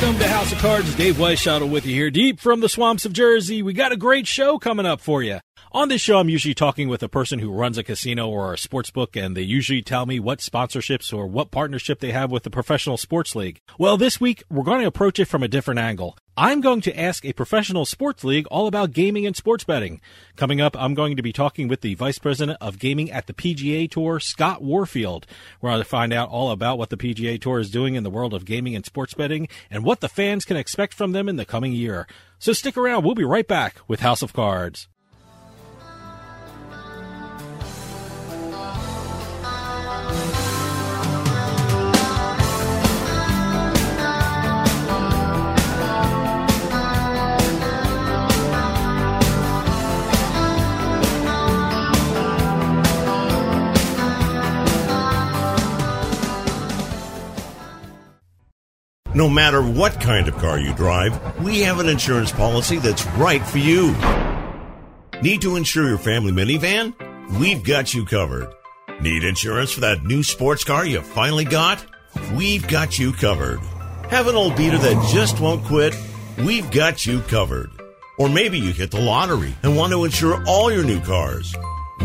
Welcome 0.00 0.18
to 0.20 0.28
House 0.28 0.50
of 0.50 0.58
Cards. 0.60 0.94
Dave 0.96 1.16
Weishottle 1.16 1.70
with 1.70 1.84
you 1.84 1.94
here, 1.94 2.10
deep 2.10 2.40
from 2.40 2.60
the 2.60 2.70
swamps 2.70 3.04
of 3.04 3.12
Jersey. 3.12 3.62
We 3.62 3.74
got 3.74 3.92
a 3.92 3.98
great 3.98 4.26
show 4.26 4.58
coming 4.58 4.86
up 4.86 5.02
for 5.02 5.22
you. 5.22 5.40
On 5.72 5.88
this 5.88 6.00
show, 6.00 6.18
I'm 6.18 6.28
usually 6.28 6.52
talking 6.52 6.88
with 6.88 7.00
a 7.00 7.08
person 7.08 7.38
who 7.38 7.52
runs 7.52 7.78
a 7.78 7.84
casino 7.84 8.28
or 8.28 8.52
a 8.52 8.58
sports 8.58 8.90
book, 8.90 9.14
and 9.14 9.36
they 9.36 9.42
usually 9.42 9.82
tell 9.82 10.04
me 10.04 10.18
what 10.18 10.40
sponsorships 10.40 11.16
or 11.16 11.28
what 11.28 11.52
partnership 11.52 12.00
they 12.00 12.10
have 12.10 12.32
with 12.32 12.42
the 12.42 12.50
professional 12.50 12.96
sports 12.96 13.36
league. 13.36 13.60
Well, 13.78 13.96
this 13.96 14.20
week, 14.20 14.42
we're 14.50 14.64
going 14.64 14.80
to 14.80 14.88
approach 14.88 15.20
it 15.20 15.26
from 15.26 15.44
a 15.44 15.48
different 15.48 15.78
angle. 15.78 16.18
I'm 16.36 16.60
going 16.60 16.80
to 16.80 16.98
ask 16.98 17.24
a 17.24 17.34
professional 17.34 17.86
sports 17.86 18.24
league 18.24 18.48
all 18.48 18.66
about 18.66 18.90
gaming 18.90 19.26
and 19.26 19.36
sports 19.36 19.62
betting. 19.62 20.00
Coming 20.34 20.60
up, 20.60 20.76
I'm 20.76 20.94
going 20.94 21.16
to 21.16 21.22
be 21.22 21.32
talking 21.32 21.68
with 21.68 21.82
the 21.82 21.94
vice 21.94 22.18
president 22.18 22.58
of 22.60 22.80
gaming 22.80 23.08
at 23.12 23.28
the 23.28 23.32
PGA 23.32 23.88
Tour, 23.88 24.18
Scott 24.18 24.62
Warfield. 24.62 25.24
We're 25.60 25.70
going 25.70 25.82
to 25.82 25.88
find 25.88 26.12
out 26.12 26.30
all 26.30 26.50
about 26.50 26.78
what 26.78 26.90
the 26.90 26.96
PGA 26.96 27.40
Tour 27.40 27.60
is 27.60 27.70
doing 27.70 27.94
in 27.94 28.02
the 28.02 28.10
world 28.10 28.34
of 28.34 28.44
gaming 28.44 28.74
and 28.74 28.84
sports 28.84 29.14
betting 29.14 29.46
and 29.70 29.84
what 29.84 30.00
the 30.00 30.08
fans 30.08 30.44
can 30.44 30.56
expect 30.56 30.94
from 30.94 31.12
them 31.12 31.28
in 31.28 31.36
the 31.36 31.44
coming 31.44 31.72
year. 31.72 32.08
So 32.40 32.52
stick 32.52 32.76
around. 32.76 33.04
We'll 33.04 33.14
be 33.14 33.22
right 33.22 33.46
back 33.46 33.76
with 33.86 34.00
House 34.00 34.22
of 34.22 34.32
Cards. 34.32 34.88
No 59.12 59.28
matter 59.28 59.60
what 59.60 60.00
kind 60.00 60.28
of 60.28 60.36
car 60.36 60.60
you 60.60 60.72
drive, 60.74 61.42
we 61.42 61.62
have 61.62 61.80
an 61.80 61.88
insurance 61.88 62.30
policy 62.30 62.78
that's 62.78 63.04
right 63.16 63.44
for 63.44 63.58
you. 63.58 63.92
Need 65.20 65.42
to 65.42 65.56
insure 65.56 65.88
your 65.88 65.98
family 65.98 66.30
minivan? 66.30 66.94
We've 67.40 67.64
got 67.64 67.92
you 67.92 68.06
covered. 68.06 68.54
Need 69.00 69.24
insurance 69.24 69.72
for 69.72 69.80
that 69.80 70.04
new 70.04 70.22
sports 70.22 70.62
car 70.62 70.86
you 70.86 71.00
finally 71.00 71.44
got? 71.44 71.84
We've 72.34 72.66
got 72.68 73.00
you 73.00 73.12
covered. 73.12 73.58
Have 74.10 74.28
an 74.28 74.36
old 74.36 74.54
beater 74.54 74.78
that 74.78 75.10
just 75.12 75.40
won't 75.40 75.64
quit? 75.64 75.96
We've 76.38 76.70
got 76.70 77.04
you 77.04 77.20
covered. 77.22 77.70
Or 78.16 78.28
maybe 78.28 78.60
you 78.60 78.72
hit 78.72 78.92
the 78.92 79.00
lottery 79.00 79.56
and 79.64 79.76
want 79.76 79.92
to 79.92 80.04
insure 80.04 80.44
all 80.46 80.70
your 80.70 80.84
new 80.84 81.00
cars. 81.00 81.52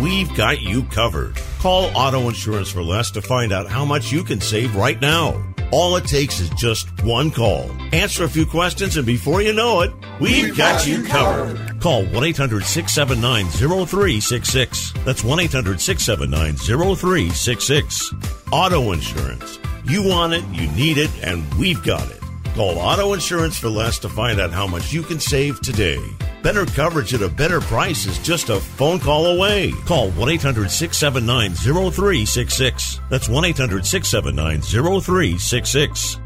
We've 0.02 0.36
got 0.36 0.62
you 0.62 0.82
covered. 0.86 1.36
Call 1.60 1.96
Auto 1.96 2.30
Insurance 2.30 2.72
for 2.72 2.82
Less 2.82 3.12
to 3.12 3.22
find 3.22 3.54
out 3.54 3.70
how 3.70 3.86
much 3.86 4.12
you 4.12 4.24
can 4.24 4.42
save 4.42 4.76
right 4.76 5.00
now. 5.00 5.55
All 5.72 5.96
it 5.96 6.06
takes 6.06 6.40
is 6.40 6.50
just 6.52 6.88
one 7.04 7.32
call. 7.32 7.70
Answer 7.92 8.24
a 8.24 8.30
few 8.30 8.46
questions, 8.46 8.98
and 8.98 9.06
before 9.06 9.42
you 9.42 9.54
know 9.54 9.82
it, 9.82 9.92
we've 10.20 10.56
got 10.56 10.86
you 10.88 11.04
covered. 11.04 11.82
Call 11.82 12.06
1 12.06 12.24
800 12.24 12.64
679 12.64 13.46
0366. 13.48 14.94
That's 15.04 15.24
1 15.24 15.40
800 15.40 15.82
679 15.82 16.56
0366. 16.56 18.14
Auto 18.52 18.92
Insurance. 18.92 19.60
You 19.86 20.04
want 20.04 20.34
it, 20.34 20.44
you 20.52 20.68
need 20.72 20.98
it, 20.98 21.12
and 21.22 21.52
we've 21.56 21.84
got 21.84 22.10
it. 22.10 22.25
Call 22.56 22.80
Auto 22.80 23.12
Insurance 23.12 23.60
for 23.60 23.68
Less 23.68 24.00
to 24.00 24.08
find 24.08 24.40
out 24.40 24.54
how 24.54 24.66
much 24.66 24.94
you 24.94 25.04
can 25.04 25.20
save 25.20 25.60
today. 25.60 26.00
Better 26.42 26.66
coverage 26.66 27.14
at 27.14 27.22
a 27.22 27.28
better 27.28 27.60
price 27.60 28.06
is 28.06 28.18
just 28.20 28.48
a 28.48 28.62
phone 28.62 28.98
call 28.98 29.26
away. 29.26 29.74
Call 29.86 30.10
1 30.12 30.30
800 30.30 30.72
679 30.72 31.52
0366. 31.52 33.02
That's 33.10 33.28
1 33.28 33.44
800 33.44 33.86
679 33.86 34.62
0366. 34.62 36.20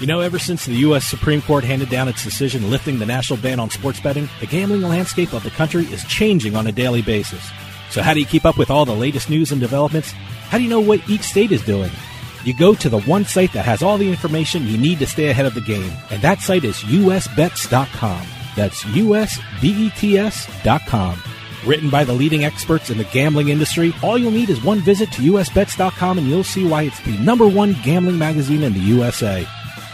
You 0.00 0.08
know, 0.08 0.18
ever 0.18 0.40
since 0.40 0.66
the 0.66 0.74
U.S. 0.74 1.06
Supreme 1.06 1.40
Court 1.40 1.62
handed 1.62 1.88
down 1.88 2.08
its 2.08 2.24
decision 2.24 2.68
lifting 2.68 2.98
the 2.98 3.06
national 3.06 3.38
ban 3.38 3.60
on 3.60 3.70
sports 3.70 4.00
betting, 4.00 4.28
the 4.40 4.46
gambling 4.48 4.82
landscape 4.82 5.32
of 5.32 5.44
the 5.44 5.50
country 5.50 5.84
is 5.84 6.02
changing 6.06 6.56
on 6.56 6.66
a 6.66 6.72
daily 6.72 7.02
basis. 7.02 7.48
So, 7.90 8.02
how 8.02 8.14
do 8.14 8.18
you 8.18 8.26
keep 8.26 8.44
up 8.46 8.58
with 8.58 8.68
all 8.68 8.84
the 8.84 8.96
latest 8.96 9.30
news 9.30 9.52
and 9.52 9.60
developments? 9.60 10.10
How 10.10 10.58
do 10.58 10.64
you 10.64 10.70
know 10.70 10.80
what 10.80 11.08
each 11.08 11.22
state 11.22 11.52
is 11.52 11.64
doing? 11.64 11.92
You 12.46 12.54
go 12.54 12.74
to 12.76 12.88
the 12.88 13.00
one 13.00 13.24
site 13.24 13.52
that 13.54 13.64
has 13.64 13.82
all 13.82 13.98
the 13.98 14.08
information 14.08 14.68
you 14.68 14.78
need 14.78 15.00
to 15.00 15.06
stay 15.06 15.30
ahead 15.30 15.46
of 15.46 15.54
the 15.54 15.60
game, 15.60 15.90
and 16.10 16.22
that 16.22 16.38
site 16.38 16.62
is 16.62 16.76
usbets.com. 16.76 18.26
That's 18.54 18.84
usbets.com. 18.84 19.62
Written 21.66 21.90
by 21.90 22.04
the 22.04 22.12
leading 22.12 22.44
experts 22.44 22.88
in 22.88 22.98
the 22.98 23.04
gambling 23.04 23.48
industry, 23.48 23.92
all 24.00 24.16
you'll 24.16 24.30
need 24.30 24.48
is 24.48 24.62
one 24.62 24.78
visit 24.78 25.10
to 25.10 25.22
usbets.com 25.22 26.18
and 26.18 26.28
you'll 26.28 26.44
see 26.44 26.64
why 26.64 26.84
it's 26.84 27.00
the 27.00 27.18
number 27.18 27.48
one 27.48 27.74
gambling 27.82 28.16
magazine 28.16 28.62
in 28.62 28.74
the 28.74 28.78
USA. 28.78 29.40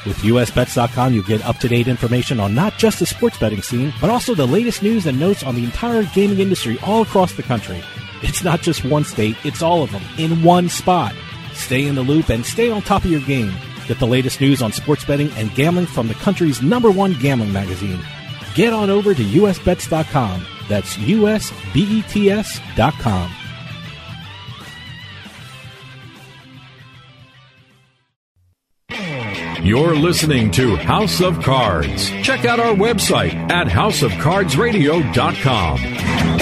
With 0.05 0.19
usbets.com, 0.19 1.15
you'll 1.15 1.25
get 1.25 1.43
up 1.47 1.57
to 1.61 1.69
date 1.69 1.89
information 1.89 2.39
on 2.39 2.55
not 2.55 2.77
just 2.77 2.99
the 2.99 3.07
sports 3.07 3.39
betting 3.39 3.63
scene, 3.63 3.95
but 3.99 4.11
also 4.11 4.35
the 4.35 4.47
latest 4.47 4.83
news 4.83 5.07
and 5.07 5.19
notes 5.19 5.43
on 5.43 5.55
the 5.55 5.65
entire 5.65 6.03
gaming 6.03 6.41
industry 6.41 6.79
all 6.83 7.01
across 7.01 7.33
the 7.33 7.43
country. 7.43 7.83
It's 8.21 8.45
not 8.45 8.61
just 8.61 8.85
one 8.85 9.05
state, 9.05 9.39
it's 9.43 9.63
all 9.63 9.83
of 9.83 9.91
them 9.91 10.03
in 10.19 10.43
one 10.43 10.69
spot. 10.69 11.15
Stay 11.55 11.87
in 11.87 11.95
the 11.95 12.03
loop 12.03 12.29
and 12.29 12.45
stay 12.45 12.71
on 12.71 12.83
top 12.83 13.05
of 13.05 13.11
your 13.11 13.21
game. 13.21 13.55
Get 13.89 13.99
the 13.99 14.07
latest 14.07 14.41
news 14.41 14.63
on 14.63 14.73
sports 14.73 15.05
betting 15.05 15.31
and 15.33 15.55
gambling 15.55 15.87
from 15.87 16.09
the 16.09 16.15
country's 16.15 16.63
number 16.63 16.91
one 16.91 17.15
gambling 17.15 17.53
magazine. 17.53 18.01
Get 18.55 18.73
on 18.73 18.91
over 18.91 19.15
to 19.15 19.23
usbets.com. 19.23 20.47
That's 20.69 20.97
usbets.com. 20.97 21.33
You're 29.63 29.95
listening 29.95 30.51
to 30.53 30.75
House 30.75 31.21
of 31.21 31.41
Cards. 31.41 32.11
Check 32.23 32.45
out 32.45 32.59
our 32.59 32.75
website 32.75 33.35
at 33.53 33.69
houseofcardsradio.com. 33.69 36.42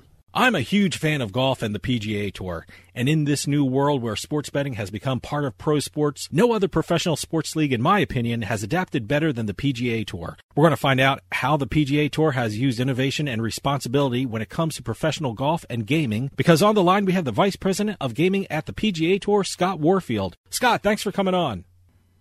I'm 0.33 0.55
a 0.55 0.61
huge 0.61 0.97
fan 0.97 1.19
of 1.19 1.33
golf 1.33 1.61
and 1.61 1.75
the 1.75 1.79
PGA 1.79 2.33
Tour. 2.33 2.65
And 2.95 3.09
in 3.09 3.25
this 3.25 3.47
new 3.47 3.65
world 3.65 4.01
where 4.01 4.15
sports 4.15 4.49
betting 4.49 4.73
has 4.73 4.89
become 4.89 5.19
part 5.19 5.43
of 5.43 5.57
pro 5.57 5.81
sports, 5.81 6.29
no 6.31 6.53
other 6.53 6.69
professional 6.69 7.17
sports 7.17 7.53
league, 7.53 7.73
in 7.73 7.81
my 7.81 7.99
opinion, 7.99 8.43
has 8.43 8.63
adapted 8.63 9.09
better 9.09 9.33
than 9.33 9.45
the 9.45 9.53
PGA 9.53 10.07
Tour. 10.07 10.37
We're 10.55 10.63
going 10.63 10.71
to 10.71 10.77
find 10.77 11.01
out 11.01 11.19
how 11.33 11.57
the 11.57 11.67
PGA 11.67 12.09
Tour 12.09 12.31
has 12.31 12.57
used 12.57 12.79
innovation 12.79 13.27
and 13.27 13.41
responsibility 13.41 14.25
when 14.25 14.41
it 14.41 14.47
comes 14.47 14.75
to 14.75 14.83
professional 14.83 15.33
golf 15.33 15.65
and 15.69 15.85
gaming, 15.85 16.31
because 16.37 16.61
on 16.61 16.75
the 16.75 16.83
line 16.83 17.03
we 17.03 17.11
have 17.11 17.25
the 17.25 17.33
Vice 17.33 17.57
President 17.57 17.97
of 17.99 18.13
Gaming 18.13 18.47
at 18.49 18.67
the 18.67 18.73
PGA 18.73 19.19
Tour, 19.19 19.43
Scott 19.43 19.79
Warfield. 19.81 20.37
Scott, 20.49 20.81
thanks 20.81 21.01
for 21.01 21.11
coming 21.11 21.33
on. 21.33 21.65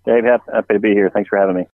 Dave, 0.05 0.25
happy 0.25 0.75
to 0.75 0.81
be 0.81 0.91
here. 0.91 1.11
Thanks 1.15 1.29
for 1.29 1.39
having 1.39 1.55
me. 1.55 1.69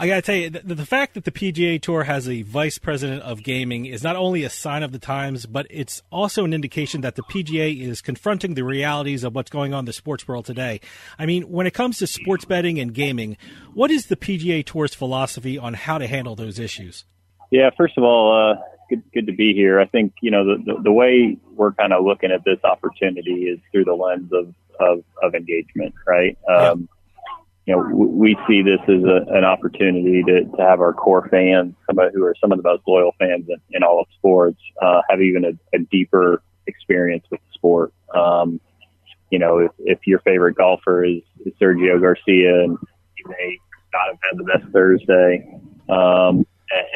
I 0.00 0.06
got 0.06 0.14
to 0.14 0.22
tell 0.22 0.36
you, 0.36 0.50
the, 0.50 0.76
the, 0.76 0.86
fact 0.86 1.14
that 1.14 1.24
the 1.24 1.32
PGA 1.32 1.82
Tour 1.82 2.04
has 2.04 2.28
a 2.28 2.42
vice 2.42 2.78
president 2.78 3.22
of 3.22 3.42
gaming 3.42 3.84
is 3.84 4.04
not 4.04 4.14
only 4.14 4.44
a 4.44 4.50
sign 4.50 4.84
of 4.84 4.92
the 4.92 5.00
times, 5.00 5.44
but 5.44 5.66
it's 5.70 6.04
also 6.12 6.44
an 6.44 6.54
indication 6.54 7.00
that 7.00 7.16
the 7.16 7.22
PGA 7.22 7.80
is 7.80 8.00
confronting 8.00 8.54
the 8.54 8.62
realities 8.62 9.24
of 9.24 9.34
what's 9.34 9.50
going 9.50 9.74
on 9.74 9.80
in 9.80 9.84
the 9.86 9.92
sports 9.92 10.28
world 10.28 10.44
today. 10.44 10.80
I 11.18 11.26
mean, 11.26 11.50
when 11.50 11.66
it 11.66 11.74
comes 11.74 11.98
to 11.98 12.06
sports 12.06 12.44
betting 12.44 12.78
and 12.78 12.94
gaming, 12.94 13.36
what 13.74 13.90
is 13.90 14.06
the 14.06 14.14
PGA 14.14 14.64
Tour's 14.64 14.94
philosophy 14.94 15.58
on 15.58 15.74
how 15.74 15.98
to 15.98 16.06
handle 16.06 16.36
those 16.36 16.60
issues? 16.60 17.04
Yeah, 17.50 17.70
first 17.76 17.98
of 17.98 18.04
all, 18.04 18.52
uh, 18.52 18.62
good, 18.88 19.02
good 19.12 19.26
to 19.26 19.32
be 19.32 19.52
here. 19.52 19.80
I 19.80 19.86
think, 19.86 20.12
you 20.22 20.30
know, 20.30 20.44
the, 20.44 20.62
the, 20.74 20.82
the 20.84 20.92
way 20.92 21.36
we're 21.56 21.72
kind 21.72 21.92
of 21.92 22.04
looking 22.04 22.30
at 22.30 22.44
this 22.44 22.62
opportunity 22.62 23.46
is 23.46 23.58
through 23.72 23.86
the 23.86 23.94
lens 23.94 24.30
of, 24.32 24.54
of, 24.78 25.02
of 25.20 25.34
engagement, 25.34 25.96
right? 26.06 26.38
Um, 26.48 26.88
yeah 26.88 26.94
you 27.68 27.76
know, 27.76 27.82
we 27.94 28.34
see 28.48 28.62
this 28.62 28.80
as 28.84 29.04
a, 29.04 29.26
an 29.36 29.44
opportunity 29.44 30.22
to, 30.22 30.44
to 30.44 30.62
have 30.62 30.80
our 30.80 30.94
core 30.94 31.28
fans, 31.30 31.74
somebody 31.86 32.12
who 32.14 32.24
are 32.24 32.34
some 32.40 32.50
of 32.50 32.56
the 32.56 32.62
most 32.62 32.82
loyal 32.88 33.14
fans 33.18 33.44
in, 33.46 33.56
in 33.72 33.82
all 33.82 34.00
of 34.00 34.06
sports, 34.16 34.58
uh, 34.80 35.02
have 35.10 35.20
even 35.20 35.44
a, 35.44 35.76
a 35.76 35.78
deeper 35.90 36.42
experience 36.66 37.26
with 37.30 37.40
the 37.40 37.52
sport. 37.52 37.92
Um, 38.14 38.58
you 39.30 39.38
know, 39.38 39.58
if, 39.58 39.72
if 39.80 39.98
your 40.06 40.20
favorite 40.20 40.54
golfer 40.54 41.04
is, 41.04 41.20
is 41.44 41.52
Sergio 41.60 42.00
Garcia 42.00 42.64
and 42.64 42.78
he 43.16 43.24
may 43.28 43.58
not 43.92 44.06
have 44.12 44.18
had 44.22 44.38
the 44.38 44.44
best 44.44 44.72
Thursday, 44.72 45.60
um, 45.90 46.46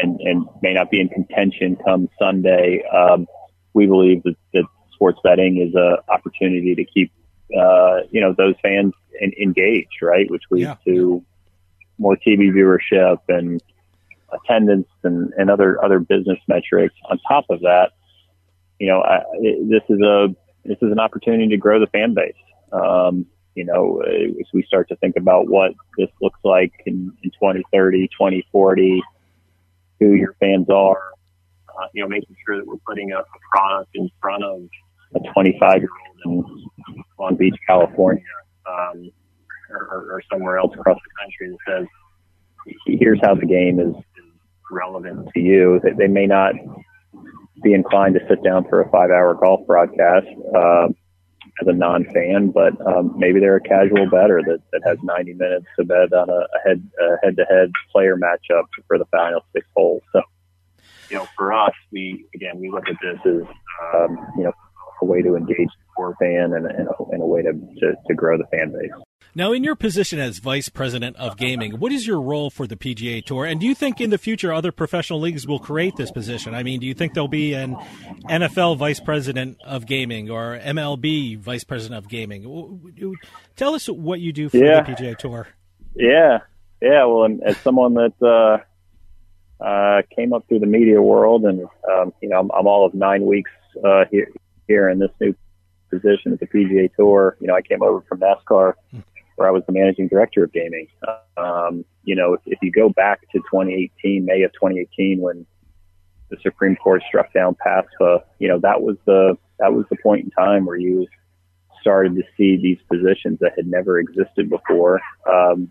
and, 0.02 0.20
and 0.20 0.46
may 0.62 0.72
not 0.72 0.90
be 0.90 1.02
in 1.02 1.10
contention 1.10 1.76
come 1.84 2.08
Sunday, 2.18 2.82
um, 2.84 3.26
we 3.74 3.84
believe 3.84 4.22
that, 4.22 4.36
that 4.54 4.64
sports 4.94 5.20
betting 5.22 5.58
is 5.58 5.74
a 5.74 5.98
opportunity 6.10 6.74
to 6.74 6.84
keep 6.86 7.12
uh, 7.56 8.00
you 8.10 8.20
know, 8.20 8.34
those 8.36 8.54
fans 8.62 8.92
in, 9.20 9.32
engaged, 9.40 10.02
right? 10.02 10.30
Which 10.30 10.42
leads 10.50 10.68
yeah. 10.68 10.76
to 10.86 11.24
more 11.98 12.16
TV 12.16 12.50
viewership 12.50 13.18
and 13.28 13.62
attendance 14.32 14.88
and, 15.02 15.32
and 15.36 15.50
other, 15.50 15.82
other 15.84 15.98
business 15.98 16.38
metrics. 16.48 16.94
On 17.10 17.18
top 17.28 17.46
of 17.50 17.60
that, 17.60 17.90
you 18.78 18.88
know, 18.88 19.02
I, 19.02 19.20
this 19.40 19.82
is 19.88 20.00
a, 20.00 20.34
this 20.64 20.78
is 20.80 20.90
an 20.90 20.98
opportunity 20.98 21.48
to 21.48 21.56
grow 21.56 21.80
the 21.80 21.86
fan 21.86 22.14
base. 22.14 22.34
Um, 22.72 23.26
you 23.54 23.64
know, 23.64 24.00
as 24.00 24.46
we 24.54 24.62
start 24.62 24.88
to 24.88 24.96
think 24.96 25.16
about 25.16 25.48
what 25.48 25.72
this 25.98 26.08
looks 26.20 26.40
like 26.42 26.72
in, 26.86 27.12
in 27.22 27.30
2030, 27.30 28.08
2040, 28.08 29.02
who 30.00 30.14
your 30.14 30.34
fans 30.40 30.68
are, 30.70 31.12
uh, 31.68 31.86
you 31.92 32.02
know, 32.02 32.08
making 32.08 32.34
sure 32.46 32.56
that 32.56 32.66
we're 32.66 32.76
putting 32.86 33.12
a, 33.12 33.18
a 33.18 33.24
product 33.50 33.90
in 33.94 34.10
front 34.20 34.42
of 34.42 34.62
a 35.14 35.32
25 35.32 35.80
year 35.80 35.88
old 36.24 36.46
in 36.50 36.64
Long 37.18 37.36
Beach, 37.36 37.54
California, 37.66 38.22
um, 38.66 39.10
or, 39.70 40.12
or, 40.12 40.22
somewhere 40.30 40.58
else 40.58 40.72
across 40.74 40.98
the 40.98 41.22
country 41.22 41.56
that 41.66 41.80
says, 41.80 41.86
here's 42.86 43.20
how 43.22 43.34
the 43.34 43.46
game 43.46 43.80
is, 43.80 43.94
relevant 44.70 45.28
to 45.34 45.40
you. 45.40 45.80
That 45.82 45.98
they 45.98 46.06
may 46.06 46.26
not 46.26 46.54
be 47.62 47.74
inclined 47.74 48.14
to 48.14 48.20
sit 48.26 48.42
down 48.42 48.64
for 48.68 48.80
a 48.80 48.90
five 48.90 49.10
hour 49.10 49.34
golf 49.34 49.66
broadcast, 49.66 50.26
uh, 50.56 50.88
as 51.60 51.68
a 51.68 51.72
non-fan, 51.72 52.50
but 52.50 52.74
um, 52.86 53.14
maybe 53.16 53.38
they're 53.38 53.56
a 53.56 53.60
casual 53.60 54.08
better 54.08 54.40
that, 54.46 54.58
that 54.72 54.80
has 54.86 54.98
90 55.02 55.34
minutes 55.34 55.66
to 55.78 55.84
bet 55.84 56.12
on 56.12 56.30
a, 56.30 56.32
a 56.32 56.68
head 56.68 56.88
a 57.00 57.26
head-to-head 57.26 57.70
player 57.90 58.16
matchup 58.16 58.64
for 58.86 58.98
the 58.98 59.04
final 59.06 59.44
six 59.54 59.66
holes. 59.76 60.02
So, 60.12 60.22
you 61.10 61.16
know, 61.16 61.28
for 61.36 61.52
us, 61.52 61.74
we 61.90 62.24
again 62.34 62.58
we 62.58 62.70
look 62.70 62.88
at 62.88 62.96
this 63.02 63.18
as 63.26 63.42
um, 63.94 64.18
you 64.36 64.44
know 64.44 64.52
a 65.02 65.04
way 65.04 65.20
to 65.20 65.36
engage 65.36 65.68
fan 66.18 66.52
and, 66.52 66.66
and, 66.66 66.88
a, 66.88 67.04
and 67.10 67.22
a 67.22 67.26
way 67.26 67.42
to, 67.42 67.52
to, 67.52 67.92
to 68.06 68.14
grow 68.14 68.36
the 68.36 68.46
fan 68.46 68.72
base. 68.72 68.90
Now, 69.34 69.52
in 69.52 69.64
your 69.64 69.76
position 69.76 70.18
as 70.18 70.38
vice 70.40 70.68
president 70.68 71.16
of 71.16 71.38
gaming, 71.38 71.78
what 71.78 71.90
is 71.90 72.06
your 72.06 72.20
role 72.20 72.50
for 72.50 72.66
the 72.66 72.76
PGA 72.76 73.24
Tour? 73.24 73.46
And 73.46 73.58
do 73.58 73.66
you 73.66 73.74
think 73.74 73.98
in 73.98 74.10
the 74.10 74.18
future 74.18 74.52
other 74.52 74.70
professional 74.70 75.20
leagues 75.20 75.46
will 75.46 75.58
create 75.58 75.96
this 75.96 76.10
position? 76.10 76.54
I 76.54 76.62
mean, 76.62 76.80
do 76.80 76.86
you 76.86 76.92
think 76.92 77.14
there'll 77.14 77.28
be 77.28 77.54
an 77.54 77.74
NFL 78.28 78.76
vice 78.76 79.00
president 79.00 79.56
of 79.64 79.86
gaming 79.86 80.28
or 80.28 80.58
MLB 80.58 81.38
vice 81.38 81.64
president 81.64 82.04
of 82.04 82.10
gaming? 82.10 83.16
Tell 83.56 83.74
us 83.74 83.86
what 83.86 84.20
you 84.20 84.34
do 84.34 84.50
for 84.50 84.58
yeah. 84.58 84.82
the 84.82 84.92
PGA 84.92 85.16
Tour. 85.16 85.48
Yeah, 85.94 86.40
yeah. 86.82 87.06
Well, 87.06 87.26
as 87.46 87.56
someone 87.58 87.94
that 87.94 88.12
uh, 88.20 89.64
uh, 89.64 90.02
came 90.14 90.34
up 90.34 90.46
through 90.46 90.58
the 90.58 90.66
media 90.66 91.00
world, 91.00 91.44
and 91.44 91.66
um, 91.90 92.12
you 92.20 92.28
know, 92.28 92.38
I'm, 92.38 92.50
I'm, 92.50 92.66
all 92.66 92.84
of 92.84 92.92
nine 92.92 93.24
weeks 93.24 93.50
uh, 93.82 94.04
here 94.10 94.30
here 94.66 94.90
in 94.90 94.98
this 94.98 95.10
new 95.20 95.34
position 95.92 96.32
at 96.32 96.40
the 96.40 96.46
PGA 96.46 96.94
Tour. 96.94 97.36
You 97.40 97.48
know, 97.48 97.54
I 97.54 97.62
came 97.62 97.82
over 97.82 98.00
from 98.08 98.20
NASCAR 98.20 98.74
where 99.36 99.48
I 99.48 99.50
was 99.50 99.62
the 99.66 99.72
managing 99.72 100.08
director 100.08 100.44
of 100.44 100.52
gaming. 100.52 100.88
Um, 101.36 101.84
you 102.04 102.14
know, 102.14 102.34
if, 102.34 102.40
if 102.46 102.58
you 102.62 102.70
go 102.70 102.88
back 102.90 103.20
to 103.32 103.38
2018, 103.38 104.24
May 104.24 104.42
of 104.42 104.52
2018, 104.52 105.20
when 105.20 105.46
the 106.30 106.36
Supreme 106.42 106.76
Court 106.76 107.02
struck 107.08 107.32
down 107.32 107.56
PASPA, 107.64 108.22
you 108.38 108.48
know, 108.48 108.58
that 108.60 108.80
was 108.80 108.96
the, 109.06 109.36
that 109.58 109.72
was 109.72 109.84
the 109.90 109.96
point 110.02 110.24
in 110.24 110.30
time 110.30 110.64
where 110.64 110.76
you 110.76 111.06
started 111.80 112.14
to 112.14 112.22
see 112.36 112.56
these 112.56 112.78
positions 112.90 113.38
that 113.40 113.52
had 113.56 113.66
never 113.66 113.98
existed 113.98 114.48
before, 114.48 115.00
um, 115.30 115.70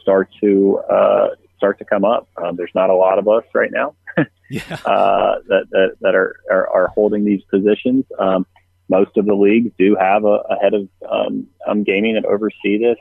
start 0.00 0.28
to, 0.40 0.78
uh, 0.90 1.28
start 1.56 1.78
to 1.78 1.84
come 1.84 2.04
up. 2.04 2.28
Um, 2.42 2.56
there's 2.56 2.74
not 2.74 2.90
a 2.90 2.94
lot 2.94 3.18
of 3.18 3.28
us 3.28 3.44
right 3.54 3.70
now 3.70 3.94
yeah. 4.50 4.62
uh, 4.86 5.36
that, 5.48 5.66
that, 5.70 5.96
that 6.00 6.14
are, 6.14 6.36
are, 6.50 6.68
are, 6.68 6.86
holding 6.88 7.24
these 7.24 7.42
positions. 7.50 8.06
Um, 8.18 8.46
most 8.90 9.16
of 9.16 9.24
the 9.24 9.34
leagues 9.34 9.70
do 9.78 9.96
have 9.98 10.24
a, 10.24 10.42
a 10.50 10.56
head 10.60 10.74
of 10.74 10.88
um, 11.08 11.46
um, 11.66 11.84
gaming 11.84 12.14
that 12.14 12.24
oversee 12.24 12.78
this. 12.78 12.98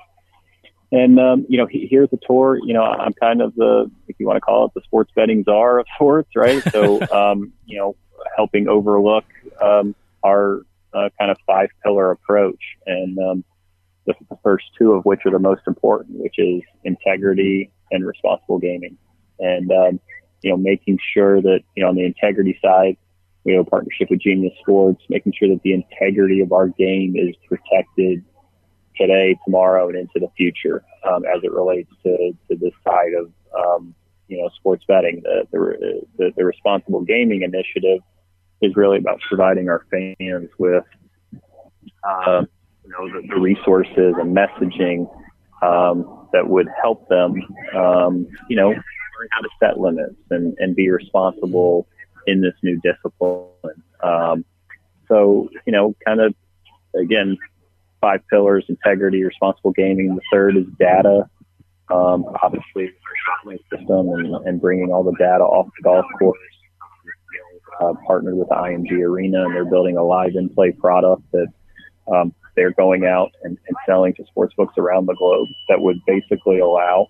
And, 0.92 1.20
um, 1.20 1.46
you 1.50 1.58
know, 1.58 1.66
he, 1.66 1.88
here's 1.90 2.10
the 2.10 2.20
tour, 2.26 2.60
you 2.64 2.74
know, 2.74 2.84
I'm 2.84 3.14
kind 3.14 3.42
of 3.42 3.54
the, 3.56 3.92
if 4.08 4.16
you 4.20 4.28
want 4.28 4.38
to 4.38 4.42
call 4.42 4.66
it 4.66 4.72
the 4.74 4.82
sports 4.82 5.12
betting 5.16 5.44
czar 5.44 5.80
of 5.80 5.88
sorts, 5.98 6.30
right? 6.36 6.64
So, 6.72 7.02
um, 7.12 7.52
you 7.66 7.78
know, 7.78 7.96
helping 8.36 8.68
overlook 8.68 9.26
um, 9.62 9.96
our 10.24 10.62
uh, 10.94 11.10
kind 11.20 11.32
of 11.32 11.38
five 11.46 11.70
pillar 11.84 12.12
approach. 12.12 12.62
And 12.86 13.18
um, 13.20 13.44
the, 14.06 14.14
the 14.30 14.38
first 14.44 14.66
two 14.78 14.94
of 14.94 15.06
which 15.06 15.22
are 15.26 15.32
the 15.32 15.40
most 15.40 15.62
important, 15.68 16.20
which 16.20 16.36
is 16.38 16.62
integrity 16.84 17.72
and 17.92 18.06
responsible 18.06 18.60
gaming. 18.60 18.98
And, 19.40 19.72
um, 19.72 20.00
you 20.42 20.52
know, 20.52 20.58
making 20.58 21.00
sure 21.14 21.42
that, 21.42 21.60
you 21.76 21.84
know, 21.84 21.90
on 21.90 21.96
the 21.96 22.06
integrity 22.06 22.58
side, 22.64 22.98
we 23.44 23.54
have 23.54 23.66
a 23.66 23.70
partnership 23.70 24.10
with 24.10 24.22
Genius 24.22 24.54
Sports, 24.62 25.02
making 25.10 25.34
sure 25.38 25.50
that 25.50 25.62
the 25.64 25.74
integrity 25.74 26.42
of 26.42 26.52
our 26.52 26.68
game 26.68 27.16
is 27.16 27.36
protected 27.48 28.24
today, 28.96 29.38
tomorrow, 29.46 29.88
and 29.88 29.98
into 29.98 30.20
the 30.20 30.28
future 30.36 30.84
um, 31.10 31.24
as 31.26 31.42
it 31.44 31.52
relates 31.52 31.90
to, 32.04 32.34
to 32.50 32.56
this 32.58 32.74
side 32.84 33.14
of, 33.18 33.32
um, 33.58 33.96
you 34.28 34.42
know, 34.42 34.50
sports 34.56 34.84
betting. 34.88 35.22
The, 35.24 35.48
the, 35.52 36.02
the, 36.18 36.34
the 36.36 36.46
responsible 36.46 37.02
gaming 37.02 37.44
initiative 37.44 38.02
is 38.62 38.76
really 38.76 38.98
about 38.98 39.20
providing 39.28 39.70
our 39.70 39.86
fans 39.90 40.50
with, 40.58 40.84
uh, 42.04 42.44
you 42.84 42.90
know, 42.92 43.22
the, 43.22 43.28
the 43.30 43.40
resources 43.40 44.16
and 44.18 44.36
messaging 44.36 45.10
um, 45.62 46.28
that 46.34 46.48
would 46.48 46.68
help 46.82 47.08
them, 47.08 47.36
um, 47.76 48.28
you 48.50 48.58
know, 48.58 48.70
learn 48.70 49.28
how 49.32 49.42
to 49.42 49.50
set 49.60 49.80
limits 49.80 50.16
and, 50.30 50.58
and 50.60 50.76
be 50.76 50.90
responsible 50.90 51.88
in 52.28 52.42
this 52.42 52.54
new 52.64 52.80
discipline. 52.82 53.84
Um, 54.02 54.46
so, 55.08 55.50
you 55.66 55.74
know, 55.74 55.96
kind 56.06 56.22
of, 56.22 56.34
again, 56.96 57.38
five 58.02 58.22
pillars, 58.30 58.66
integrity, 58.70 59.24
responsible 59.24 59.72
gaming. 59.72 60.16
The 60.16 60.22
third 60.32 60.58
is 60.58 60.66
data. 60.80 61.30
Um, 61.92 62.26
obviously, 62.44 62.92
our 63.46 63.58
system 63.72 64.10
and, 64.10 64.36
and 64.48 64.62
bringing 64.62 64.92
all 64.92 65.04
the 65.04 65.16
data 65.18 65.44
off 65.44 65.68
the 65.78 65.84
golf 65.84 66.06
course. 66.18 66.38
Uh, 67.80 67.94
partnered 68.06 68.36
with 68.36 68.50
IMG 68.50 68.92
Arena, 68.92 69.46
and 69.46 69.56
they're 69.56 69.64
building 69.64 69.96
a 69.96 70.04
live 70.04 70.36
in-play 70.36 70.72
product 70.74 71.22
that 71.32 71.48
um, 72.14 72.34
they're 72.56 72.74
going 72.74 73.06
out 73.06 73.32
and, 73.44 73.58
and 73.68 73.78
selling 73.86 74.14
to 74.14 74.26
sports 74.26 74.54
books 74.58 74.74
around 74.78 75.06
the 75.06 75.16
globe 75.16 75.48
that 75.70 75.80
would 75.80 75.98
basically 76.06 76.60
allow, 76.60 77.08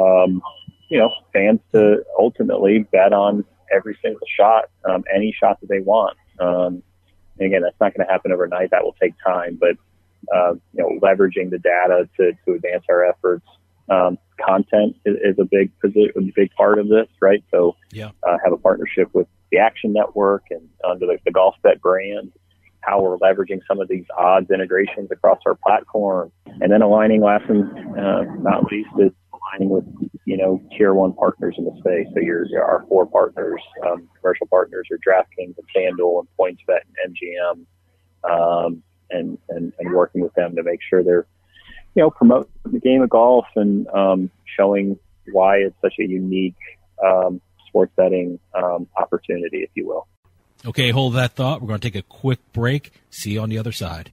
um, 0.00 0.40
you 0.88 0.98
know, 0.98 1.12
fans 1.32 1.58
to 1.72 2.04
ultimately 2.16 2.86
bet 2.92 3.12
on 3.12 3.44
every 3.74 3.98
single 4.02 4.26
shot, 4.38 4.70
um, 4.88 5.04
any 5.14 5.34
shot 5.38 5.60
that 5.60 5.68
they 5.68 5.80
want. 5.80 6.16
Um, 6.38 6.82
and 7.38 7.46
again, 7.46 7.62
that's 7.62 7.78
not 7.80 7.94
going 7.94 8.06
to 8.06 8.12
happen 8.12 8.32
overnight. 8.32 8.70
That 8.70 8.84
will 8.84 8.96
take 9.00 9.14
time, 9.24 9.58
but 9.60 9.76
uh, 10.34 10.54
you 10.72 10.82
know, 10.82 10.98
leveraging 11.02 11.50
the 11.50 11.58
data 11.58 12.08
to, 12.16 12.32
to 12.44 12.54
advance 12.54 12.84
our 12.88 13.04
efforts. 13.04 13.46
Um, 13.90 14.16
content 14.40 14.96
is, 15.04 15.16
is 15.22 15.38
a 15.38 15.44
big 15.44 15.70
a 15.84 16.20
big 16.34 16.50
part 16.56 16.78
of 16.78 16.88
this, 16.88 17.08
right? 17.20 17.44
So, 17.50 17.76
Yeah. 17.92 18.12
uh, 18.22 18.38
have 18.42 18.52
a 18.52 18.56
partnership 18.56 19.10
with 19.12 19.26
the 19.50 19.58
Action 19.58 19.92
Network 19.92 20.44
and 20.50 20.66
under 20.88 21.06
the, 21.06 21.18
the 21.24 21.30
Golf 21.30 21.56
Bet 21.62 21.82
brand. 21.82 22.32
How 22.80 23.02
we're 23.02 23.18
leveraging 23.18 23.60
some 23.68 23.80
of 23.80 23.88
these 23.88 24.04
odds 24.16 24.50
integrations 24.50 25.10
across 25.10 25.38
our 25.46 25.54
platform, 25.54 26.32
and 26.46 26.70
then 26.72 26.82
aligning 26.82 27.22
last 27.22 27.44
and 27.48 27.64
uh, 27.98 28.24
not 28.38 28.64
least 28.70 28.88
is 28.98 29.12
aligning 29.44 29.68
with 29.68 29.84
you 30.24 30.36
know 30.36 30.60
tier 30.76 30.94
one 30.94 31.12
partners 31.12 31.54
in 31.58 31.64
the 31.64 31.76
space. 31.78 32.06
So 32.14 32.20
your, 32.20 32.46
our 32.62 32.84
four 32.88 33.06
partners, 33.06 33.60
um, 33.86 34.08
commercial 34.20 34.46
partners, 34.46 34.88
are 34.90 34.98
DraftKings 34.98 35.54
and 35.56 35.66
FanDuel 35.76 36.20
and 36.20 36.28
PointsBet 36.38 36.80
and 37.04 37.66
MGM, 38.24 38.30
um, 38.30 38.82
and, 39.10 39.38
and 39.48 39.72
and 39.78 39.94
working 39.94 40.20
with 40.20 40.34
them 40.34 40.56
to 40.56 40.62
make 40.62 40.80
sure 40.88 41.02
they're 41.02 41.26
you 41.94 42.02
know 42.02 42.10
promote 42.10 42.50
the 42.64 42.80
game 42.80 43.02
of 43.02 43.10
golf 43.10 43.46
and 43.56 43.86
um, 43.88 44.30
showing 44.56 44.98
why 45.32 45.56
it's 45.56 45.76
such 45.80 45.94
a 46.00 46.04
unique 46.04 46.54
um, 47.04 47.40
sports 47.68 47.92
betting 47.96 48.38
um, 48.54 48.86
opportunity, 48.96 49.58
if 49.58 49.70
you 49.74 49.86
will. 49.86 50.06
Okay, 50.66 50.90
hold 50.90 51.14
that 51.14 51.32
thought. 51.32 51.60
We're 51.60 51.68
going 51.68 51.80
to 51.80 51.90
take 51.90 51.96
a 51.96 52.06
quick 52.06 52.38
break. 52.52 52.92
See 53.10 53.32
you 53.32 53.40
on 53.40 53.50
the 53.50 53.58
other 53.58 53.72
side. 53.72 54.12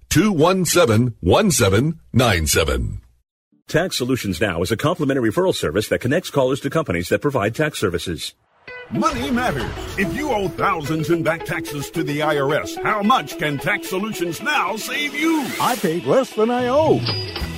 217 0.11 1.15
1797. 1.21 3.01
Tax 3.69 3.97
Solutions 3.97 4.41
Now 4.41 4.61
is 4.61 4.69
a 4.69 4.75
complimentary 4.75 5.31
referral 5.31 5.55
service 5.55 5.87
that 5.87 6.01
connects 6.01 6.29
callers 6.29 6.59
to 6.59 6.69
companies 6.69 7.07
that 7.07 7.21
provide 7.21 7.55
tax 7.55 7.79
services. 7.79 8.35
Money 8.91 9.31
matters. 9.31 9.71
If 9.97 10.13
you 10.13 10.31
owe 10.31 10.49
thousands 10.49 11.09
in 11.09 11.23
back 11.23 11.45
taxes 11.45 11.89
to 11.91 12.03
the 12.03 12.19
IRS, 12.19 12.83
how 12.83 13.01
much 13.01 13.39
can 13.39 13.57
Tax 13.57 13.87
Solutions 13.87 14.41
Now 14.41 14.75
save 14.75 15.15
you? 15.15 15.47
I 15.61 15.77
paid 15.77 16.03
less 16.03 16.33
than 16.33 16.51
I 16.51 16.67
owe. 16.67 16.99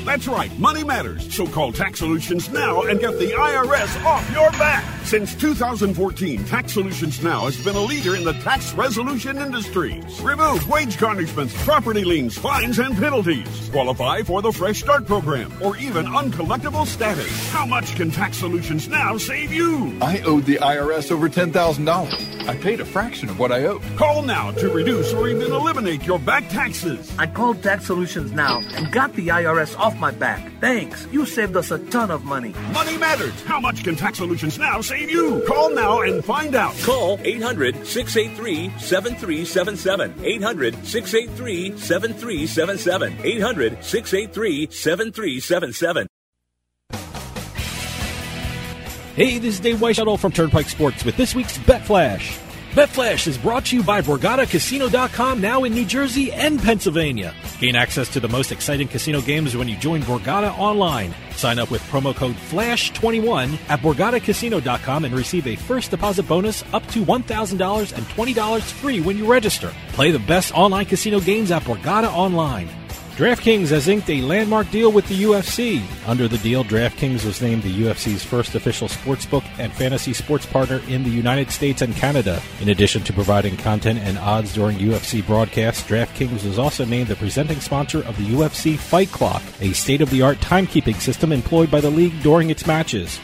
That's 0.05 0.27
right, 0.27 0.51
money 0.59 0.83
matters. 0.83 1.33
So 1.33 1.47
call 1.47 1.71
Tax 1.71 1.99
Solutions 1.99 2.49
now 2.51 2.81
and 2.81 2.99
get 2.99 3.17
the 3.19 3.31
IRS 3.31 4.03
off 4.05 4.29
your 4.31 4.51
back. 4.51 4.83
Since 5.05 5.35
2014, 5.35 6.45
Tax 6.45 6.73
Solutions 6.73 7.21
Now 7.23 7.41
has 7.41 7.61
been 7.63 7.75
a 7.75 7.81
leader 7.81 8.15
in 8.15 8.23
the 8.23 8.33
tax 8.33 8.73
resolution 8.73 9.37
industry. 9.37 10.01
Remove 10.21 10.67
wage 10.67 10.97
garnishments, 10.97 11.53
property 11.65 12.03
liens, 12.03 12.37
fines, 12.37 12.79
and 12.79 12.97
penalties. 12.97 13.69
Qualify 13.71 14.23
for 14.23 14.41
the 14.41 14.51
Fresh 14.51 14.79
Start 14.79 15.05
program 15.05 15.51
or 15.61 15.77
even 15.77 16.05
uncollectible 16.05 16.85
status. 16.85 17.49
How 17.51 17.65
much 17.65 17.95
can 17.95 18.11
Tax 18.11 18.37
Solutions 18.37 18.87
Now 18.87 19.17
save 19.17 19.53
you? 19.53 19.97
I 20.01 20.21
owed 20.21 20.45
the 20.45 20.55
IRS 20.57 21.11
over 21.11 21.29
$10,000. 21.29 22.47
I 22.47 22.57
paid 22.57 22.81
a 22.81 22.85
fraction 22.85 23.29
of 23.29 23.39
what 23.39 23.51
I 23.51 23.65
owed. 23.65 23.81
Call 23.95 24.21
now 24.21 24.51
to 24.51 24.69
reduce 24.69 25.13
or 25.13 25.29
even 25.29 25.51
eliminate 25.51 26.03
your 26.03 26.19
back 26.19 26.49
taxes. 26.49 27.13
I 27.17 27.27
called 27.27 27.63
Tax 27.63 27.85
Solutions 27.85 28.31
Now 28.31 28.61
and 28.73 28.91
got 28.91 29.13
the 29.13 29.27
IRS 29.29 29.77
off 29.77 29.92
my 29.99 30.11
back. 30.11 30.51
Thanks. 30.59 31.07
You 31.11 31.25
saved 31.25 31.55
us 31.55 31.71
a 31.71 31.79
ton 31.89 32.11
of 32.11 32.25
money. 32.25 32.53
Money 32.71 32.97
matters. 32.97 33.41
How 33.43 33.59
much 33.59 33.83
can 33.83 33.95
Tax 33.95 34.17
Solutions 34.17 34.57
Now 34.57 34.81
save 34.81 35.09
you? 35.09 35.43
Call 35.47 35.71
now 35.71 36.01
and 36.01 36.23
find 36.23 36.55
out. 36.55 36.75
Call 36.83 37.19
800 37.23 37.85
683 37.85 38.79
7377. 38.79 40.15
800 40.23 40.85
683 40.85 41.77
7377. 41.77 43.17
800 43.23 43.83
683 43.83 44.67
7377. 44.71 46.07
Hey, 49.15 49.37
this 49.37 49.53
is 49.53 49.59
Dave 49.59 49.77
Weishuttle 49.77 50.17
from 50.17 50.31
Turnpike 50.31 50.67
Sports 50.67 51.05
with 51.05 51.15
this 51.17 51.35
week's 51.35 51.59
Bet 51.59 51.85
Flash. 51.85 52.39
Bet 52.75 52.89
Flash 52.89 53.27
is 53.27 53.37
brought 53.37 53.65
to 53.65 53.75
you 53.75 53.83
by 53.83 54.01
BorgataCasino.com 54.01 55.39
now 55.39 55.63
in 55.63 55.73
New 55.73 55.85
Jersey 55.85 56.31
and 56.31 56.59
Pennsylvania. 56.59 57.35
Gain 57.59 57.75
access 57.75 58.09
to 58.09 58.19
the 58.19 58.27
most 58.27 58.51
exciting 58.51 58.87
casino 58.87 59.21
games 59.21 59.55
when 59.55 59.67
you 59.67 59.77
join 59.77 60.01
Borgata 60.01 60.57
online. 60.57 61.13
Sign 61.35 61.59
up 61.59 61.69
with 61.69 61.83
promo 61.83 62.15
code 62.15 62.35
FLASH21 62.35 63.59
at 63.69 63.79
BorgataCasino.com 63.81 65.05
and 65.05 65.13
receive 65.13 65.45
a 65.45 65.55
first 65.55 65.91
deposit 65.91 66.27
bonus 66.27 66.63
up 66.73 66.87
to 66.87 67.05
$1,000 67.05 67.93
and 67.93 68.05
$20 68.07 68.61
free 68.63 69.01
when 69.01 69.19
you 69.19 69.31
register. 69.31 69.71
Play 69.89 70.09
the 70.09 70.17
best 70.17 70.51
online 70.55 70.87
casino 70.87 71.19
games 71.19 71.51
at 71.51 71.61
Borgata 71.61 72.11
Online. 72.11 72.82
DraftKings 73.15 73.67
has 73.67 73.87
inked 73.87 74.09
a 74.09 74.23
landmark 74.23 74.71
deal 74.71 74.91
with 74.91 75.07
the 75.07 75.21
UFC. 75.21 75.83
Under 76.07 76.27
the 76.27 76.39
deal, 76.39 76.63
DraftKings 76.63 77.23
was 77.23 77.43
named 77.43 77.61
the 77.61 77.83
UFC's 77.83 78.23
first 78.23 78.55
official 78.55 78.87
sportsbook 78.87 79.43
and 79.59 79.71
fantasy 79.71 80.13
sports 80.13 80.47
partner 80.47 80.81
in 80.87 81.03
the 81.03 81.11
United 81.11 81.51
States 81.51 81.83
and 81.83 81.95
Canada. 81.95 82.41
In 82.59 82.69
addition 82.69 83.03
to 83.03 83.13
providing 83.13 83.55
content 83.55 83.99
and 83.99 84.17
odds 84.17 84.55
during 84.55 84.79
UFC 84.79 85.23
broadcasts, 85.23 85.87
DraftKings 85.87 86.43
was 86.43 86.57
also 86.57 86.85
named 86.85 87.07
the 87.07 87.15
presenting 87.15 87.59
sponsor 87.59 87.99
of 87.99 88.17
the 88.17 88.33
UFC 88.33 88.79
Fight 88.79 89.11
Clock, 89.11 89.43
a 89.61 89.73
state 89.73 90.01
of 90.01 90.09
the 90.09 90.23
art 90.23 90.39
timekeeping 90.39 90.99
system 90.99 91.31
employed 91.31 91.69
by 91.69 91.81
the 91.81 91.91
league 91.91 92.19
during 92.23 92.49
its 92.49 92.65
matches. 92.65 93.19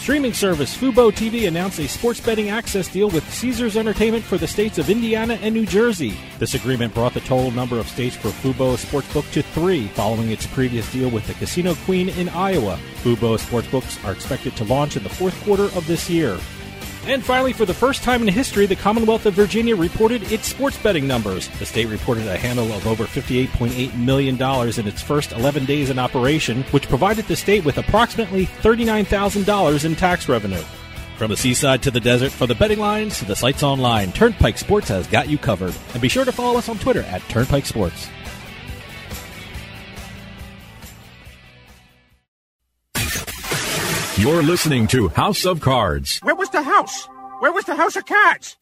Streaming 0.00 0.32
service 0.32 0.74
Fubo 0.74 1.12
TV 1.12 1.46
announced 1.46 1.78
a 1.78 1.86
sports 1.86 2.20
betting 2.20 2.48
access 2.48 2.88
deal 2.88 3.10
with 3.10 3.30
Caesars 3.34 3.76
Entertainment 3.76 4.24
for 4.24 4.38
the 4.38 4.46
states 4.46 4.78
of 4.78 4.88
Indiana 4.88 5.38
and 5.42 5.54
New 5.54 5.66
Jersey. 5.66 6.16
This 6.38 6.54
agreement 6.54 6.94
brought 6.94 7.12
the 7.12 7.20
total 7.20 7.50
number 7.50 7.78
of 7.78 7.86
states 7.86 8.16
for 8.16 8.28
Fubo 8.28 8.78
Sportsbook 8.78 9.30
to 9.32 9.42
three, 9.42 9.88
following 9.88 10.30
its 10.30 10.46
previous 10.46 10.90
deal 10.90 11.10
with 11.10 11.26
the 11.26 11.34
Casino 11.34 11.74
Queen 11.84 12.08
in 12.08 12.30
Iowa. 12.30 12.78
Fubo 13.02 13.38
Sportsbooks 13.38 14.02
are 14.02 14.12
expected 14.12 14.56
to 14.56 14.64
launch 14.64 14.96
in 14.96 15.02
the 15.02 15.10
fourth 15.10 15.38
quarter 15.44 15.64
of 15.76 15.86
this 15.86 16.08
year. 16.08 16.38
And 17.06 17.24
finally, 17.24 17.52
for 17.52 17.64
the 17.64 17.74
first 17.74 18.02
time 18.02 18.22
in 18.22 18.28
history, 18.28 18.66
the 18.66 18.76
Commonwealth 18.76 19.24
of 19.24 19.34
Virginia 19.34 19.74
reported 19.74 20.30
its 20.30 20.48
sports 20.48 20.76
betting 20.76 21.06
numbers. 21.06 21.48
The 21.58 21.66
state 21.66 21.86
reported 21.86 22.26
a 22.26 22.36
handle 22.36 22.70
of 22.72 22.86
over 22.86 23.04
$58.8 23.04 23.96
million 23.96 24.34
in 24.36 24.86
its 24.86 25.00
first 25.02 25.32
11 25.32 25.64
days 25.64 25.88
in 25.90 25.98
operation, 25.98 26.62
which 26.64 26.88
provided 26.88 27.24
the 27.24 27.36
state 27.36 27.64
with 27.64 27.78
approximately 27.78 28.46
$39,000 28.46 29.84
in 29.84 29.96
tax 29.96 30.28
revenue. 30.28 30.62
From 31.16 31.30
the 31.30 31.36
seaside 31.36 31.82
to 31.82 31.90
the 31.90 32.00
desert, 32.00 32.32
from 32.32 32.48
the 32.48 32.54
betting 32.54 32.78
lines 32.78 33.18
to 33.18 33.24
the 33.24 33.36
sites 33.36 33.62
online, 33.62 34.12
Turnpike 34.12 34.56
Sports 34.56 34.88
has 34.88 35.06
got 35.06 35.28
you 35.28 35.36
covered. 35.36 35.74
And 35.92 36.00
be 36.00 36.08
sure 36.08 36.24
to 36.24 36.32
follow 36.32 36.58
us 36.58 36.68
on 36.68 36.78
Twitter 36.78 37.02
at 37.02 37.20
Turnpike 37.28 37.66
Sports. 37.66 38.08
You're 44.20 44.42
listening 44.42 44.86
to 44.88 45.08
House 45.08 45.46
of 45.46 45.62
Cards. 45.62 46.18
Where 46.18 46.34
was 46.34 46.50
the 46.50 46.60
house? 46.60 47.08
Where 47.38 47.52
was 47.52 47.64
the 47.64 47.74
house 47.74 47.96
of 47.96 48.04
cards? 48.04 48.54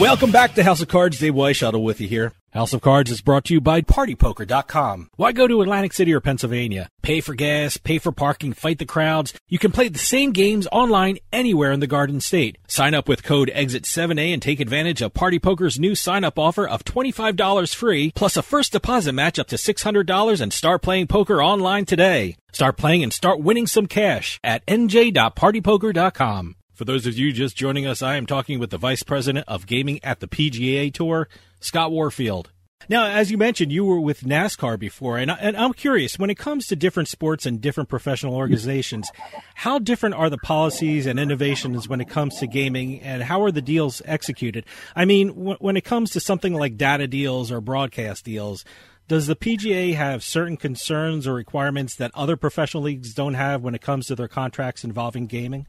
Welcome 0.00 0.32
back 0.32 0.54
to 0.54 0.64
House 0.64 0.82
of 0.82 0.88
Cards. 0.88 1.20
Dave 1.20 1.34
Weishuttle 1.34 1.84
with 1.84 2.00
you 2.00 2.08
here. 2.08 2.32
House 2.50 2.72
of 2.72 2.80
Cards 2.80 3.12
is 3.12 3.20
brought 3.20 3.44
to 3.44 3.54
you 3.54 3.60
by 3.60 3.80
PartyPoker.com. 3.80 5.10
Why 5.14 5.30
go 5.30 5.46
to 5.46 5.62
Atlantic 5.62 5.92
City 5.92 6.12
or 6.12 6.20
Pennsylvania? 6.20 6.88
Pay 7.02 7.20
for 7.20 7.32
gas, 7.34 7.76
pay 7.76 7.98
for 7.98 8.10
parking, 8.10 8.54
fight 8.54 8.80
the 8.80 8.86
crowds. 8.86 9.34
You 9.48 9.60
can 9.60 9.70
play 9.70 9.86
the 9.86 10.00
same 10.00 10.32
games 10.32 10.66
online 10.72 11.18
anywhere 11.32 11.70
in 11.70 11.78
the 11.78 11.86
Garden 11.86 12.20
State. 12.20 12.58
Sign 12.66 12.92
up 12.92 13.08
with 13.08 13.22
code 13.22 13.52
EXIT7A 13.54 14.32
and 14.32 14.42
take 14.42 14.58
advantage 14.58 15.00
of 15.00 15.14
Party 15.14 15.38
Poker's 15.38 15.78
new 15.78 15.94
sign-up 15.94 16.40
offer 16.40 16.66
of 16.66 16.84
$25 16.84 17.72
free, 17.72 18.10
plus 18.16 18.36
a 18.36 18.42
first 18.42 18.72
deposit 18.72 19.12
match 19.12 19.38
up 19.38 19.46
to 19.46 19.56
$600 19.56 20.40
and 20.40 20.52
start 20.52 20.82
playing 20.82 21.06
poker 21.06 21.40
online 21.40 21.84
today. 21.84 22.36
Start 22.52 22.76
playing 22.76 23.04
and 23.04 23.12
start 23.12 23.40
winning 23.40 23.68
some 23.68 23.86
cash 23.86 24.40
at 24.42 24.66
nj.partypoker.com. 24.66 26.56
For 26.74 26.84
those 26.84 27.06
of 27.06 27.16
you 27.16 27.32
just 27.32 27.56
joining 27.56 27.86
us, 27.86 28.02
I 28.02 28.16
am 28.16 28.26
talking 28.26 28.58
with 28.58 28.70
the 28.70 28.78
Vice 28.78 29.04
President 29.04 29.44
of 29.46 29.64
Gaming 29.64 30.00
at 30.02 30.18
the 30.18 30.26
PGA 30.26 30.92
Tour, 30.92 31.28
Scott 31.60 31.92
Warfield. 31.92 32.50
Now, 32.88 33.06
as 33.06 33.30
you 33.30 33.38
mentioned, 33.38 33.70
you 33.70 33.84
were 33.84 34.00
with 34.00 34.22
NASCAR 34.22 34.76
before, 34.76 35.16
and, 35.16 35.30
I, 35.30 35.36
and 35.36 35.56
I'm 35.56 35.72
curious 35.72 36.18
when 36.18 36.30
it 36.30 36.34
comes 36.34 36.66
to 36.66 36.76
different 36.76 37.08
sports 37.08 37.46
and 37.46 37.60
different 37.60 37.88
professional 37.88 38.34
organizations, 38.34 39.08
how 39.54 39.78
different 39.78 40.16
are 40.16 40.28
the 40.28 40.36
policies 40.38 41.06
and 41.06 41.20
innovations 41.20 41.88
when 41.88 42.00
it 42.00 42.08
comes 42.08 42.40
to 42.40 42.48
gaming, 42.48 43.00
and 43.02 43.22
how 43.22 43.42
are 43.44 43.52
the 43.52 43.62
deals 43.62 44.02
executed? 44.04 44.66
I 44.96 45.04
mean, 45.04 45.28
w- 45.28 45.56
when 45.60 45.76
it 45.76 45.84
comes 45.84 46.10
to 46.10 46.20
something 46.20 46.54
like 46.54 46.76
data 46.76 47.06
deals 47.06 47.52
or 47.52 47.60
broadcast 47.60 48.24
deals, 48.24 48.64
does 49.06 49.28
the 49.28 49.36
PGA 49.36 49.94
have 49.94 50.24
certain 50.24 50.56
concerns 50.56 51.28
or 51.28 51.34
requirements 51.34 51.94
that 51.94 52.10
other 52.14 52.36
professional 52.36 52.82
leagues 52.82 53.14
don't 53.14 53.34
have 53.34 53.62
when 53.62 53.76
it 53.76 53.80
comes 53.80 54.06
to 54.06 54.16
their 54.16 54.28
contracts 54.28 54.82
involving 54.82 55.28
gaming? 55.28 55.68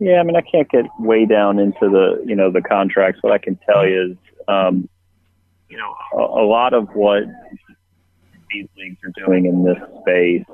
Yeah, 0.00 0.18
I 0.18 0.22
mean, 0.22 0.34
I 0.34 0.40
can't 0.40 0.68
get 0.70 0.86
way 0.98 1.26
down 1.26 1.58
into 1.58 1.90
the 1.90 2.24
you 2.26 2.34
know 2.34 2.50
the 2.50 2.62
contracts. 2.62 3.22
What 3.22 3.34
I 3.34 3.38
can 3.38 3.58
tell 3.70 3.86
you 3.86 4.12
is, 4.12 4.16
um, 4.48 4.88
you 5.68 5.76
know, 5.76 5.94
a, 6.14 6.42
a 6.42 6.46
lot 6.46 6.72
of 6.72 6.88
what 6.94 7.24
these 8.50 8.66
leagues 8.78 8.96
are 9.04 9.26
doing 9.26 9.44
in 9.44 9.62
this 9.62 9.76
space, 10.00 10.46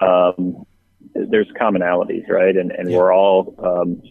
um, 0.00 0.66
there's 1.14 1.46
commonalities, 1.60 2.28
right? 2.28 2.56
And 2.56 2.72
and 2.72 2.90
we're 2.90 3.14
all 3.14 3.54
um, 3.64 4.02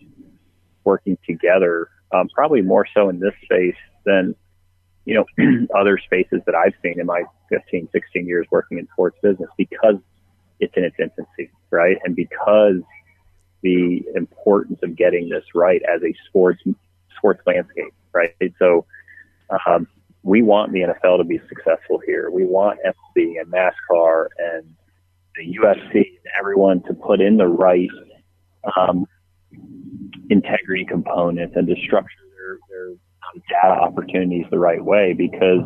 working 0.85 1.17
together, 1.27 1.89
um, 2.13 2.29
probably 2.33 2.61
more 2.61 2.87
so 2.93 3.09
in 3.09 3.19
this 3.19 3.33
space 3.43 3.75
than 4.05 4.35
you 5.03 5.15
know 5.15 5.67
other 5.75 5.97
spaces 5.97 6.39
that 6.45 6.55
I've 6.55 6.73
seen 6.81 6.97
in 6.97 7.05
my 7.05 7.23
15, 7.49 7.89
16 7.91 8.25
years 8.25 8.47
working 8.51 8.77
in 8.77 8.87
sports 8.93 9.17
business 9.21 9.49
because 9.57 9.95
it's 10.61 10.73
in 10.77 10.85
its 10.85 10.95
infancy, 10.97 11.51
right? 11.71 11.97
And 12.05 12.15
because 12.15 12.81
the 13.65 14.05
importance 14.15 14.77
of 14.83 14.95
getting 14.95 15.27
this 15.27 15.43
right 15.55 15.81
as 15.91 16.01
a 16.03 16.13
sports 16.27 16.61
sports 17.17 17.41
landscape, 17.47 17.93
right? 18.13 18.35
So 18.59 18.85
um, 19.65 19.87
we 20.21 20.43
want 20.43 20.71
the 20.71 20.81
NFL 20.81 21.17
to 21.17 21.23
be 21.23 21.41
successful 21.49 21.99
here. 22.05 22.29
We 22.29 22.45
want 22.45 22.79
FC 22.85 23.41
and 23.41 23.51
NASCAR 23.51 24.27
and 24.37 24.75
the 25.35 25.57
UFC 25.57 25.95
and 25.95 26.27
everyone 26.39 26.83
to 26.83 26.93
put 26.93 27.21
in 27.21 27.37
the 27.37 27.47
right 27.47 27.89
um, 28.77 29.05
integrity 30.29 30.85
components 30.85 31.55
and 31.55 31.67
to 31.67 31.75
structure 31.87 32.23
their, 32.37 32.59
their 32.69 32.95
data 33.49 33.81
opportunities 33.81 34.45
the 34.51 34.59
right 34.59 34.83
way 34.83 35.13
because 35.13 35.61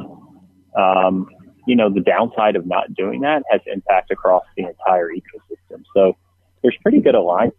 um, 0.77 1.27
you 1.67 1.75
know 1.75 1.89
the 1.93 2.01
downside 2.01 2.55
of 2.55 2.65
not 2.65 2.93
doing 2.93 3.21
that 3.21 3.43
has 3.51 3.59
impact 3.67 4.09
across 4.09 4.43
the 4.55 4.63
entire 4.63 5.09
ecosystem. 5.09 5.83
So 5.93 6.15
there's 6.61 6.77
pretty 6.81 7.01
good 7.01 7.15
alignment 7.15 7.55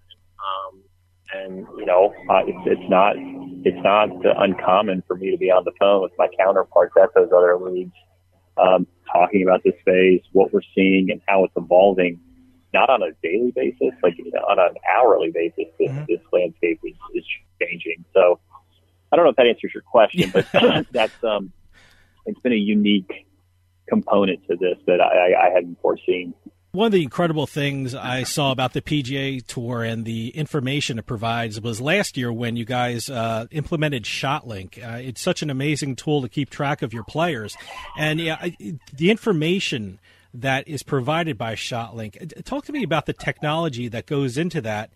and 1.35 1.67
you 1.77 1.87
know, 1.87 2.15
uh, 2.29 2.41
it's, 2.47 2.59
it's 2.67 2.91
not 2.91 3.17
it's 3.65 3.83
not 3.85 4.09
uncommon 4.43 5.03
for 5.07 5.17
me 5.17 5.31
to 5.31 5.37
be 5.37 5.51
on 5.51 5.65
the 5.65 5.73
phone 5.79 6.03
with 6.03 6.13
my 6.19 6.29
counterparts 6.39 6.95
at 7.01 7.15
those 7.15 7.29
other 7.37 7.57
leagues, 7.59 7.93
um, 8.57 8.87
talking 9.13 9.43
about 9.43 9.63
this 9.65 9.75
space, 9.81 10.23
what 10.33 10.53
we're 10.53 10.61
seeing, 10.75 11.11
and 11.11 11.21
how 11.29 11.45
it's 11.45 11.55
evolving. 11.57 12.21
Not 12.73 12.89
on 12.89 13.03
a 13.03 13.11
daily 13.23 13.53
basis, 13.55 13.99
like 14.03 14.17
you 14.17 14.31
know, 14.33 14.41
on 14.41 14.59
an 14.59 14.77
hourly 14.97 15.33
basis, 15.33 15.73
this, 15.79 15.91
mm-hmm. 15.91 16.05
this 16.09 16.21
landscape 16.33 16.81
is, 16.85 16.95
is 17.15 17.25
changing. 17.61 18.05
So, 18.15 18.39
I 19.11 19.17
don't 19.17 19.25
know 19.25 19.31
if 19.31 19.37
that 19.37 19.47
answers 19.47 19.73
your 19.75 19.83
question, 19.83 20.31
but 20.31 20.47
that's 20.93 21.25
um, 21.25 21.53
it's 22.27 22.39
been 22.41 22.53
a 22.53 22.57
unique 22.57 23.27
component 23.89 24.47
to 24.47 24.57
this 24.57 24.79
that 24.87 25.01
I, 25.01 25.49
I 25.49 25.51
hadn't 25.53 25.81
foreseen. 25.83 26.33
One 26.73 26.87
of 26.87 26.93
the 26.93 27.03
incredible 27.03 27.49
things 27.49 27.97
I 27.97 28.23
saw 28.23 28.53
about 28.53 28.75
the 28.75 28.81
PGA 28.81 29.45
Tour 29.45 29.83
and 29.83 30.05
the 30.05 30.29
information 30.29 31.01
it 31.01 31.07
provides 31.07 31.61
was 31.61 31.81
last 31.81 32.17
year 32.17 32.33
when 32.33 32.55
you 32.55 32.65
guys 32.65 33.11
uh, 33.11 33.47
implemented 33.51 34.05
ShotLink. 34.05 34.79
Uh, 34.79 34.99
it's 34.99 35.21
such 35.21 35.43
an 35.43 35.51
amazing 35.51 35.97
tool 35.97 36.23
to 36.23 36.29
keep 36.29 36.49
track 36.49 36.83
of 36.83 36.93
your 36.95 37.03
players, 37.03 37.57
and 37.99 38.21
yeah, 38.21 38.51
the 38.97 39.11
information 39.11 39.99
that 40.33 40.69
is 40.69 40.85
provided 40.85 41.37
by 41.37 41.57
ShotLink. 41.57 42.45
Talk 42.45 42.67
to 42.67 42.73
me 42.73 42.85
about 42.85 43.07
the 43.07 43.15
technology 43.15 43.89
that 43.89 44.07
goes 44.07 44.39
into 44.39 44.61
that 44.61 44.91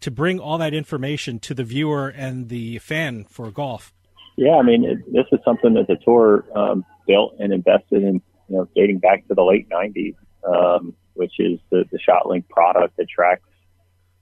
to 0.00 0.10
bring 0.10 0.40
all 0.40 0.58
that 0.58 0.74
information 0.74 1.38
to 1.38 1.54
the 1.54 1.62
viewer 1.62 2.08
and 2.08 2.48
the 2.48 2.78
fan 2.78 3.22
for 3.22 3.52
golf. 3.52 3.92
Yeah, 4.36 4.56
I 4.56 4.62
mean, 4.62 4.84
it, 4.84 5.12
this 5.12 5.26
is 5.30 5.38
something 5.44 5.74
that 5.74 5.86
the 5.86 5.96
tour 6.04 6.44
um, 6.56 6.84
built 7.06 7.36
and 7.38 7.52
invested 7.52 8.02
in, 8.02 8.14
you 8.48 8.56
know, 8.56 8.68
dating 8.74 8.98
back 8.98 9.28
to 9.28 9.34
the 9.34 9.44
late 9.44 9.68
'90s. 9.68 10.16
Um, 10.42 10.96
which 11.20 11.34
is 11.38 11.60
the, 11.70 11.84
the 11.92 11.98
ShotLink 11.98 12.48
product 12.48 12.96
that 12.96 13.06
tracks, 13.06 13.42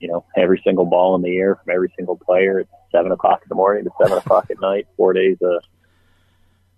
you 0.00 0.08
know, 0.08 0.24
every 0.37 0.61
single 0.66 0.84
ball 0.84 1.14
in 1.14 1.22
the 1.22 1.37
air 1.37 1.54
from 1.54 1.72
every 1.72 1.92
single 1.96 2.16
player 2.16 2.58
at 2.58 2.66
seven 2.90 3.12
o'clock 3.12 3.40
in 3.44 3.48
the 3.48 3.54
morning 3.54 3.84
to 3.84 3.90
seven 4.02 4.18
o'clock 4.18 4.50
at 4.50 4.61
night, 4.61 4.88
four 4.96 5.12
days 5.12 5.37
a 5.40 5.61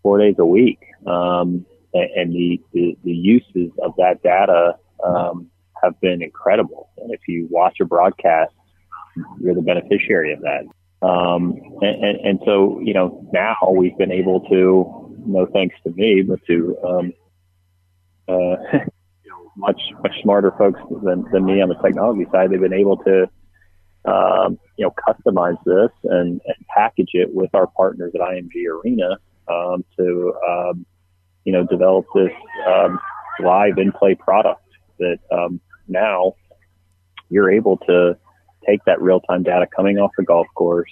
four 0.02 0.18
days 0.18 0.34
a 0.38 0.44
week. 0.44 0.78
Um, 1.06 1.64
and, 1.94 2.34
the, 2.34 2.60
the, 2.72 2.98
the 3.02 3.12
uses 3.12 3.72
of 3.82 3.94
that 3.96 4.22
data 4.22 4.76
um, 5.02 5.50
have 5.82 5.98
been 6.02 6.22
incredible. 6.22 6.90
And 6.98 7.12
if 7.12 7.20
you 7.26 7.48
watch 7.50 7.78
a 7.80 7.86
broadcast, 7.86 8.52
you're 9.40 9.54
the 9.54 9.62
beneficiary 9.62 10.34
of 10.34 10.40
that. 10.42 10.66
Um, 11.02 11.54
and, 11.80 12.04
and, 12.04 12.18
and 12.20 12.40
so, 12.44 12.78
you 12.80 12.92
know, 12.92 13.26
now 13.32 13.56
we've 13.72 13.96
been 13.96 14.12
able 14.12 14.40
to, 14.50 15.16
no 15.26 15.46
thanks 15.46 15.76
to 15.84 15.90
me, 15.90 16.22
but 16.22 16.44
to, 16.46 16.78
um, 16.84 17.12
uh, 18.28 18.56
much 19.60 19.80
much 20.02 20.14
smarter 20.22 20.52
folks 20.58 20.80
than, 21.02 21.24
than 21.32 21.44
me 21.44 21.60
on 21.60 21.68
the 21.68 21.76
technology 21.76 22.26
side. 22.32 22.50
They've 22.50 22.60
been 22.60 22.72
able 22.72 22.96
to 22.98 23.30
um, 24.06 24.58
you 24.76 24.86
know 24.86 24.94
customize 25.06 25.62
this 25.64 25.90
and, 26.04 26.40
and 26.44 26.66
package 26.74 27.10
it 27.12 27.28
with 27.32 27.54
our 27.54 27.66
partners 27.66 28.12
at 28.14 28.20
IMG 28.20 28.66
Arena 28.66 29.18
um, 29.48 29.84
to 29.98 30.34
um, 30.48 30.86
you 31.44 31.52
know 31.52 31.64
develop 31.64 32.06
this 32.14 32.32
um, 32.66 32.98
live 33.44 33.78
in 33.78 33.92
play 33.92 34.14
product 34.14 34.64
that 34.98 35.18
um, 35.30 35.60
now 35.88 36.34
you're 37.28 37.50
able 37.50 37.76
to 37.76 38.16
take 38.66 38.84
that 38.84 39.00
real 39.00 39.20
time 39.20 39.42
data 39.42 39.66
coming 39.74 39.98
off 39.98 40.10
the 40.16 40.24
golf 40.24 40.46
course, 40.54 40.90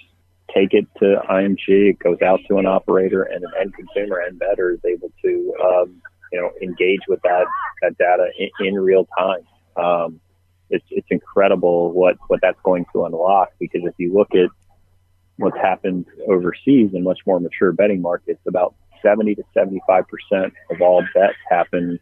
take 0.53 0.73
it 0.73 0.85
to 0.99 1.21
IMG, 1.29 1.91
it 1.91 1.99
goes 1.99 2.21
out 2.21 2.39
to 2.47 2.57
an 2.57 2.65
operator, 2.65 3.23
and 3.23 3.43
an 3.43 3.51
end 3.59 3.73
consumer 3.73 4.19
and 4.19 4.39
better 4.39 4.71
is 4.71 4.79
able 4.85 5.11
to 5.23 5.53
um, 5.63 6.01
you 6.31 6.39
know, 6.39 6.51
engage 6.61 7.01
with 7.07 7.21
that, 7.23 7.45
that 7.81 7.97
data 7.97 8.27
in, 8.37 8.67
in 8.67 8.75
real 8.75 9.07
time. 9.17 9.45
Um, 9.75 10.19
it's, 10.69 10.85
it's 10.91 11.07
incredible 11.09 11.91
what, 11.91 12.17
what 12.27 12.39
that's 12.41 12.59
going 12.63 12.85
to 12.93 13.05
unlock 13.05 13.49
because 13.59 13.81
if 13.83 13.93
you 13.97 14.13
look 14.13 14.35
at 14.35 14.49
what's 15.37 15.57
happened 15.57 16.05
overseas 16.27 16.91
in 16.93 17.03
much 17.03 17.19
more 17.25 17.39
mature 17.39 17.71
betting 17.71 18.01
markets, 18.01 18.41
about 18.47 18.75
70 19.01 19.35
to 19.35 19.43
75% 19.55 20.51
of 20.69 20.81
all 20.81 21.01
bets 21.13 21.37
happen 21.49 21.99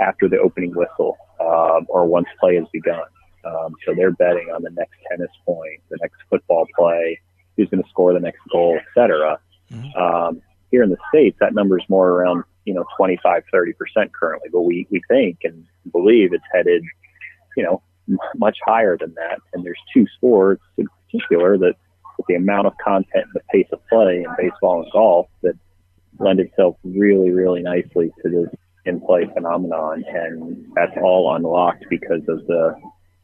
after 0.00 0.28
the 0.28 0.38
opening 0.38 0.74
whistle, 0.74 1.16
um, 1.40 1.86
or 1.88 2.06
once 2.06 2.26
play 2.40 2.56
has 2.56 2.66
begun. 2.72 3.02
Um, 3.44 3.74
so 3.84 3.94
they're 3.94 4.12
betting 4.12 4.48
on 4.54 4.62
the 4.62 4.70
next 4.70 4.94
tennis 5.10 5.30
point, 5.44 5.80
the 5.90 5.98
next 6.00 6.16
football 6.30 6.66
play, 6.76 7.20
who's 7.56 7.68
going 7.68 7.82
to 7.82 7.88
score 7.88 8.12
the 8.12 8.20
next 8.20 8.40
goal, 8.50 8.76
et 8.76 8.86
cetera. 8.94 9.38
Mm-hmm. 9.72 9.98
Um, 9.98 10.42
here 10.70 10.82
in 10.82 10.90
the 10.90 10.96
States, 11.08 11.36
that 11.40 11.54
number 11.54 11.78
is 11.78 11.84
more 11.88 12.08
around 12.08 12.44
you 12.64 12.74
know, 12.74 12.84
25, 12.96 13.42
30% 13.52 14.12
currently, 14.12 14.48
but 14.50 14.62
we, 14.62 14.86
we 14.90 15.02
think 15.08 15.38
and 15.44 15.66
believe 15.92 16.32
it's 16.32 16.44
headed 16.52 16.82
you 17.56 17.62
know, 17.62 17.82
m- 18.08 18.18
much 18.36 18.58
higher 18.64 18.96
than 18.98 19.14
that. 19.14 19.38
And 19.52 19.64
there's 19.64 19.80
two 19.92 20.06
sports 20.16 20.62
in 20.76 20.86
particular 21.06 21.58
that, 21.58 21.74
with 22.16 22.26
the 22.28 22.34
amount 22.36 22.68
of 22.68 22.74
content 22.78 23.24
and 23.24 23.34
the 23.34 23.40
pace 23.50 23.66
of 23.72 23.80
play 23.88 24.18
in 24.24 24.26
baseball 24.38 24.82
and 24.82 24.92
golf, 24.92 25.26
that 25.42 25.58
lend 26.20 26.38
itself 26.38 26.76
really, 26.84 27.30
really 27.30 27.60
nicely 27.60 28.12
to 28.22 28.30
this 28.30 28.60
in-play 28.84 29.28
phenomenon. 29.34 30.04
And 30.06 30.64
that's 30.76 30.96
all 31.02 31.34
unlocked 31.34 31.84
because 31.90 32.20
of 32.28 32.46
the 32.46 32.80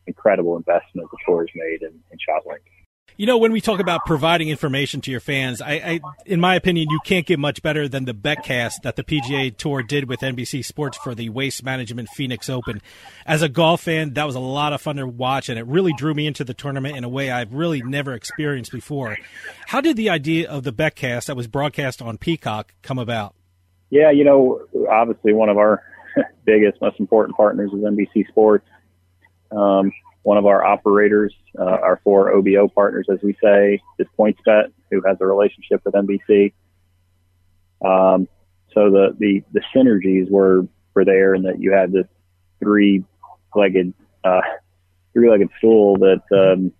incredible 0.08 0.56
investment 0.56 1.08
the 1.08 1.18
tour's 1.24 1.50
made 1.54 1.82
in, 1.82 2.00
in 2.10 2.18
ShotLink. 2.18 2.58
You 3.20 3.26
know, 3.26 3.36
when 3.36 3.52
we 3.52 3.60
talk 3.60 3.80
about 3.80 4.06
providing 4.06 4.48
information 4.48 5.02
to 5.02 5.10
your 5.10 5.20
fans, 5.20 5.60
I, 5.60 5.72
I, 5.72 6.00
in 6.24 6.40
my 6.40 6.54
opinion, 6.54 6.88
you 6.88 6.98
can't 7.04 7.26
get 7.26 7.38
much 7.38 7.60
better 7.60 7.86
than 7.86 8.06
the 8.06 8.14
Betcast 8.14 8.80
that 8.84 8.96
the 8.96 9.04
PGA 9.04 9.54
Tour 9.54 9.82
did 9.82 10.08
with 10.08 10.20
NBC 10.20 10.64
Sports 10.64 10.96
for 10.96 11.14
the 11.14 11.28
Waste 11.28 11.62
Management 11.62 12.08
Phoenix 12.08 12.48
Open. 12.48 12.80
As 13.26 13.42
a 13.42 13.48
golf 13.50 13.82
fan, 13.82 14.14
that 14.14 14.24
was 14.24 14.36
a 14.36 14.40
lot 14.40 14.72
of 14.72 14.80
fun 14.80 14.96
to 14.96 15.06
watch, 15.06 15.50
and 15.50 15.58
it 15.58 15.66
really 15.66 15.92
drew 15.98 16.14
me 16.14 16.26
into 16.26 16.44
the 16.44 16.54
tournament 16.54 16.96
in 16.96 17.04
a 17.04 17.10
way 17.10 17.30
I've 17.30 17.52
really 17.52 17.82
never 17.82 18.14
experienced 18.14 18.72
before. 18.72 19.18
How 19.66 19.82
did 19.82 19.98
the 19.98 20.08
idea 20.08 20.50
of 20.50 20.62
the 20.62 20.72
Betcast 20.72 21.26
that 21.26 21.36
was 21.36 21.46
broadcast 21.46 22.00
on 22.00 22.16
Peacock 22.16 22.72
come 22.80 22.98
about? 22.98 23.34
Yeah, 23.90 24.10
you 24.12 24.24
know, 24.24 24.62
obviously 24.90 25.34
one 25.34 25.50
of 25.50 25.58
our 25.58 25.82
biggest, 26.46 26.80
most 26.80 26.98
important 26.98 27.36
partners 27.36 27.70
is 27.70 27.80
NBC 27.80 28.28
Sports. 28.28 28.66
Um, 29.52 29.92
one 30.22 30.36
of 30.36 30.46
our 30.46 30.64
operators, 30.64 31.34
uh, 31.58 31.64
our 31.64 32.00
four 32.04 32.30
OBO 32.32 32.68
partners, 32.68 33.06
as 33.10 33.18
we 33.22 33.36
say, 33.42 33.80
is 33.98 34.06
PointsBet, 34.18 34.72
who 34.90 35.02
has 35.06 35.16
a 35.20 35.26
relationship 35.26 35.82
with 35.84 35.94
NBC. 35.94 36.52
Um, 37.84 38.28
so 38.74 38.90
the, 38.90 39.16
the, 39.18 39.42
the 39.52 39.62
synergies 39.74 40.30
were, 40.30 40.66
were 40.94 41.04
there 41.04 41.34
and 41.34 41.46
that 41.46 41.60
you 41.60 41.72
had 41.72 41.92
this 41.92 42.06
three 42.58 43.02
legged, 43.54 43.94
uh, 44.22 44.42
three 45.14 45.30
legged 45.30 45.48
stool 45.58 45.96
that, 45.96 46.22
um, 46.32 46.72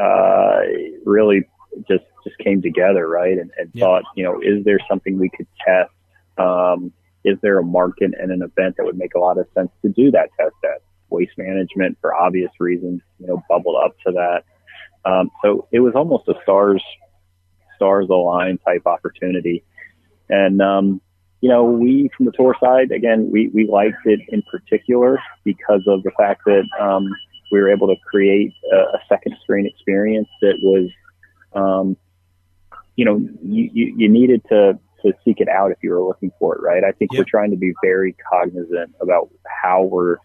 uh, 0.00 0.60
really 1.04 1.44
just, 1.88 2.04
just 2.24 2.38
came 2.38 2.62
together, 2.62 3.08
right? 3.08 3.38
And, 3.38 3.50
and 3.58 3.70
yeah. 3.72 3.84
thought, 3.84 4.04
you 4.14 4.22
know, 4.22 4.40
is 4.40 4.64
there 4.64 4.78
something 4.88 5.18
we 5.18 5.30
could 5.30 5.48
test? 5.66 5.90
Um, 6.38 6.92
is 7.24 7.38
there 7.42 7.58
a 7.58 7.64
market 7.64 8.12
and 8.18 8.30
an 8.30 8.42
event 8.42 8.76
that 8.76 8.84
would 8.84 8.96
make 8.96 9.14
a 9.14 9.18
lot 9.18 9.38
of 9.38 9.46
sense 9.54 9.70
to 9.82 9.88
do 9.88 10.12
that 10.12 10.30
test 10.38 10.54
at? 10.64 10.82
Waste 11.12 11.36
management 11.36 11.98
for 12.00 12.14
obvious 12.14 12.50
reasons, 12.58 13.00
you 13.18 13.26
know, 13.26 13.42
bubbled 13.48 13.76
up 13.84 13.94
to 14.06 14.12
that. 14.12 14.42
Um, 15.04 15.30
so 15.42 15.68
it 15.70 15.80
was 15.80 15.94
almost 15.94 16.28
a 16.28 16.34
stars, 16.42 16.82
stars 17.76 18.06
align 18.10 18.58
type 18.58 18.86
opportunity. 18.86 19.64
And, 20.28 20.60
um, 20.62 21.00
you 21.40 21.48
know, 21.48 21.64
we 21.64 22.10
from 22.16 22.26
the 22.26 22.32
tour 22.32 22.56
side, 22.60 22.90
again, 22.92 23.30
we, 23.30 23.48
we 23.48 23.66
liked 23.66 24.06
it 24.06 24.20
in 24.28 24.42
particular 24.50 25.18
because 25.44 25.82
of 25.86 26.02
the 26.02 26.12
fact 26.16 26.42
that, 26.46 26.64
um, 26.80 27.08
we 27.50 27.60
were 27.60 27.70
able 27.70 27.86
to 27.88 27.96
create 28.10 28.54
a, 28.72 28.76
a 28.76 29.00
second 29.08 29.36
screen 29.42 29.66
experience 29.66 30.28
that 30.40 30.56
was, 30.62 30.88
um, 31.54 31.96
you 32.96 33.04
know, 33.04 33.18
you, 33.42 33.70
you, 33.72 33.94
you 33.98 34.08
needed 34.08 34.42
to, 34.48 34.78
to 35.02 35.12
seek 35.24 35.38
it 35.38 35.48
out 35.48 35.70
if 35.70 35.78
you 35.82 35.90
were 35.90 36.02
looking 36.02 36.32
for 36.38 36.56
it, 36.56 36.62
right? 36.62 36.82
I 36.82 36.92
think 36.92 37.12
yep. 37.12 37.18
we're 37.20 37.30
trying 37.30 37.50
to 37.50 37.56
be 37.56 37.74
very 37.82 38.16
cognizant 38.30 38.94
about 39.00 39.28
how 39.46 39.82
we're 39.82 40.16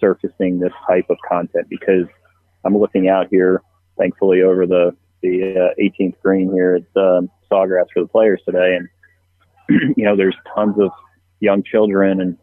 surfacing 0.00 0.58
this 0.58 0.72
type 0.86 1.06
of 1.10 1.16
content 1.28 1.68
because 1.68 2.06
I'm 2.64 2.76
looking 2.76 3.08
out 3.08 3.28
here, 3.30 3.62
thankfully, 3.98 4.42
over 4.42 4.66
the 4.66 4.96
the 5.22 5.70
uh, 5.70 5.82
18th 5.82 6.18
green 6.22 6.50
here 6.50 6.76
at 6.76 7.00
um, 7.00 7.30
Sawgrass 7.50 7.86
for 7.92 8.02
the 8.02 8.08
players 8.08 8.40
today, 8.44 8.76
and 8.76 8.88
you 9.96 10.04
know, 10.04 10.16
there's 10.16 10.36
tons 10.54 10.76
of 10.80 10.90
young 11.40 11.62
children, 11.62 12.20
and 12.20 12.38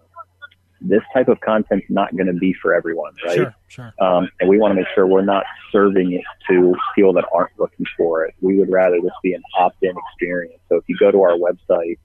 this 0.81 1.01
type 1.13 1.27
of 1.27 1.39
content's 1.41 1.87
not 1.89 2.15
going 2.15 2.27
to 2.27 2.33
be 2.33 2.53
for 2.61 2.73
everyone, 2.73 3.13
right? 3.25 3.35
Sure, 3.35 3.55
sure. 3.67 3.93
Um, 3.99 4.29
and 4.39 4.49
we 4.49 4.59
want 4.59 4.71
to 4.71 4.75
make 4.75 4.87
sure 4.93 5.07
we're 5.07 5.25
not 5.25 5.43
serving 5.71 6.13
it 6.13 6.23
to 6.49 6.75
people 6.95 7.13
that 7.13 7.25
aren't 7.33 7.57
looking 7.59 7.85
for 7.97 8.25
it. 8.25 8.35
We 8.41 8.57
would 8.59 8.71
rather 8.71 8.99
this 9.01 9.11
be 9.23 9.33
an 9.33 9.41
opt-in 9.57 9.93
experience. 10.09 10.61
So 10.69 10.75
if 10.75 10.83
you 10.87 10.95
go 10.99 11.11
to 11.11 11.21
our 11.21 11.37
website, 11.37 11.97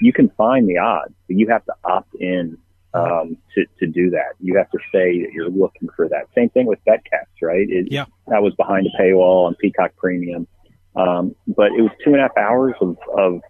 you 0.00 0.12
can 0.12 0.30
find 0.30 0.68
the 0.68 0.78
odds, 0.78 1.14
but 1.28 1.36
you 1.36 1.46
have 1.48 1.64
to 1.66 1.74
opt 1.84 2.14
in 2.16 2.58
um, 2.94 3.36
to, 3.54 3.64
to 3.80 3.86
do 3.86 4.10
that. 4.10 4.34
You 4.40 4.56
have 4.56 4.70
to 4.70 4.78
say 4.92 5.22
that 5.22 5.32
you're 5.32 5.50
looking 5.50 5.88
for 5.96 6.08
that. 6.08 6.26
Same 6.34 6.50
thing 6.50 6.66
with 6.66 6.78
Betcast, 6.86 7.40
right? 7.40 7.66
It, 7.68 7.90
yeah. 7.90 8.04
That 8.28 8.42
was 8.42 8.54
behind 8.54 8.86
a 8.86 9.02
paywall 9.02 9.46
on 9.46 9.54
Peacock 9.56 9.96
Premium. 9.96 10.46
Um, 10.94 11.34
but 11.46 11.68
it 11.72 11.80
was 11.80 11.90
two 12.04 12.12
and 12.12 12.20
a 12.20 12.22
half 12.22 12.36
hours 12.36 12.74
of, 12.80 12.96
of 13.16 13.40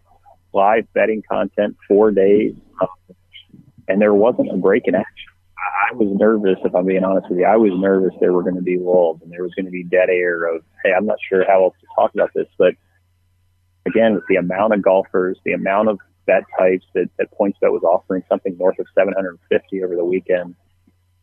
live 0.53 0.87
betting 0.95 1.23
content, 1.29 1.77
four 1.89 2.13
days. 2.13 2.55
Um, 2.81 2.89
and 3.89 4.01
there 4.01 4.15
wasn't 4.15 4.53
a 4.53 4.57
break 4.57 4.85
in 4.87 4.95
action. 4.95 5.29
I 5.91 5.95
was 5.95 6.09
nervous, 6.19 6.59
if 6.65 6.75
I'm 6.75 6.87
being 6.87 7.05
honest 7.05 7.29
with 7.29 7.39
you. 7.39 7.45
I 7.45 7.57
was 7.57 7.73
nervous 7.75 8.13
there 8.21 8.33
were 8.33 8.43
going 8.43 8.57
to 8.57 8.63
be 8.63 8.79
lulls 8.79 9.21
and 9.23 9.31
there 9.31 9.43
was 9.43 9.53
going 9.55 9.67
to 9.67 9.73
be 9.73 9.85
dead 9.85 10.09
air 10.09 10.45
of, 10.45 10.63
hey, 10.85 10.93
I'm 10.97 11.07
not 11.07 11.19
sure 11.29 11.45
how 11.47 11.65
else 11.65 11.75
to 11.81 11.87
talk 11.97 12.15
about 12.15 12.31
this. 12.35 12.47
But 12.59 12.75
again, 13.87 14.15
with 14.15 14.25
the 14.29 14.37
amount 14.37 14.75
of 14.75 14.83
golfers, 14.83 15.39
the 15.45 15.53
amount 15.53 15.89
of 15.89 15.99
bet 16.27 16.45
types 16.59 16.85
that, 16.95 17.09
that 17.19 17.29
PointsBet 17.39 17.73
was 17.73 17.83
offering 17.83 18.23
something 18.29 18.57
north 18.59 18.79
of 18.79 18.87
750 18.95 19.85
over 19.85 19.97
the 19.97 20.05
weekend. 20.05 20.55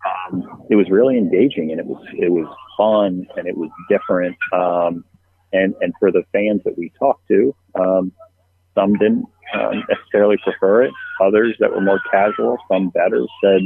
Um, 0.05 0.63
it 0.69 0.75
was 0.75 0.89
really 0.89 1.17
engaging 1.17 1.71
and 1.71 1.79
it 1.79 1.85
was 1.85 2.01
it 2.13 2.31
was 2.31 2.47
fun 2.77 3.27
and 3.35 3.47
it 3.47 3.57
was 3.57 3.69
different. 3.89 4.38
Um, 4.53 5.03
and 5.51 5.75
and 5.81 5.93
for 5.99 6.12
the 6.12 6.23
fans 6.31 6.62
that 6.65 6.77
we 6.77 6.91
talked 6.97 7.27
to, 7.27 7.55
um, 7.75 8.12
some 8.75 8.93
didn't 8.93 9.25
um, 9.53 9.83
necessarily 9.89 10.38
prefer 10.43 10.83
it. 10.83 10.93
Others 11.21 11.57
that 11.59 11.71
were 11.71 11.81
more 11.81 11.99
casual, 12.12 12.57
some 12.71 12.89
better, 12.89 13.25
said 13.43 13.62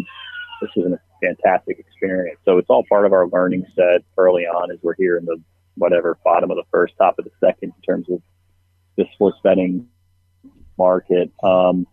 this 0.61 0.71
is 0.75 0.91
a 0.91 0.99
fantastic 1.21 1.79
experience. 1.79 2.39
So 2.45 2.57
it's 2.57 2.69
all 2.69 2.83
part 2.87 3.05
of 3.05 3.13
our 3.13 3.27
learning 3.27 3.65
set 3.75 4.03
early 4.17 4.43
on 4.43 4.71
as 4.71 4.79
we're 4.81 4.95
here 4.95 5.17
in 5.17 5.25
the 5.25 5.37
whatever 5.75 6.17
bottom 6.23 6.51
of 6.51 6.57
the 6.57 6.63
first, 6.71 6.93
top 6.97 7.19
of 7.19 7.25
the 7.25 7.31
second 7.39 7.73
in 7.75 7.81
terms 7.81 8.07
of 8.09 8.21
the 8.97 9.05
sports 9.13 9.37
betting 9.43 9.87
market. 10.77 11.31
Um, 11.43 11.87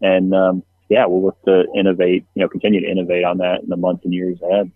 and 0.00 0.34
um, 0.34 0.62
yeah, 0.88 1.06
we'll 1.06 1.24
look 1.24 1.42
to 1.44 1.64
innovate, 1.74 2.24
you 2.34 2.42
know, 2.42 2.48
continue 2.48 2.80
to 2.80 2.90
innovate 2.90 3.24
on 3.24 3.38
that 3.38 3.62
in 3.62 3.68
the 3.68 3.76
months 3.76 4.04
and 4.04 4.12
years 4.12 4.38
ahead. 4.42 4.70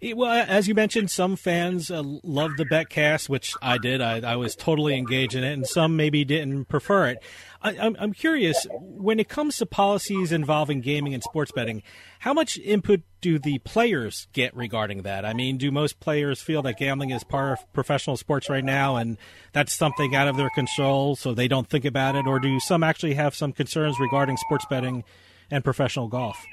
Well, 0.00 0.30
as 0.48 0.68
you 0.68 0.74
mentioned, 0.74 1.10
some 1.10 1.34
fans 1.34 1.90
uh, 1.90 2.02
love 2.04 2.52
the 2.56 2.64
Betcast, 2.64 3.28
which 3.28 3.54
I 3.60 3.78
did. 3.78 4.00
I, 4.00 4.20
I, 4.20 4.36
was 4.36 4.54
totally 4.54 4.96
engaged 4.96 5.34
in 5.34 5.42
it, 5.42 5.52
and 5.52 5.66
some 5.66 5.96
maybe 5.96 6.24
didn't 6.24 6.66
prefer 6.66 7.08
it. 7.08 7.18
I, 7.60 7.76
I'm, 7.76 7.96
I'm 7.98 8.12
curious 8.12 8.64
when 8.70 9.18
it 9.18 9.28
comes 9.28 9.56
to 9.56 9.66
policies 9.66 10.30
involving 10.30 10.82
gaming 10.82 11.14
and 11.14 11.22
sports 11.22 11.50
betting, 11.50 11.82
how 12.20 12.32
much 12.32 12.58
input 12.58 13.02
do 13.20 13.40
the 13.40 13.58
players 13.60 14.28
get 14.32 14.56
regarding 14.56 15.02
that? 15.02 15.24
I 15.24 15.32
mean, 15.32 15.56
do 15.56 15.72
most 15.72 15.98
players 15.98 16.40
feel 16.40 16.62
that 16.62 16.78
gambling 16.78 17.10
is 17.10 17.24
part 17.24 17.58
of 17.58 17.72
professional 17.72 18.16
sports 18.16 18.48
right 18.48 18.64
now, 18.64 18.94
and 18.94 19.18
that's 19.52 19.72
something 19.72 20.14
out 20.14 20.28
of 20.28 20.36
their 20.36 20.50
control, 20.50 21.16
so 21.16 21.34
they 21.34 21.48
don't 21.48 21.68
think 21.68 21.84
about 21.84 22.14
it, 22.14 22.28
or 22.28 22.38
do 22.38 22.60
some 22.60 22.84
actually 22.84 23.14
have 23.14 23.34
some 23.34 23.52
concerns 23.52 23.98
regarding 23.98 24.36
sports 24.36 24.64
betting 24.70 25.02
and 25.50 25.64
professional 25.64 26.06
golf? 26.06 26.44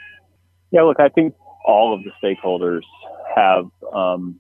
Yeah, 0.71 0.81
look, 0.81 0.99
I 0.99 1.09
think 1.09 1.35
all 1.67 1.93
of 1.93 2.01
the 2.03 2.11
stakeholders 2.23 2.81
have 3.35 3.65
um, 3.93 4.39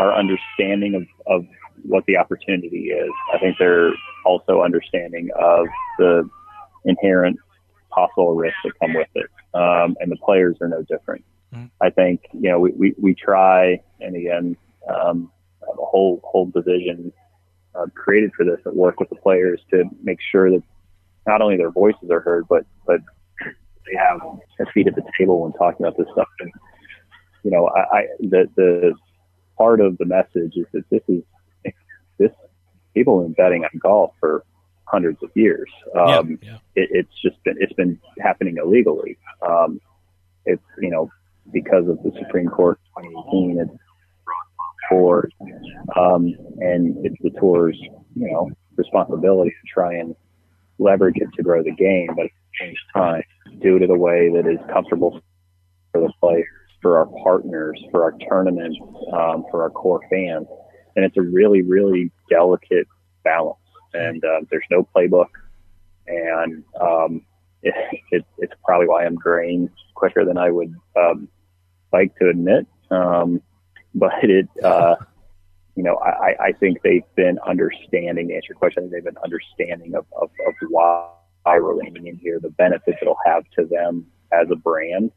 are 0.00 0.12
understanding 0.12 0.94
of, 0.94 1.02
of 1.26 1.46
what 1.82 2.04
the 2.06 2.16
opportunity 2.16 2.90
is. 2.90 3.10
I 3.32 3.38
think 3.38 3.56
they're 3.58 3.92
also 4.24 4.62
understanding 4.62 5.28
of 5.38 5.66
the 5.98 6.28
inherent 6.84 7.38
possible 7.90 8.34
risks 8.34 8.58
that 8.64 8.72
come 8.80 8.94
with 8.94 9.08
it. 9.14 9.30
Um, 9.54 9.96
and 10.00 10.10
the 10.10 10.16
players 10.16 10.56
are 10.60 10.68
no 10.68 10.82
different. 10.82 11.24
Mm-hmm. 11.54 11.66
I 11.80 11.90
think, 11.90 12.22
you 12.32 12.50
know, 12.50 12.58
we, 12.58 12.72
we, 12.72 12.94
we 12.98 13.14
try, 13.14 13.80
and 14.00 14.16
again, 14.16 14.56
um, 14.92 15.30
a 15.62 15.84
whole, 15.84 16.20
whole 16.24 16.46
division 16.46 17.12
uh, 17.74 17.86
created 17.94 18.32
for 18.36 18.44
this 18.44 18.58
that 18.64 18.74
work 18.74 18.98
with 18.98 19.10
the 19.10 19.16
players 19.16 19.60
to 19.70 19.84
make 20.02 20.18
sure 20.32 20.50
that 20.50 20.62
not 21.26 21.40
only 21.40 21.56
their 21.56 21.70
voices 21.70 22.10
are 22.10 22.20
heard, 22.20 22.44
but, 22.48 22.66
but 22.86 23.00
they 23.40 23.96
have 23.96 24.20
a 24.60 24.64
seat 24.72 24.86
at 24.86 24.94
the 24.94 25.04
table 25.18 25.42
when 25.42 25.52
talking 25.52 25.86
about 25.86 25.96
this 25.96 26.08
stuff. 26.12 26.28
And, 26.40 26.52
you 27.44 27.50
know, 27.50 27.68
I, 27.68 27.98
I 27.98 28.06
the 28.18 28.50
the 28.56 28.94
part 29.56 29.80
of 29.80 29.96
the 29.98 30.06
message 30.06 30.54
is 30.56 30.66
that 30.72 30.88
this 30.90 31.02
is 31.08 31.22
this 32.18 32.32
people 32.94 33.20
have 33.20 33.28
been 33.28 33.44
betting 33.44 33.64
on 33.64 33.70
golf 33.78 34.12
for 34.18 34.44
hundreds 34.86 35.22
of 35.22 35.30
years. 35.34 35.70
Um, 35.94 36.38
yeah, 36.42 36.50
yeah. 36.50 36.58
It, 36.74 36.88
it's 36.92 37.22
just 37.22 37.42
been 37.44 37.56
it's 37.60 37.72
been 37.74 38.00
happening 38.18 38.56
illegally. 38.56 39.18
Um, 39.46 39.80
it's 40.46 40.62
you 40.78 40.90
know 40.90 41.10
because 41.52 41.86
of 41.86 42.02
the 42.02 42.12
Supreme 42.18 42.48
Court 42.48 42.80
2018, 42.96 43.60
it's 43.60 43.80
forward, 44.88 45.32
um, 45.96 46.34
and 46.58 47.04
it's 47.04 47.16
the 47.22 47.30
tour's 47.38 47.78
you 47.80 48.30
know 48.30 48.50
responsibility 48.76 49.50
to 49.50 49.72
try 49.72 49.94
and 49.94 50.16
leverage 50.78 51.16
it 51.16 51.28
to 51.36 51.42
grow 51.42 51.62
the 51.62 51.70
game, 51.72 52.08
but 52.16 52.24
at 52.24 52.30
the 52.58 52.66
same 52.66 52.74
time 52.94 53.22
do 53.60 53.76
it 53.76 53.82
in 53.82 53.90
a 53.90 53.96
way 53.96 54.30
that 54.30 54.46
is 54.46 54.58
comfortable 54.72 55.20
for 55.92 56.00
the 56.00 56.12
players 56.20 56.63
for 56.84 56.98
our 56.98 57.06
partners, 57.24 57.82
for 57.90 58.02
our 58.02 58.14
tournaments, 58.28 58.78
um, 59.14 59.46
for 59.50 59.62
our 59.62 59.70
core 59.70 60.02
fans. 60.10 60.46
And 60.94 61.04
it's 61.04 61.16
a 61.16 61.22
really, 61.22 61.62
really 61.62 62.12
delicate 62.28 62.86
balance. 63.24 63.56
And 63.94 64.22
uh, 64.22 64.40
there's 64.50 64.66
no 64.70 64.86
playbook. 64.94 65.30
And 66.06 66.62
um, 66.78 67.24
it, 67.62 67.74
it, 68.10 68.24
it's 68.36 68.52
probably 68.62 68.86
why 68.86 69.06
I'm 69.06 69.14
graying 69.14 69.70
quicker 69.94 70.26
than 70.26 70.36
I 70.36 70.50
would 70.50 70.74
um, 70.94 71.28
like 71.90 72.14
to 72.18 72.28
admit. 72.28 72.66
Um, 72.90 73.40
but 73.94 74.12
it, 74.22 74.46
uh, 74.62 74.96
you 75.76 75.84
know, 75.84 75.96
I, 75.96 76.48
I 76.48 76.52
think 76.52 76.82
they've 76.82 77.02
been 77.16 77.38
understanding, 77.48 78.28
to 78.28 78.34
answer 78.34 78.48
your 78.50 78.58
question, 78.58 78.82
I 78.82 78.82
think 78.82 78.92
they've 78.92 79.14
been 79.14 79.22
understanding 79.24 79.94
of, 79.94 80.04
of, 80.20 80.28
of 80.46 80.54
why 80.68 81.08
we're 81.46 81.76
leaning 81.76 82.08
in 82.08 82.18
here, 82.18 82.40
the 82.40 82.50
benefits 82.50 82.98
it'll 83.00 83.16
have 83.24 83.44
to 83.56 83.64
them 83.64 84.06
as 84.32 84.48
a 84.50 84.56
brand. 84.56 85.12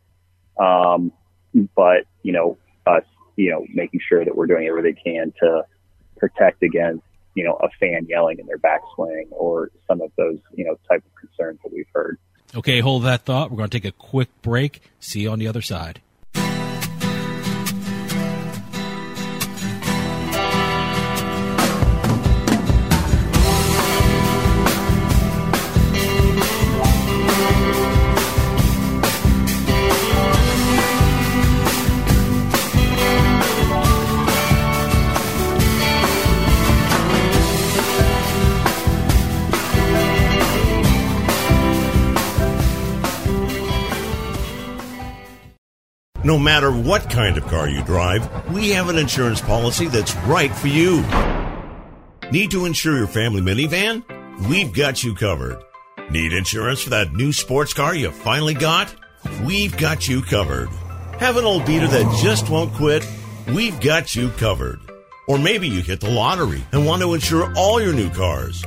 Um, 0.57 1.11
but, 1.75 2.05
you 2.23 2.31
know, 2.31 2.57
us, 2.85 3.03
you 3.35 3.51
know, 3.51 3.65
making 3.73 3.99
sure 4.07 4.23
that 4.23 4.35
we're 4.35 4.47
doing 4.47 4.67
everything 4.67 4.95
we 5.05 5.11
can 5.11 5.33
to 5.41 5.63
protect 6.17 6.63
against, 6.63 7.03
you 7.35 7.43
know, 7.43 7.53
a 7.55 7.69
fan 7.79 8.07
yelling 8.09 8.39
in 8.39 8.45
their 8.47 8.57
backswing 8.57 9.27
or 9.31 9.71
some 9.87 10.01
of 10.01 10.11
those, 10.17 10.39
you 10.53 10.65
know, 10.65 10.77
type 10.89 11.03
of 11.05 11.15
concerns 11.15 11.59
that 11.63 11.71
we've 11.71 11.85
heard. 11.93 12.17
Okay, 12.55 12.79
hold 12.79 13.03
that 13.03 13.23
thought. 13.23 13.51
We're 13.51 13.57
going 13.57 13.69
to 13.69 13.79
take 13.79 13.89
a 13.89 13.95
quick 13.95 14.29
break. 14.41 14.81
See 14.99 15.21
you 15.21 15.31
on 15.31 15.39
the 15.39 15.47
other 15.47 15.61
side. 15.61 16.01
No 46.37 46.43
matter 46.43 46.71
what 46.71 47.09
kind 47.09 47.35
of 47.35 47.47
car 47.47 47.67
you 47.67 47.81
drive, 47.81 48.53
we 48.53 48.69
have 48.69 48.89
an 48.89 48.97
insurance 48.99 49.41
policy 49.41 49.87
that's 49.87 50.15
right 50.17 50.53
for 50.53 50.67
you. 50.67 51.01
Need 52.31 52.51
to 52.51 52.65
insure 52.65 52.95
your 52.95 53.07
family 53.07 53.41
minivan? 53.41 54.03
We've 54.47 54.71
got 54.71 55.03
you 55.03 55.15
covered. 55.15 55.57
Need 56.11 56.33
insurance 56.33 56.83
for 56.83 56.91
that 56.91 57.11
new 57.11 57.33
sports 57.33 57.73
car 57.73 57.95
you 57.95 58.11
finally 58.11 58.53
got? 58.53 58.93
We've 59.45 59.75
got 59.75 60.07
you 60.07 60.21
covered. 60.21 60.69
Have 61.17 61.37
an 61.37 61.45
old 61.45 61.65
beater 61.65 61.87
that 61.87 62.19
just 62.21 62.51
won't 62.51 62.71
quit? 62.75 63.03
We've 63.47 63.81
got 63.81 64.15
you 64.15 64.29
covered. 64.29 64.79
Or 65.27 65.39
maybe 65.39 65.67
you 65.67 65.81
hit 65.81 66.01
the 66.01 66.11
lottery 66.11 66.63
and 66.71 66.85
want 66.85 67.01
to 67.01 67.15
insure 67.15 67.51
all 67.57 67.81
your 67.81 67.93
new 67.93 68.11
cars. 68.11 68.63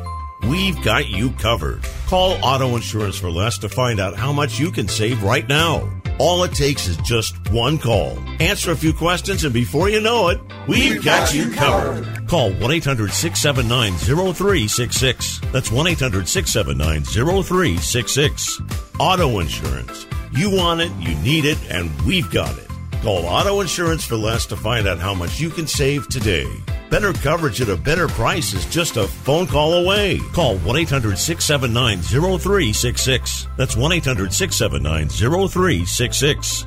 We've 0.48 0.82
got 0.82 1.08
you 1.08 1.30
covered. 1.30 1.84
Call 2.08 2.36
Auto 2.42 2.74
Insurance 2.74 3.16
for 3.16 3.30
Less 3.30 3.58
to 3.58 3.68
find 3.68 4.00
out 4.00 4.16
how 4.16 4.32
much 4.32 4.58
you 4.58 4.72
can 4.72 4.88
save 4.88 5.22
right 5.22 5.48
now. 5.48 5.99
All 6.20 6.44
it 6.44 6.52
takes 6.52 6.86
is 6.86 6.98
just 6.98 7.34
one 7.50 7.78
call. 7.78 8.18
Answer 8.40 8.72
a 8.72 8.76
few 8.76 8.92
questions, 8.92 9.42
and 9.42 9.54
before 9.54 9.88
you 9.88 10.02
know 10.02 10.28
it, 10.28 10.38
we've 10.68 11.02
got 11.02 11.32
you 11.32 11.50
covered. 11.50 12.28
Call 12.28 12.52
1 12.52 12.70
800 12.70 13.10
679 13.10 13.94
0366. 13.94 15.40
That's 15.50 15.72
1 15.72 15.86
800 15.86 16.28
679 16.28 17.04
0366. 17.04 18.60
Auto 18.98 19.38
Insurance. 19.38 20.06
You 20.32 20.50
want 20.54 20.82
it, 20.82 20.92
you 20.98 21.14
need 21.20 21.46
it, 21.46 21.58
and 21.70 21.90
we've 22.02 22.30
got 22.30 22.54
it. 22.58 22.68
Call 23.00 23.24
Auto 23.24 23.62
Insurance 23.62 24.04
for 24.04 24.16
Less 24.16 24.44
to 24.44 24.56
find 24.56 24.86
out 24.86 24.98
how 24.98 25.14
much 25.14 25.40
you 25.40 25.48
can 25.48 25.66
save 25.66 26.06
today. 26.08 26.46
Better 26.90 27.12
coverage 27.12 27.60
at 27.60 27.68
a 27.68 27.76
better 27.76 28.08
price 28.08 28.52
is 28.52 28.66
just 28.66 28.96
a 28.96 29.06
phone 29.06 29.46
call 29.46 29.74
away. 29.74 30.18
Call 30.32 30.58
1 30.58 30.76
800 30.76 31.16
679 31.16 31.98
0366. 32.02 33.46
That's 33.56 33.76
1 33.76 33.92
800 33.92 34.32
679 34.32 35.08
0366. 35.08 36.66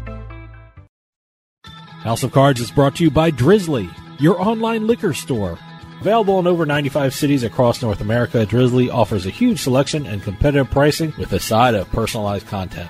House 2.03 2.23
of 2.23 2.31
Cards 2.31 2.61
is 2.61 2.71
brought 2.71 2.95
to 2.95 3.03
you 3.03 3.11
by 3.11 3.31
Drizly, 3.31 3.93
your 4.19 4.41
online 4.41 4.87
liquor 4.87 5.13
store. 5.13 5.59
Available 5.99 6.39
in 6.39 6.47
over 6.47 6.65
95 6.65 7.13
cities 7.13 7.43
across 7.43 7.81
North 7.81 7.99
America, 7.99 8.45
Drizly 8.45 8.89
offers 8.93 9.25
a 9.25 9.29
huge 9.29 9.59
selection 9.59 10.05
and 10.05 10.23
competitive 10.23 10.69
pricing 10.71 11.13
with 11.17 11.33
a 11.33 11.39
side 11.39 11.75
of 11.75 11.89
personalized 11.91 12.47
content. 12.47 12.89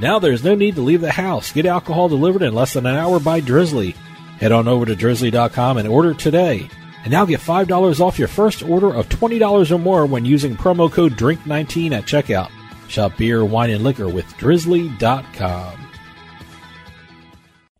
Now 0.00 0.18
there's 0.18 0.44
no 0.44 0.56
need 0.56 0.74
to 0.76 0.80
leave 0.80 1.00
the 1.00 1.12
house. 1.12 1.52
Get 1.52 1.66
alcohol 1.66 2.08
delivered 2.08 2.42
in 2.42 2.54
less 2.54 2.72
than 2.72 2.86
an 2.86 2.96
hour 2.96 3.20
by 3.20 3.40
Drizly. 3.40 3.96
Head 4.42 4.50
on 4.50 4.66
over 4.66 4.84
to 4.84 4.96
drizly.com 4.96 5.76
and 5.76 5.86
order 5.86 6.14
today. 6.14 6.68
And 7.04 7.12
now 7.12 7.24
get 7.24 7.38
$5 7.38 8.00
off 8.00 8.18
your 8.18 8.26
first 8.26 8.64
order 8.64 8.92
of 8.92 9.08
$20 9.08 9.70
or 9.70 9.78
more 9.78 10.04
when 10.04 10.24
using 10.24 10.56
promo 10.56 10.90
code 10.90 11.12
DRINK19 11.12 11.92
at 11.92 12.06
checkout. 12.06 12.50
Shop 12.88 13.16
beer, 13.16 13.44
wine, 13.44 13.70
and 13.70 13.84
liquor 13.84 14.08
with 14.08 14.26
drizly.com. 14.38 15.91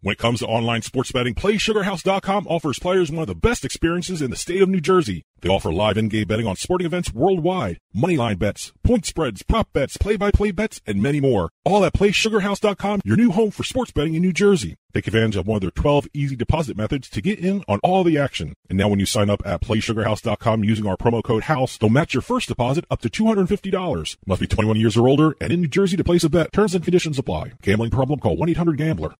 When 0.02 0.14
it 0.14 0.18
comes 0.18 0.40
to 0.40 0.46
online 0.46 0.82
sports 0.82 1.12
betting, 1.12 1.36
PlaySugarHouse.com 1.36 2.48
offers 2.48 2.80
players 2.80 3.12
one 3.12 3.22
of 3.22 3.28
the 3.28 3.36
best 3.36 3.64
experiences 3.64 4.20
in 4.20 4.30
the 4.30 4.36
state 4.36 4.60
of 4.60 4.68
New 4.68 4.80
Jersey. 4.80 5.22
They 5.42 5.48
offer 5.48 5.72
live 5.72 5.96
in-game 5.96 6.26
betting 6.26 6.44
on 6.48 6.56
sporting 6.56 6.86
events 6.86 7.14
worldwide, 7.14 7.78
moneyline 7.94 8.36
bets, 8.36 8.72
point 8.82 9.06
spreads, 9.06 9.44
prop 9.44 9.72
bets, 9.72 9.96
play-by-play 9.96 10.50
bets, 10.50 10.80
and 10.86 11.00
many 11.00 11.20
more. 11.20 11.50
All 11.64 11.84
at 11.84 11.92
PlaySugarHouse.com, 11.92 13.02
your 13.04 13.16
new 13.16 13.30
home 13.30 13.52
for 13.52 13.62
sports 13.62 13.92
betting 13.92 14.14
in 14.14 14.22
New 14.22 14.32
Jersey. 14.32 14.74
Take 14.92 15.06
advantage 15.06 15.36
of 15.36 15.46
one 15.46 15.58
of 15.58 15.60
their 15.60 15.70
12 15.70 16.08
easy 16.12 16.34
deposit 16.34 16.76
methods 16.76 17.08
to 17.10 17.22
get 17.22 17.38
in 17.38 17.62
on 17.68 17.78
all 17.84 18.02
the 18.02 18.18
action. 18.18 18.54
And 18.68 18.76
now 18.76 18.88
when 18.88 18.98
you 18.98 19.06
sign 19.06 19.30
up 19.30 19.46
at 19.46 19.60
PlaySugarHouse.com 19.60 20.64
using 20.64 20.84
our 20.84 20.96
promo 20.96 21.22
code 21.22 21.44
HOUSE, 21.44 21.78
they'll 21.78 21.90
match 21.90 22.12
your 22.12 22.22
first 22.22 22.48
deposit 22.48 22.86
up 22.90 23.02
to 23.02 23.08
$250. 23.08 24.16
Must 24.26 24.40
be 24.40 24.48
21 24.48 24.80
years 24.80 24.96
or 24.96 25.06
older 25.06 25.36
and 25.40 25.52
in 25.52 25.60
New 25.60 25.68
Jersey 25.68 25.96
to 25.96 26.02
place 26.02 26.24
a 26.24 26.28
bet. 26.28 26.52
Terms 26.52 26.74
and 26.74 26.82
conditions 26.82 27.20
apply. 27.20 27.52
Gambling 27.62 27.92
problem? 27.92 28.18
Call 28.18 28.36
1-800-GAMBLER. 28.36 29.14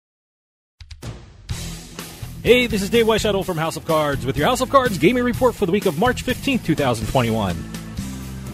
Hey, 2.43 2.67
this 2.67 2.81
is 2.81 2.89
Dave 2.89 3.05
Weishuttle 3.05 3.45
from 3.45 3.55
House 3.55 3.77
of 3.77 3.85
Cards 3.85 4.25
with 4.25 4.35
your 4.35 4.45
House 4.45 4.59
of 4.59 4.69
Cards 4.69 4.97
gaming 4.97 5.23
report 5.23 5.55
for 5.55 5.65
the 5.65 5.71
week 5.71 5.85
of 5.85 5.97
March 5.97 6.25
15th, 6.25 6.65
2021. 6.65 7.55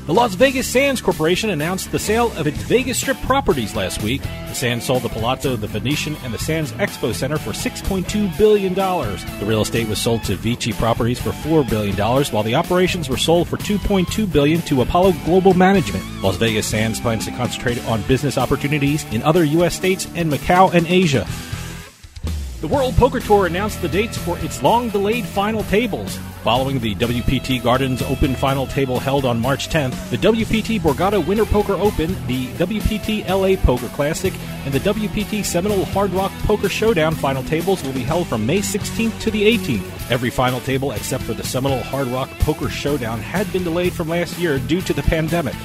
The 0.05 0.13
Las 0.13 0.35
Vegas 0.35 0.67
Sands 0.67 1.01
Corporation 1.01 1.49
announced 1.49 1.91
the 1.91 1.97
sale 1.97 2.31
of 2.33 2.45
its 2.45 2.59
Vegas 2.61 2.99
Strip 2.99 3.17
properties 3.21 3.75
last 3.75 4.03
week. 4.03 4.21
The 4.21 4.53
Sands 4.53 4.85
sold 4.85 5.01
the 5.01 5.09
Palazzo, 5.09 5.55
the 5.55 5.65
Venetian, 5.65 6.15
and 6.17 6.31
the 6.31 6.37
Sands 6.37 6.71
Expo 6.73 7.15
Center 7.15 7.39
for 7.39 7.49
$6.2 7.49 8.37
billion. 8.37 8.75
The 8.75 9.45
real 9.47 9.61
estate 9.63 9.87
was 9.87 9.99
sold 9.99 10.23
to 10.25 10.35
Vici 10.35 10.71
Properties 10.73 11.19
for 11.19 11.31
$4 11.31 11.67
billion, 11.67 11.95
while 11.95 12.43
the 12.43 12.53
operations 12.53 13.09
were 13.09 13.17
sold 13.17 13.47
for 13.47 13.57
$2.2 13.57 14.31
billion 14.31 14.61
to 14.61 14.83
Apollo 14.83 15.13
Global 15.25 15.55
Management. 15.55 16.05
Las 16.21 16.35
Vegas 16.35 16.67
Sands 16.67 16.99
plans 16.99 17.25
to 17.25 17.31
concentrate 17.31 17.83
on 17.87 18.03
business 18.03 18.37
opportunities 18.37 19.03
in 19.11 19.23
other 19.23 19.43
U.S. 19.45 19.73
states 19.73 20.05
and 20.13 20.31
Macau 20.31 20.71
and 20.75 20.85
Asia. 20.85 21.27
The 22.61 22.67
World 22.67 22.93
Poker 22.97 23.21
Tour 23.21 23.45
announced 23.45 23.81
the 23.81 23.87
dates 23.87 24.17
for 24.17 24.37
its 24.39 24.61
long 24.61 24.89
delayed 24.89 25.25
final 25.25 25.63
tables. 25.63 26.17
Following 26.43 26.79
the 26.79 26.93
WPT 26.95 27.63
Gardens 27.63 28.01
Open 28.01 28.35
final 28.35 28.67
table 28.67 28.99
held 28.99 29.23
on 29.23 29.39
March 29.39 29.69
10th, 29.69 30.09
the 30.09 30.17
WPT 30.17 30.77
Borgata 30.77 31.25
Winter 31.25 31.45
Poker 31.45 31.75
Open, 31.75 32.09
the 32.27 32.47
WPT 32.57 33.25
LA 33.29 33.55
Poker 33.63 33.87
Classic, 33.95 34.33
and 34.65 34.73
the 34.73 34.79
WPT 34.81 35.45
Seminole 35.45 35.85
Hard 35.85 36.11
Rock 36.11 36.33
Poker 36.39 36.67
Showdown 36.67 37.15
final 37.15 37.43
tables 37.43 37.81
will 37.81 37.93
be 37.93 38.03
held 38.03 38.27
from 38.27 38.45
May 38.45 38.59
16th 38.59 39.17
to 39.21 39.31
the 39.31 39.57
18th. 39.57 40.11
Every 40.11 40.29
final 40.29 40.59
table 40.59 40.91
except 40.91 41.23
for 41.23 41.33
the 41.33 41.45
Seminole 41.45 41.83
Hard 41.83 42.07
Rock 42.07 42.29
Poker 42.39 42.67
Showdown 42.67 43.21
had 43.21 43.49
been 43.53 43.63
delayed 43.63 43.93
from 43.93 44.09
last 44.09 44.37
year 44.37 44.59
due 44.59 44.81
to 44.81 44.91
the 44.91 45.03
pandemic. 45.03 45.55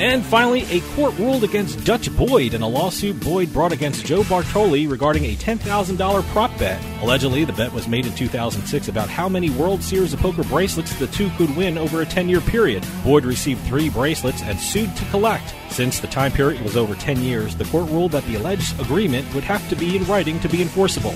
And 0.00 0.24
finally, 0.24 0.64
a 0.70 0.80
court 0.96 1.16
ruled 1.18 1.44
against 1.44 1.84
Dutch 1.84 2.14
Boyd 2.16 2.54
in 2.54 2.62
a 2.62 2.68
lawsuit 2.68 3.20
Boyd 3.20 3.52
brought 3.52 3.70
against 3.70 4.04
Joe 4.04 4.22
Bartoli 4.22 4.90
regarding 4.90 5.24
a 5.26 5.36
$10,000 5.36 6.22
prop 6.32 6.58
bet. 6.58 6.82
Allegedly, 7.00 7.44
the 7.44 7.52
bet 7.52 7.72
was 7.72 7.86
made 7.86 8.04
in 8.04 8.12
2006 8.12 8.88
about 8.88 9.08
how 9.08 9.28
many 9.28 9.50
World 9.50 9.84
Series 9.84 10.12
of 10.12 10.18
Poker 10.18 10.42
bracelets 10.42 10.98
the 10.98 11.06
two 11.06 11.30
could 11.36 11.54
win 11.56 11.78
over 11.78 12.02
a 12.02 12.06
10 12.06 12.28
year 12.28 12.40
period. 12.40 12.84
Boyd 13.04 13.24
received 13.24 13.64
three 13.66 13.88
bracelets 13.88 14.42
and 14.42 14.58
sued 14.58 14.94
to 14.96 15.04
collect. 15.06 15.54
Since 15.70 16.00
the 16.00 16.08
time 16.08 16.32
period 16.32 16.62
was 16.62 16.76
over 16.76 16.96
10 16.96 17.20
years, 17.20 17.54
the 17.54 17.64
court 17.66 17.88
ruled 17.88 18.12
that 18.12 18.24
the 18.24 18.34
alleged 18.34 18.80
agreement 18.80 19.32
would 19.32 19.44
have 19.44 19.68
to 19.68 19.76
be 19.76 19.96
in 19.96 20.04
writing 20.06 20.40
to 20.40 20.48
be 20.48 20.60
enforceable. 20.60 21.14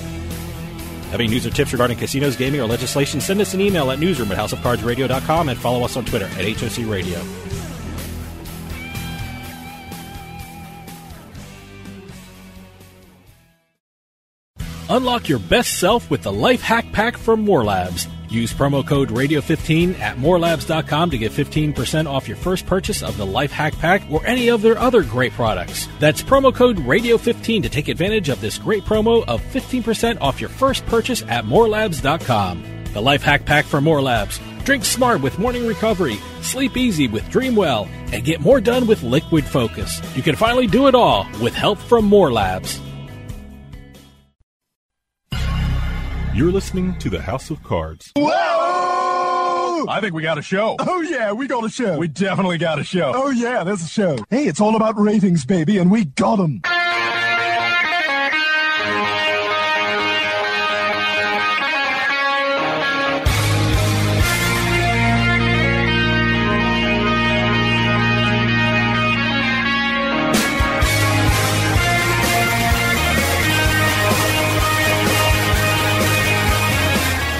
Having 1.11 1.31
news 1.31 1.45
or 1.45 1.49
tips 1.49 1.73
regarding 1.73 1.97
casinos, 1.97 2.37
gaming, 2.37 2.61
or 2.61 2.67
legislation, 2.67 3.19
send 3.19 3.41
us 3.41 3.53
an 3.53 3.59
email 3.59 3.91
at 3.91 3.99
newsroom 3.99 4.31
at 4.31 4.37
houseofcardsradio.com 4.37 5.49
and 5.49 5.59
follow 5.59 5.83
us 5.83 5.97
on 5.97 6.05
Twitter 6.05 6.27
at 6.37 6.57
HOC 6.57 6.89
Radio. 6.89 7.19
Unlock 14.89 15.29
your 15.29 15.39
best 15.39 15.77
self 15.79 16.09
with 16.09 16.23
the 16.23 16.31
Life 16.31 16.61
Hack 16.61 16.91
Pack 16.91 17.15
from 17.15 17.41
More 17.41 17.63
Labs. 17.63 18.07
Use 18.27 18.53
promo 18.53 18.85
code 18.85 19.09
Radio15 19.09 19.99
at 19.99 20.17
morelabs.com 20.17 21.09
to 21.11 21.17
get 21.17 21.31
15% 21.31 22.07
off 22.07 22.27
your 22.27 22.37
first 22.37 22.65
purchase 22.65 23.03
of 23.03 23.17
the 23.17 23.25
Life 23.25 23.51
Hack 23.51 23.77
Pack 23.77 24.03
or 24.09 24.25
any 24.25 24.49
of 24.49 24.61
their 24.61 24.77
other 24.79 25.03
great 25.03 25.31
products. 25.33 25.87
That's 25.99 26.21
promo 26.23 26.53
code 26.53 26.77
Radio15 26.77 27.63
to 27.63 27.69
take 27.69 27.87
advantage 27.87 28.29
of 28.29 28.41
this 28.41 28.57
great 28.57 28.83
promo 28.83 29.23
of 29.27 29.41
15% 29.41 30.21
off 30.21 30.41
your 30.41 30.49
first 30.49 30.85
purchase 30.87 31.21
at 31.23 31.45
morelabs.com. 31.45 32.63
The 32.93 33.01
Life 33.01 33.21
Hack 33.21 33.45
Pack 33.45 33.65
from 33.65 33.83
More 33.83 34.01
Labs. 34.01 34.39
Drink 34.63 34.85
smart 34.85 35.21
with 35.21 35.39
morning 35.39 35.65
recovery, 35.65 36.17
sleep 36.41 36.77
easy 36.77 37.07
with 37.07 37.23
Dreamwell, 37.25 37.87
and 38.11 38.23
get 38.23 38.41
more 38.41 38.61
done 38.61 38.85
with 38.85 39.01
Liquid 39.03 39.45
Focus. 39.45 40.01
You 40.15 40.21
can 40.21 40.35
finally 40.35 40.67
do 40.67 40.87
it 40.87 40.95
all 40.95 41.27
with 41.41 41.53
help 41.53 41.79
from 41.79 42.05
More 42.05 42.31
You're 46.39 46.53
listening 46.53 46.97
to 46.99 47.09
the 47.09 47.21
House 47.21 47.49
of 47.49 47.61
Cards. 47.63 48.13
Whoa! 48.15 49.85
I 49.89 49.99
think 49.99 50.13
we 50.13 50.21
got 50.21 50.37
a 50.37 50.41
show. 50.41 50.77
Oh, 50.79 51.01
yeah, 51.01 51.33
we 51.33 51.47
got 51.47 51.65
a 51.65 51.69
show. 51.69 51.97
We 51.97 52.07
definitely 52.07 52.57
got 52.57 52.79
a 52.79 52.83
show. 52.85 53.11
Oh, 53.13 53.29
yeah, 53.29 53.65
there's 53.65 53.83
a 53.83 53.87
show. 53.89 54.15
Hey, 54.29 54.45
it's 54.45 54.61
all 54.61 54.77
about 54.77 54.97
ratings, 54.97 55.43
baby, 55.43 55.77
and 55.79 55.91
we 55.91 56.05
got 56.05 56.37
them. 56.37 56.61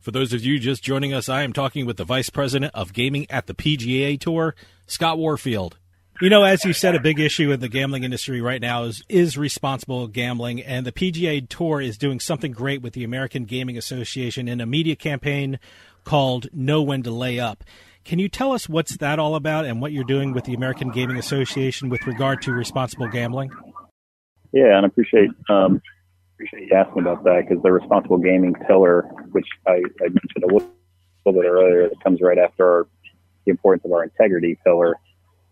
For 0.00 0.12
those 0.12 0.32
of 0.32 0.42
you 0.42 0.58
just 0.58 0.82
joining 0.82 1.12
us, 1.12 1.28
I 1.28 1.42
am 1.42 1.52
talking 1.52 1.84
with 1.84 1.98
the 1.98 2.04
Vice 2.04 2.30
President 2.30 2.74
of 2.74 2.94
Gaming 2.94 3.26
at 3.30 3.46
the 3.46 3.52
PGA 3.52 4.18
Tour, 4.18 4.54
Scott 4.86 5.18
Warfield. 5.18 5.76
You 6.22 6.30
know, 6.30 6.42
as 6.42 6.64
you 6.64 6.72
said, 6.72 6.94
a 6.94 7.00
big 7.00 7.20
issue 7.20 7.52
in 7.52 7.60
the 7.60 7.68
gambling 7.68 8.04
industry 8.04 8.40
right 8.40 8.62
now 8.62 8.84
is 8.84 9.02
is 9.10 9.36
responsible 9.36 10.06
gambling, 10.06 10.62
and 10.62 10.86
the 10.86 10.92
PGA 10.92 11.46
Tour 11.46 11.82
is 11.82 11.98
doing 11.98 12.18
something 12.18 12.52
great 12.52 12.80
with 12.80 12.94
the 12.94 13.04
American 13.04 13.44
Gaming 13.44 13.76
Association 13.76 14.48
in 14.48 14.62
a 14.62 14.66
media 14.66 14.96
campaign 14.96 15.58
called 16.04 16.46
"Know 16.50 16.80
When 16.80 17.02
to 17.02 17.10
Lay 17.10 17.38
Up." 17.38 17.62
Can 18.02 18.18
you 18.18 18.30
tell 18.30 18.52
us 18.52 18.70
what's 18.70 18.96
that 18.98 19.18
all 19.18 19.34
about, 19.34 19.66
and 19.66 19.82
what 19.82 19.92
you're 19.92 20.04
doing 20.04 20.32
with 20.32 20.44
the 20.44 20.54
American 20.54 20.90
Gaming 20.90 21.18
Association 21.18 21.90
with 21.90 22.06
regard 22.06 22.40
to 22.42 22.52
responsible 22.52 23.08
gambling? 23.08 23.50
Yeah, 24.52 24.78
and 24.78 24.86
I 24.86 24.88
appreciate 24.88 25.28
um, 25.50 25.82
appreciate 26.40 26.70
you 26.70 26.76
asking 26.76 27.02
about 27.02 27.22
that 27.24 27.44
because 27.46 27.62
the 27.62 27.70
responsible 27.70 28.16
gaming 28.16 28.54
pillar, 28.66 29.02
which 29.32 29.46
I, 29.66 29.82
I 30.00 30.08
mentioned 30.08 30.44
a 30.44 30.46
little, 30.46 30.70
bit 31.26 31.44
earlier, 31.44 31.88
that 31.88 32.02
comes 32.02 32.20
right 32.20 32.38
after 32.38 32.66
our, 32.66 32.88
the 33.44 33.50
importance 33.50 33.84
of 33.84 33.92
our 33.92 34.02
integrity 34.02 34.58
pillar. 34.64 34.96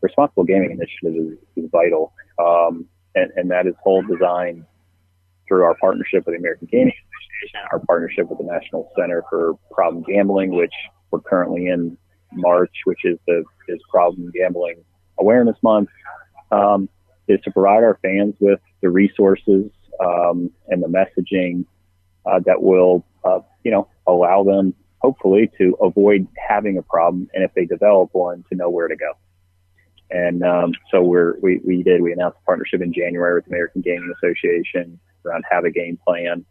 Responsible 0.01 0.44
gaming 0.44 0.70
initiative 0.70 1.38
is, 1.57 1.64
is 1.64 1.70
vital, 1.70 2.12
um, 2.38 2.87
and, 3.14 3.31
and 3.37 3.51
that 3.51 3.66
is 3.66 3.74
whole 3.83 4.03
design 4.03 4.64
through 5.46 5.62
our 5.62 5.77
partnership 5.77 6.24
with 6.27 6.35
the 6.35 6.38
American 6.38 6.68
Gaming 6.70 6.94
Association, 6.94 7.68
our 7.70 7.81
partnership 7.81 8.29
with 8.29 8.38
the 8.38 8.44
National 8.44 8.90
Center 8.98 9.22
for 9.29 9.59
Problem 9.70 10.03
Gambling, 10.05 10.51
which 10.51 10.72
we're 11.11 11.20
currently 11.20 11.66
in 11.66 11.98
March, 12.33 12.72
which 12.85 13.05
is 13.05 13.18
the 13.27 13.44
is 13.68 13.81
Problem 13.90 14.31
Gambling 14.35 14.83
Awareness 15.18 15.57
Month, 15.62 15.90
um, 16.51 16.88
is 17.29 17.40
to 17.42 17.51
provide 17.51 17.85
our 17.85 17.98
fans 18.03 18.35
with 18.40 18.61
the 18.81 18.88
resources 18.88 19.70
um, 20.00 20.50
and 20.68 20.82
the 20.82 20.88
messaging 20.88 21.64
uh, 22.26 22.40
that 22.46 22.62
will, 22.62 23.04
uh, 23.24 23.40
you 23.64 23.70
know, 23.70 23.88
allow 24.06 24.44
them 24.44 24.74
hopefully 24.98 25.50
to 25.58 25.76
avoid 25.80 26.26
having 26.48 26.78
a 26.78 26.82
problem, 26.82 27.28
and 27.34 27.44
if 27.44 27.52
they 27.54 27.64
develop 27.64 28.11
one, 28.12 28.44
to 28.50 28.56
know 28.56 28.68
where 28.68 28.88
to 28.88 28.96
go. 28.96 29.12
And 30.11 30.42
um, 30.42 30.72
so 30.90 31.02
we're 31.02 31.38
we, 31.40 31.61
we 31.64 31.82
did 31.82 32.00
we 32.00 32.12
announced 32.12 32.38
a 32.42 32.44
partnership 32.46 32.80
in 32.80 32.92
January 32.92 33.34
with 33.34 33.44
the 33.44 33.50
American 33.50 33.82
Gaming 33.82 34.12
Association 34.16 34.98
around 35.24 35.44
have 35.50 35.64
a 35.64 35.70
game 35.70 35.98
plan, 36.06 36.44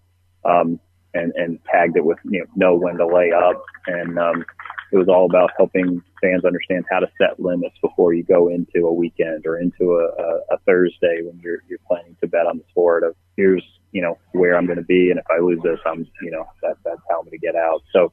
um, 0.46 0.80
and 1.14 1.34
and 1.36 1.60
tagged 1.66 1.98
it 1.98 2.06
with 2.06 2.20
you 2.30 2.40
know 2.40 2.46
know 2.56 2.76
when 2.76 2.98
to 2.98 3.08
lay 3.08 3.32
up, 3.32 3.64
and 3.88 4.20
um, 4.20 4.46
it 4.92 4.98
was 4.98 5.10
all 5.10 5.26
about 5.26 5.52
helping 5.58 6.02
fans 6.22 6.46
understand 6.46 6.86
how 6.90 7.00
to 7.00 7.08
set 7.18 7.40
limits 7.40 7.76
before 7.82 8.14
you 8.14 8.24
go 8.24 8.48
into 8.48 8.88
a 8.88 8.94
weekend 8.94 9.46
or 9.46 9.58
into 9.58 9.96
a, 9.96 10.06
a, 10.22 10.56
a 10.56 10.58
Thursday 10.66 11.22
when 11.24 11.40
you're 11.44 11.62
you're 11.68 11.80
planning 11.88 12.16
to 12.22 12.28
bet 12.28 12.48
on 12.48 12.58
the 12.58 12.64
sport 12.70 13.04
of 13.04 13.16
here's 13.36 13.64
you 13.92 14.02
know 14.02 14.18
where 14.32 14.56
I'm 14.58 14.66
going 14.66 14.78
to 14.78 14.84
be, 14.84 15.10
and 15.10 15.20
if 15.20 15.26
I 15.30 15.40
lose 15.40 15.60
this, 15.64 15.80
I'm 15.86 16.08
you 16.22 16.32
know 16.32 16.46
that 16.62 16.78
that's 16.84 17.02
how 17.10 17.20
I'm 17.20 17.26
going 17.26 17.32
to 17.32 17.46
get 17.46 17.56
out. 17.56 17.84
So 17.92 18.12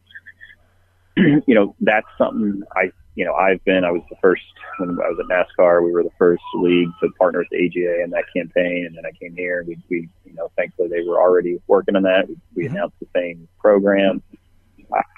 you 1.17 1.55
know 1.55 1.75
that's 1.81 2.07
something 2.19 2.63
I 2.75 2.91
you 3.15 3.25
know 3.25 3.35
I've 3.35 3.65
been 3.65 3.85
I 3.85 3.91
was 3.91 4.03
the 4.11 4.17
first 4.21 4.43
when 4.79 4.91
I 4.91 5.09
was 5.09 5.19
at 5.21 5.27
NASCAR 5.27 5.85
we 5.85 5.93
were 5.93 6.03
the 6.03 6.11
first 6.19 6.43
league 6.55 6.89
to 7.03 7.11
partner 7.19 7.41
with 7.41 7.49
the 7.51 7.65
AGA 7.65 8.03
in 8.03 8.11
that 8.11 8.25
campaign, 8.35 8.87
and 8.87 8.97
then 8.97 9.05
I 9.07 9.13
came 9.13 9.35
here 9.37 9.61
and 9.61 9.69
we 9.69 9.79
we 9.89 10.09
you 10.25 10.35
know 10.35 10.51
thankfully 10.57 10.89
they 10.89 11.03
were 11.07 11.21
already 11.21 11.61
working 11.67 11.97
on 11.97 12.03
that. 12.03 12.29
We, 12.29 12.37
we 12.55 12.65
mm-hmm. 12.65 12.77
announced 12.77 12.97
the 13.01 13.09
same 13.15 13.49
program. 13.59 14.23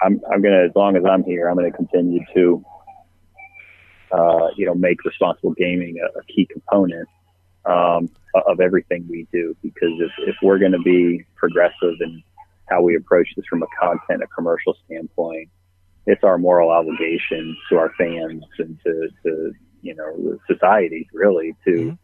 I'm 0.01 0.21
I'm 0.31 0.41
gonna 0.41 0.65
as 0.65 0.71
long 0.75 0.95
as 0.95 1.03
I'm 1.05 1.23
here, 1.23 1.49
I'm 1.49 1.55
gonna 1.55 1.71
continue 1.71 2.21
to 2.35 2.65
uh, 4.11 4.47
you 4.55 4.65
know 4.65 4.75
make 4.75 5.03
responsible 5.03 5.53
gaming 5.53 5.97
a, 5.99 6.19
a 6.19 6.23
key 6.23 6.47
component 6.51 7.07
um, 7.67 8.09
of 8.47 8.59
everything 8.59 9.05
we 9.09 9.27
do. 9.31 9.55
Because 9.61 9.91
if, 9.99 10.11
if 10.19 10.35
we're 10.41 10.59
going 10.59 10.71
to 10.71 10.79
be 10.79 11.23
progressive 11.35 11.95
in 12.01 12.23
how 12.69 12.81
we 12.81 12.95
approach 12.95 13.27
this 13.35 13.45
from 13.49 13.63
a 13.63 13.67
content, 13.79 14.23
a 14.23 14.27
commercial 14.27 14.75
standpoint, 14.85 15.49
it's 16.05 16.23
our 16.23 16.37
moral 16.37 16.69
obligation 16.69 17.55
to 17.69 17.77
our 17.77 17.91
fans 17.97 18.43
and 18.59 18.79
to, 18.85 19.09
to 19.23 19.51
you 19.81 19.95
know, 19.95 20.39
society 20.49 21.07
really 21.13 21.53
to 21.65 21.71
mm-hmm. 21.71 21.95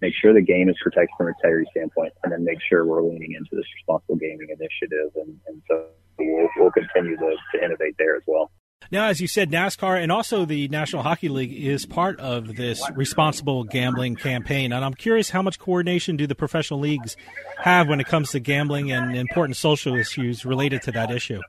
Make 0.00 0.14
sure 0.20 0.34
the 0.34 0.40
game 0.40 0.68
is 0.68 0.76
protected 0.82 1.10
from 1.16 1.28
a 1.28 1.30
integrity 1.30 1.68
standpoint 1.70 2.12
and 2.22 2.32
then 2.32 2.44
make 2.44 2.58
sure 2.68 2.84
we're 2.84 3.02
leaning 3.02 3.32
into 3.32 3.50
this 3.52 3.66
responsible 3.76 4.16
gaming 4.16 4.48
initiative. 4.48 5.12
And, 5.16 5.38
and 5.46 5.62
so 5.68 5.86
we'll, 6.18 6.48
we'll 6.56 6.70
continue 6.70 7.16
to, 7.16 7.36
to 7.54 7.64
innovate 7.64 7.94
there 7.98 8.16
as 8.16 8.22
well. 8.26 8.50
Now, 8.90 9.06
as 9.08 9.20
you 9.20 9.26
said, 9.26 9.50
NASCAR 9.50 10.00
and 10.00 10.12
also 10.12 10.44
the 10.44 10.68
National 10.68 11.02
Hockey 11.02 11.28
League 11.28 11.52
is 11.52 11.86
part 11.86 12.20
of 12.20 12.54
this 12.54 12.80
responsible 12.94 13.64
gambling 13.64 14.14
campaign. 14.14 14.70
And 14.70 14.84
I'm 14.84 14.94
curious 14.94 15.30
how 15.30 15.42
much 15.42 15.58
coordination 15.58 16.16
do 16.16 16.26
the 16.26 16.36
professional 16.36 16.78
leagues 16.78 17.16
have 17.58 17.88
when 17.88 17.98
it 17.98 18.06
comes 18.06 18.30
to 18.30 18.38
gambling 18.38 18.92
and 18.92 19.16
important 19.16 19.56
social 19.56 19.96
issues 19.96 20.44
related 20.44 20.82
to 20.82 20.92
that 20.92 21.10
issue? 21.10 21.40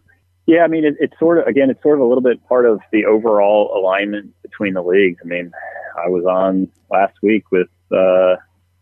Yeah, 0.48 0.64
I 0.64 0.68
mean, 0.68 0.86
it, 0.86 0.96
it's 1.00 1.14
sort 1.20 1.40
of, 1.40 1.48
again, 1.48 1.70
it's 1.70 1.84
sort 1.84 2.00
of 2.00 2.06
a 2.06 2.08
little 2.08 2.24
bit 2.24 2.44
part 2.48 2.66
of 2.66 2.80
the 2.92 3.06
overall 3.06 3.78
alignment 3.78 4.34
between 4.42 4.74
the 4.74 4.82
leagues. 4.82 5.20
I 5.24 5.28
mean, 5.28 5.52
I 5.98 6.08
was 6.08 6.24
on 6.26 6.70
last 6.90 7.16
week 7.22 7.52
with, 7.52 7.68
uh, 7.92 8.36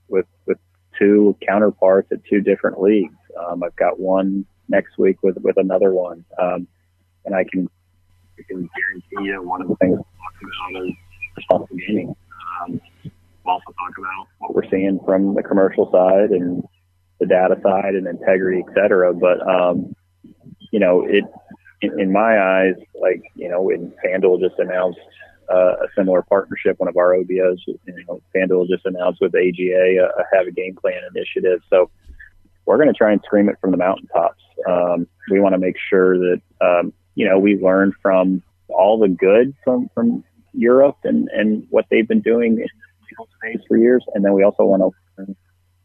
with, 0.08 0.26
with 0.46 0.58
two 0.98 1.36
counterparts 1.48 2.12
at 2.12 2.24
two 2.26 2.42
different 2.42 2.82
leagues. 2.82 3.16
Um, 3.40 3.64
I've 3.64 3.76
got 3.76 4.00
one 4.00 4.46
next 4.70 4.98
week 4.98 5.22
with, 5.24 5.38
with 5.38 5.58
another 5.58 5.94
one. 5.94 6.24
Um, 6.40 6.68
and 7.26 7.36
I 7.36 7.44
can 7.44 7.70
I 8.38 8.44
can 8.48 8.70
guarantee 8.78 9.30
you 9.30 9.42
one 9.42 9.62
of 9.62 9.68
the 9.68 9.76
things 9.76 9.98
we'll 9.98 10.04
talk 10.04 10.36
about 10.42 10.86
is 10.86 10.94
responsible 11.38 11.78
gaming. 11.88 12.16
Um, 12.62 12.82
we'll 13.04 13.54
also 13.54 13.72
talk 13.72 13.98
about 13.98 14.28
what 14.40 14.56
we're 14.56 14.70
seeing 14.70 15.00
from 15.06 15.36
the 15.36 15.44
commercial 15.44 15.90
side 15.92 16.32
and 16.32 16.64
the 17.20 17.26
data 17.26 17.56
side 17.64 17.96
and 17.96 18.08
integrity, 18.08 18.64
et 18.68 18.74
cetera. 18.76 19.14
But, 19.14 19.42
um, 19.48 19.96
you 20.72 20.80
know, 20.80 21.06
it, 21.08 21.24
in, 21.82 22.00
in 22.00 22.12
my 22.12 22.40
eyes, 22.40 22.76
like, 23.02 23.24
you 23.36 23.50
know, 23.50 23.62
when 23.62 23.94
FanDuel 24.06 24.42
just 24.42 24.60
announced 24.60 25.00
uh, 25.52 25.74
a 25.84 25.88
similar 25.96 26.22
partnership, 26.24 26.80
one 26.80 26.90
of 26.90 26.98
our 26.98 27.14
OBOs, 27.14 27.58
you 27.68 27.78
know, 28.08 28.22
FanDuel 28.36 28.68
just 28.68 28.86
announced 28.86 29.22
with 29.22 29.34
AGA 29.36 29.98
a, 30.00 30.06
a 30.06 30.24
have 30.34 30.48
a 30.48 30.52
game 30.52 30.76
plan 30.76 31.02
initiative. 31.16 31.62
So 31.70 31.90
we're 32.66 32.78
going 32.78 32.88
to 32.90 32.94
try 32.94 33.12
and 33.12 33.22
scream 33.24 33.50
it 33.50 33.58
from 33.62 33.72
the 33.72 33.78
mountaintops. 33.78 34.42
Um, 34.68 35.08
we 35.30 35.40
want 35.40 35.54
to 35.54 35.60
make 35.60 35.76
sure 35.90 36.18
that, 36.18 36.42
um, 36.62 36.94
you 37.16 37.28
know, 37.28 37.40
we 37.40 37.58
learn 37.58 37.94
from 38.02 38.42
all 38.70 39.00
the 39.00 39.08
good 39.08 39.54
from, 39.64 39.90
from 39.94 40.24
Europe 40.54 40.98
and, 41.04 41.30
and 41.30 41.68
what 41.70 41.86
they've 41.92 42.08
been 42.08 42.22
doing 42.22 42.54
in 42.54 42.68
the 43.18 43.26
space 43.38 43.64
for 43.68 43.78
years. 43.78 44.04
And 44.14 44.26
then 44.26 44.34
we 44.34 44.44
also 44.44 44.64
want 44.64 44.82
to 44.82 44.92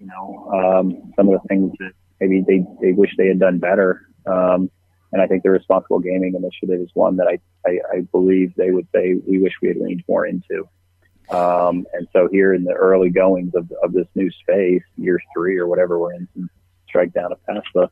you 0.00 0.06
know, 0.06 0.50
um, 0.52 1.12
some 1.14 1.28
of 1.28 1.40
the 1.40 1.48
things 1.48 1.72
that 1.78 1.92
maybe 2.20 2.42
they, 2.46 2.64
they 2.80 2.92
wish 2.92 3.10
they 3.16 3.28
had 3.28 3.38
done 3.38 3.58
better. 3.58 4.08
Um, 4.26 4.70
and 5.12 5.20
I 5.20 5.26
think 5.26 5.42
the 5.42 5.50
responsible 5.50 5.98
gaming 5.98 6.34
initiative 6.34 6.80
is 6.80 6.90
one 6.94 7.16
that 7.16 7.26
I, 7.26 7.38
I, 7.68 7.78
I 7.92 8.00
believe 8.12 8.54
they 8.56 8.70
would 8.70 8.86
say 8.94 9.14
we 9.26 9.38
wish 9.38 9.54
we 9.60 9.68
had 9.68 9.76
leaned 9.76 10.04
more 10.08 10.26
into. 10.26 10.68
Um, 11.30 11.86
and 11.92 12.08
so 12.12 12.28
here 12.30 12.54
in 12.54 12.64
the 12.64 12.72
early 12.72 13.10
goings 13.10 13.54
of, 13.54 13.70
of 13.82 13.92
this 13.92 14.06
new 14.14 14.30
space, 14.30 14.82
year 14.96 15.20
three 15.34 15.58
or 15.58 15.66
whatever 15.66 15.98
we're 15.98 16.14
in, 16.14 16.28
strike 16.88 17.12
down 17.12 17.32
of 17.32 17.38
PASPA, 17.46 17.88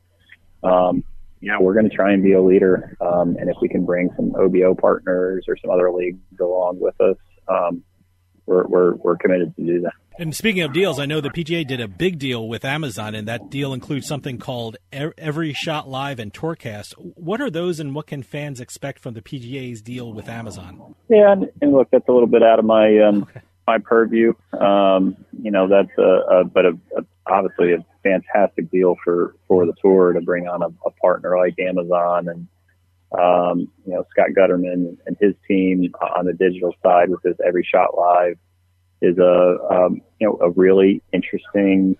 um, 0.63 1.03
yeah, 1.41 1.57
we're 1.59 1.73
going 1.73 1.89
to 1.89 1.95
try 1.95 2.11
and 2.11 2.21
be 2.21 2.33
a 2.33 2.41
leader. 2.41 2.97
Um, 2.99 3.37
and 3.39 3.49
if 3.49 3.55
we 3.61 3.69
can 3.69 3.85
bring 3.85 4.09
some 4.15 4.35
OBO 4.35 4.75
partners 4.75 5.45
or 5.47 5.55
some 5.57 5.71
other 5.71 5.91
leagues 5.91 6.19
along 6.39 6.79
with 6.79 6.99
us, 6.99 7.15
um, 7.47 7.81
we're 8.49 8.65
we're, 8.65 8.95
we're 8.95 9.17
committed 9.17 9.55
to 9.55 9.65
do 9.65 9.81
that. 9.81 9.93
And 10.17 10.35
speaking 10.35 10.63
of 10.63 10.73
deals, 10.73 10.99
I 10.99 11.05
know 11.05 11.21
the 11.21 11.29
PGA 11.29 11.65
did 11.65 11.79
a 11.79 11.87
big 11.87 12.19
deal 12.19 12.49
with 12.49 12.65
Amazon, 12.65 13.15
and 13.15 13.27
that 13.29 13.49
deal 13.49 13.73
includes 13.73 14.05
something 14.05 14.37
called 14.37 14.75
Every 14.91 15.53
Shot 15.53 15.87
Live 15.87 16.19
and 16.19 16.33
Tourcast. 16.33 16.93
What 16.97 17.39
are 17.39 17.49
those, 17.49 17.79
and 17.79 17.95
what 17.95 18.07
can 18.07 18.23
fans 18.23 18.59
expect 18.59 18.99
from 18.99 19.13
the 19.13 19.21
PGA's 19.21 19.81
deal 19.81 20.11
with 20.11 20.27
Amazon? 20.27 20.95
Yeah, 21.07 21.31
and, 21.31 21.49
and 21.61 21.71
look, 21.71 21.87
that's 21.91 22.07
a 22.09 22.11
little 22.11 22.27
bit 22.27 22.43
out 22.43 22.59
of 22.59 22.65
my 22.65 22.99
um, 22.99 23.23
okay. 23.23 23.41
my 23.65 23.77
purview. 23.77 24.33
Um, 24.59 25.15
you 25.41 25.51
know, 25.51 25.69
that's 25.69 25.97
a, 25.97 26.39
a 26.39 26.43
but 26.43 26.65
a, 26.65 26.77
a, 26.97 27.05
obviously 27.25 27.73
a 27.73 27.85
fantastic 28.03 28.69
deal 28.71 28.97
for 29.01 29.35
for 29.47 29.65
the 29.65 29.73
tour 29.81 30.11
to 30.11 30.21
bring 30.21 30.49
on 30.49 30.61
a, 30.63 30.67
a 30.85 30.91
partner 31.01 31.37
like 31.37 31.57
Amazon 31.59 32.27
and 32.27 32.47
um, 33.17 33.71
you 33.85 33.93
know 33.93 34.05
Scott 34.11 34.29
Gutterman 34.37 34.97
and 35.05 35.17
his 35.19 35.33
team 35.47 35.91
on 36.17 36.25
the 36.25 36.33
digital 36.33 36.73
side 36.83 37.09
with 37.09 37.23
his 37.23 37.35
Every 37.45 37.63
Shot 37.63 37.97
Live 37.97 38.37
is 39.01 39.17
a 39.17 39.57
um, 39.71 40.01
you 40.19 40.27
know 40.27 40.37
a 40.41 40.49
really 40.51 41.01
interesting 41.11 41.95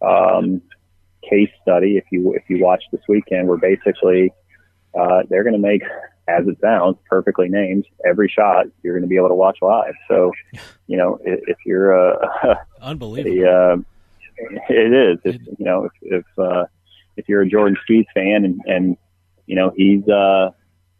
um, 0.00 0.62
case 1.28 1.50
study. 1.62 1.96
If 1.96 2.04
you 2.10 2.34
if 2.34 2.44
you 2.48 2.62
watch 2.62 2.84
this 2.92 3.02
weekend, 3.08 3.48
where 3.48 3.58
basically 3.58 4.32
uh, 4.98 5.22
they're 5.28 5.44
going 5.44 5.54
to 5.54 5.58
make, 5.58 5.82
as 6.28 6.46
it 6.46 6.58
sounds, 6.60 6.96
perfectly 7.08 7.48
named 7.48 7.86
every 8.06 8.28
shot 8.28 8.66
you're 8.82 8.94
going 8.94 9.02
to 9.02 9.08
be 9.08 9.16
able 9.16 9.28
to 9.28 9.34
watch 9.34 9.58
live. 9.60 9.94
So, 10.08 10.32
you 10.86 10.96
know, 10.96 11.18
if, 11.24 11.40
if 11.46 11.56
you're 11.66 11.92
a 11.92 12.66
unbelievable, 12.82 13.44
a, 13.44 13.72
uh, 13.72 13.76
it 14.68 14.92
is. 14.92 15.18
If, 15.24 15.42
you 15.58 15.64
know, 15.64 15.84
if 15.84 15.92
if, 16.02 16.38
uh, 16.38 16.64
if 17.16 17.28
you're 17.28 17.42
a 17.42 17.48
Jordan 17.48 17.76
Spieth 17.88 18.06
fan 18.14 18.44
and 18.44 18.60
and 18.66 18.96
you 19.48 19.56
know 19.56 19.72
he's 19.74 20.06
uh, 20.08 20.50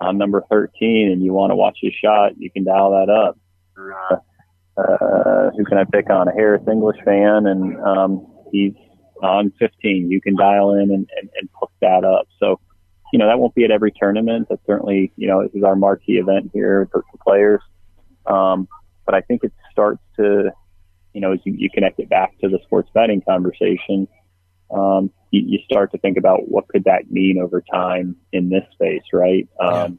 on 0.01 0.19
number 0.19 0.43
13 0.51 1.11
and 1.13 1.23
you 1.23 1.33
want 1.33 1.51
to 1.51 1.57
watch 1.57 1.79
his 1.81 1.93
shot, 2.03 2.33
you 2.39 2.51
can 2.51 2.65
dial 2.65 2.91
that 2.91 3.11
up. 3.11 3.39
Uh, 3.79 4.17
uh, 4.81 5.51
who 5.57 5.65
can 5.65 5.79
I 5.79 5.85
pick 5.85 6.09
on? 6.11 6.29
A 6.29 6.33
Harris 6.33 6.63
English 6.71 6.99
fan, 7.05 7.47
and 7.47 7.77
um, 7.85 8.27
he's 8.53 8.75
on 9.23 9.53
15. 9.59 10.11
You 10.11 10.21
can 10.21 10.37
dial 10.37 10.75
in 10.75 10.91
and, 10.93 11.09
and, 11.21 11.31
and 11.41 11.49
hook 11.61 11.73
that 11.81 12.05
up. 12.05 12.29
So, 12.39 12.61
you 13.13 13.19
know, 13.19 13.27
that 13.27 13.39
won't 13.39 13.55
be 13.55 13.65
at 13.65 13.71
every 13.71 13.93
tournament. 13.93 14.47
That's 14.49 14.65
certainly, 14.67 15.13
you 15.17 15.27
know, 15.27 15.43
this 15.43 15.53
is 15.55 15.65
our 15.65 15.75
marquee 15.75 16.19
event 16.19 16.51
here 16.53 16.89
for, 16.93 17.05
for 17.11 17.19
players. 17.25 17.61
Um, 18.27 18.69
but 19.05 19.15
I 19.15 19.21
think 19.23 19.43
it 19.43 19.53
starts 19.73 20.03
to, 20.17 20.51
you 21.13 21.21
know, 21.21 21.33
as 21.33 21.41
you, 21.45 21.55
you 21.57 21.71
connect 21.71 21.99
it 21.99 22.09
back 22.09 22.39
to 22.41 22.49
the 22.49 22.61
sports 22.65 22.91
betting 22.95 23.23
conversation, 23.23 24.07
um, 24.71 25.11
you, 25.31 25.43
you 25.47 25.59
start 25.64 25.93
to 25.93 25.99
think 25.99 26.16
about 26.16 26.49
what 26.49 26.69
could 26.69 26.85
that 26.85 27.11
mean 27.11 27.39
over 27.41 27.62
time 27.62 28.16
in 28.33 28.49
this 28.49 28.64
space, 28.73 29.03
right? 29.12 29.49
Um, 29.61 29.99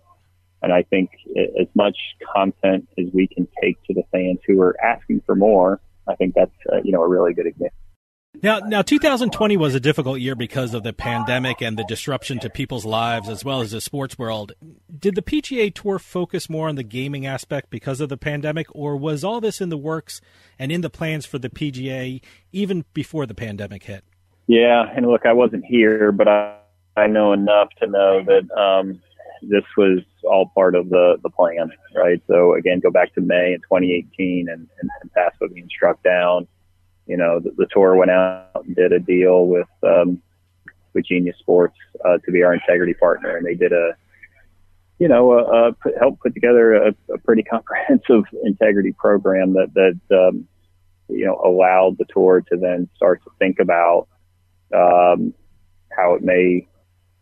and 0.62 0.74
I 0.74 0.84
think 0.84 1.12
as 1.60 1.68
much 1.76 1.98
content 2.36 2.88
as 2.98 3.06
we 3.14 3.28
can 3.28 3.48
take 3.62 3.82
to 3.84 3.94
the 3.94 4.04
fans 4.12 4.40
who 4.46 4.62
are 4.62 4.76
asking 4.84 5.22
for 5.26 5.36
more, 5.36 5.80
I 6.08 6.16
think 6.16 6.34
that's 6.36 6.52
uh, 6.72 6.78
you 6.84 6.92
know 6.92 7.02
a 7.02 7.08
really 7.08 7.34
good 7.34 7.48
example. 7.48 7.76
Now, 8.44 8.60
now, 8.60 8.84
2020 8.84 9.58
was 9.58 9.74
a 9.74 9.80
difficult 9.80 10.20
year 10.20 10.36
because 10.36 10.74
of 10.74 10.84
the 10.84 10.94
pandemic 10.94 11.62
and 11.62 11.78
the 11.78 11.84
disruption 11.84 12.40
to 12.40 12.50
people's 12.50 12.86
lives 12.86 13.28
as 13.28 13.44
well 13.44 13.60
as 13.60 13.72
the 13.72 13.82
sports 13.82 14.20
world. 14.20 14.54
Did 14.98 15.16
the 15.16 15.22
PGA 15.22 15.74
Tour 15.74 15.98
focus 15.98 16.50
more 16.50 16.70
on 16.70 16.76
the 16.76 16.84
gaming 16.84 17.26
aspect 17.26 17.70
because 17.70 18.00
of 18.00 18.08
the 18.08 18.18
pandemic, 18.18 18.68
or 18.72 18.96
was 18.96 19.24
all 19.24 19.42
this 19.42 19.60
in 19.60 19.70
the 19.70 19.78
works 19.78 20.22
and 20.60 20.72
in 20.72 20.82
the 20.82 20.92
plans 20.92 21.26
for 21.26 21.40
the 21.40 21.50
PGA 21.50 22.22
even 22.52 22.86
before 22.94 23.26
the 23.26 23.34
pandemic 23.34 23.84
hit? 23.84 24.06
Yeah, 24.50 24.92
and 24.96 25.06
look, 25.06 25.28
I 25.28 25.34
wasn't 25.34 25.64
here, 25.64 26.12
but 26.12 26.28
I, 26.28 26.58
I 26.98 27.06
know 27.06 27.34
enough 27.34 27.70
to 27.84 27.88
know 27.88 28.24
that 28.24 28.50
um, 28.60 29.00
this 29.44 29.64
was 29.78 30.00
all 30.24 30.50
part 30.56 30.74
of 30.74 30.90
the 30.90 31.20
the 31.22 31.30
plan, 31.30 31.72
right? 31.96 32.20
So 32.26 32.56
again, 32.56 32.80
go 32.80 32.90
back 32.90 33.14
to 33.14 33.22
May 33.22 33.54
in 33.54 33.60
2018 33.60 34.50
and, 34.50 34.68
and, 34.82 34.90
and 35.02 35.14
PASPA 35.14 35.54
being 35.54 35.70
struck 35.70 36.02
down. 36.02 36.48
You 37.06 37.16
know, 37.16 37.40
the, 37.40 37.52
the 37.58 37.68
tour 37.72 37.96
went 37.96 38.10
out 38.10 38.64
and 38.66 38.76
did 38.76 38.92
a 38.92 39.00
deal 39.00 39.46
with 39.46 39.68
um, 39.84 40.20
with 40.96 41.06
Genius 41.06 41.38
Sports 41.38 41.78
uh, 42.04 42.18
to 42.26 42.32
be 42.32 42.42
our 42.42 42.56
integrity 42.56 42.96
partner, 42.96 43.38
and 43.38 43.46
they 43.46 43.54
did 43.54 43.72
a 43.72 43.92
you 44.98 45.08
know, 45.08 45.32
uh, 45.32 45.72
help 46.00 46.20
put 46.22 46.34
together 46.34 46.74
a, 46.74 46.96
a 47.14 47.20
pretty 47.20 47.44
comprehensive 47.44 48.24
integrity 48.44 48.94
program 48.94 49.54
that 49.54 49.76
that 49.76 50.28
um, 50.28 50.48
you 51.08 51.28
know 51.28 51.40
allowed 51.46 52.00
the 52.00 52.06
tour 52.12 52.42
to 52.50 52.58
then 52.58 52.90
start 52.96 53.24
to 53.26 53.30
think 53.38 53.60
about 53.60 54.08
um, 54.74 55.34
how 55.96 56.14
it 56.14 56.22
may 56.22 56.68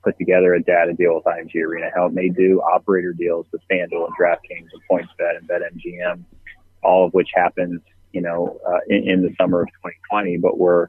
put 0.04 0.18
together 0.18 0.54
a 0.54 0.62
data 0.62 0.94
deal 0.94 1.16
with 1.16 1.26
IMG 1.26 1.56
Arena, 1.56 1.90
how 1.94 2.06
it 2.06 2.14
may 2.14 2.30
do 2.30 2.62
operator 2.62 3.14
deals 3.14 3.46
with 3.52 3.62
FanDuel 3.70 4.08
and 4.08 4.16
DraftKings 4.20 4.70
and 4.72 4.82
PointsBet 4.90 5.38
and 5.38 5.48
BetMGM, 5.48 6.24
all 6.84 7.06
of 7.06 7.14
which 7.14 7.30
happens, 7.34 7.82
you 8.14 8.22
know, 8.22 8.60
uh, 8.68 8.80
in, 8.88 9.10
in, 9.10 9.22
the 9.22 9.34
summer 9.40 9.62
of 9.62 9.68
2020, 9.68 10.38
but 10.38 10.58
we're 10.58 10.88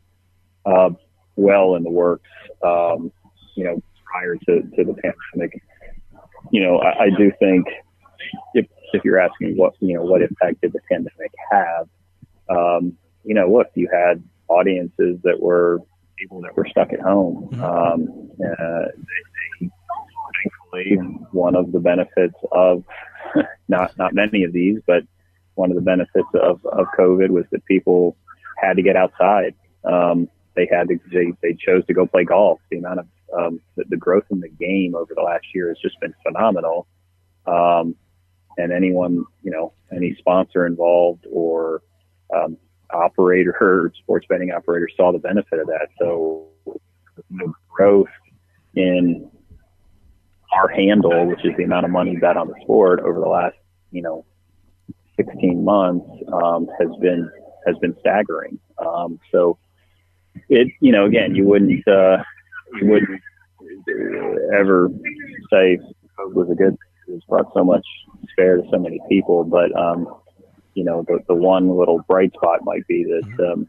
uh, 0.66 0.90
well 1.36 1.74
in 1.74 1.82
the 1.82 1.90
works, 1.90 2.28
um, 2.62 3.10
you 3.56 3.64
know, 3.64 3.82
prior 4.04 4.36
to, 4.36 4.62
to 4.62 4.84
the 4.84 4.94
pandemic. 4.94 5.62
You 6.50 6.62
know, 6.62 6.78
I, 6.78 7.04
I 7.04 7.10
do 7.16 7.32
think 7.38 7.66
if, 8.54 8.66
if 8.92 9.04
you're 9.04 9.18
asking 9.18 9.56
what, 9.56 9.74
you 9.80 9.94
know, 9.94 10.02
what 10.02 10.22
impact 10.22 10.60
did 10.60 10.72
the 10.72 10.80
pandemic 10.88 11.32
have, 11.50 11.88
um, 12.48 12.96
you 13.24 13.34
know, 13.34 13.50
look, 13.50 13.66
you 13.74 13.88
had 13.92 14.22
audiences 14.48 15.18
that 15.24 15.40
were 15.40 15.80
people 16.18 16.40
that 16.42 16.56
were 16.56 16.66
stuck 16.70 16.92
at 16.92 17.00
home. 17.00 17.48
Mm-hmm. 17.52 17.62
Um, 17.62 18.30
uh, 18.40 18.86
they, 18.96 19.66
they, 19.66 19.70
thankfully, 20.42 20.96
one 21.32 21.54
of 21.54 21.72
the 21.72 21.80
benefits 21.80 22.36
of 22.52 22.84
not 23.68 23.96
not 23.98 24.14
many 24.14 24.44
of 24.44 24.52
these, 24.52 24.80
but 24.86 25.04
one 25.54 25.70
of 25.70 25.76
the 25.76 25.82
benefits 25.82 26.28
of, 26.34 26.64
of 26.66 26.86
COVID 26.98 27.30
was 27.30 27.44
that 27.50 27.64
people 27.66 28.16
had 28.62 28.76
to 28.76 28.82
get 28.82 28.96
outside. 28.96 29.54
Um, 29.84 30.28
they 30.54 30.68
had 30.70 30.88
to 30.88 30.98
they, 31.12 31.32
they 31.42 31.54
chose 31.54 31.84
to 31.86 31.94
go 31.94 32.06
play 32.06 32.24
golf. 32.24 32.60
The 32.70 32.78
amount 32.78 33.00
of 33.00 33.06
um, 33.36 33.60
the, 33.76 33.84
the 33.88 33.96
growth 33.96 34.24
in 34.30 34.40
the 34.40 34.48
game 34.48 34.94
over 34.94 35.14
the 35.14 35.22
last 35.22 35.46
year 35.54 35.68
has 35.68 35.78
just 35.78 35.98
been 36.00 36.14
phenomenal. 36.22 36.86
Um, 37.46 37.96
and 38.56 38.72
anyone, 38.72 39.24
you 39.42 39.50
know, 39.50 39.72
any 39.94 40.14
sponsor 40.18 40.66
involved 40.66 41.26
or 41.30 41.82
um, 42.34 42.56
operator, 42.92 43.92
sports 44.02 44.26
betting 44.28 44.50
operator 44.50 44.88
saw 44.96 45.12
the 45.12 45.18
benefit 45.18 45.58
of 45.58 45.66
that. 45.66 45.88
So 45.98 46.46
the 47.30 47.52
growth 47.68 48.08
in 48.74 49.30
our 50.52 50.68
handle, 50.68 51.26
which 51.26 51.44
is 51.44 51.52
the 51.56 51.64
amount 51.64 51.84
of 51.84 51.90
money 51.90 52.16
bet 52.16 52.36
on 52.36 52.48
the 52.48 52.54
sport 52.62 53.00
over 53.00 53.20
the 53.20 53.28
last, 53.28 53.56
you 53.90 54.02
know, 54.02 54.24
16 55.16 55.64
months, 55.64 56.06
um, 56.32 56.68
has 56.78 56.88
been, 57.00 57.30
has 57.66 57.76
been 57.78 57.94
staggering. 58.00 58.58
Um, 58.78 59.18
so 59.32 59.58
it, 60.48 60.68
you 60.80 60.92
know, 60.92 61.04
again, 61.04 61.34
you 61.34 61.46
wouldn't, 61.46 61.86
uh, 61.86 62.18
you 62.80 62.86
wouldn't 62.88 63.20
ever 64.58 64.90
say 65.50 65.74
it 65.74 66.34
was 66.34 66.48
a 66.50 66.54
good, 66.54 66.76
it's 67.08 67.24
brought 67.24 67.52
so 67.54 67.64
much 67.64 67.84
spare 68.32 68.58
to 68.58 68.62
so 68.70 68.78
many 68.78 69.00
people, 69.08 69.44
but, 69.44 69.74
um, 69.78 70.06
you 70.78 70.84
know, 70.84 71.04
the, 71.08 71.18
the 71.26 71.34
one 71.34 71.76
little 71.76 71.98
bright 72.06 72.32
spot 72.34 72.60
might 72.62 72.86
be 72.86 73.02
that 73.02 73.24
mm-hmm. 73.24 73.52
um, 73.52 73.68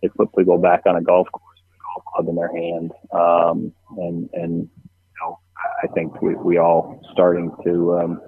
they 0.00 0.08
put 0.08 0.28
people 0.36 0.56
back 0.56 0.82
on 0.86 0.94
a 0.94 1.02
golf 1.02 1.26
course 1.32 1.58
with 1.66 1.74
a 1.74 1.82
golf 1.82 2.04
club 2.14 2.28
in 2.28 2.36
their 2.36 2.54
hand. 2.54 2.92
Um, 3.12 3.72
and, 3.96 4.30
and, 4.34 4.52
you 4.62 5.18
know, 5.20 5.40
I 5.82 5.88
think 5.88 6.22
we, 6.22 6.36
we 6.36 6.56
all 6.58 7.02
starting 7.12 7.50
to 7.64 7.98
um, 7.98 8.20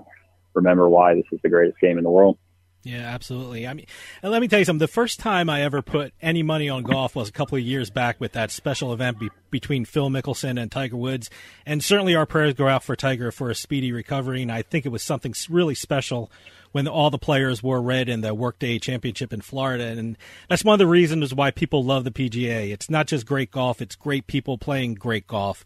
remember 0.54 0.88
why 0.88 1.14
this 1.14 1.24
is 1.30 1.38
the 1.44 1.48
greatest 1.48 1.78
game 1.80 1.98
in 1.98 2.04
the 2.04 2.10
world. 2.10 2.36
Yeah, 2.82 3.00
absolutely. 3.00 3.66
I 3.66 3.74
mean, 3.74 3.86
and 4.22 4.32
let 4.32 4.40
me 4.40 4.48
tell 4.48 4.58
you 4.58 4.64
something. 4.64 4.78
The 4.78 4.88
first 4.88 5.20
time 5.20 5.50
I 5.50 5.62
ever 5.62 5.82
put 5.82 6.14
any 6.22 6.42
money 6.42 6.70
on 6.70 6.82
golf 6.82 7.14
was 7.14 7.28
a 7.28 7.32
couple 7.32 7.58
of 7.58 7.64
years 7.64 7.90
back 7.90 8.18
with 8.18 8.32
that 8.32 8.50
special 8.50 8.94
event 8.94 9.18
be- 9.18 9.28
between 9.50 9.84
Phil 9.84 10.08
Mickelson 10.08 10.60
and 10.60 10.72
Tiger 10.72 10.96
Woods. 10.96 11.28
And 11.66 11.84
certainly 11.84 12.14
our 12.14 12.24
prayers 12.24 12.54
go 12.54 12.68
out 12.68 12.82
for 12.82 12.96
Tiger 12.96 13.30
for 13.32 13.50
a 13.50 13.54
speedy 13.54 13.92
recovery. 13.92 14.40
And 14.40 14.50
I 14.50 14.62
think 14.62 14.86
it 14.86 14.90
was 14.90 15.02
something 15.02 15.34
really 15.50 15.74
special 15.74 16.30
when 16.72 16.88
all 16.88 17.10
the 17.10 17.18
players 17.18 17.62
wore 17.62 17.82
red 17.82 18.08
in 18.08 18.22
the 18.22 18.32
Workday 18.34 18.78
Championship 18.78 19.32
in 19.32 19.42
Florida. 19.42 19.84
And 19.84 20.16
that's 20.48 20.64
one 20.64 20.74
of 20.74 20.78
the 20.78 20.86
reasons 20.86 21.34
why 21.34 21.50
people 21.50 21.84
love 21.84 22.04
the 22.04 22.10
PGA. 22.10 22.72
It's 22.72 22.88
not 22.88 23.08
just 23.08 23.26
great 23.26 23.50
golf, 23.50 23.82
it's 23.82 23.96
great 23.96 24.26
people 24.26 24.56
playing 24.56 24.94
great 24.94 25.26
golf. 25.26 25.64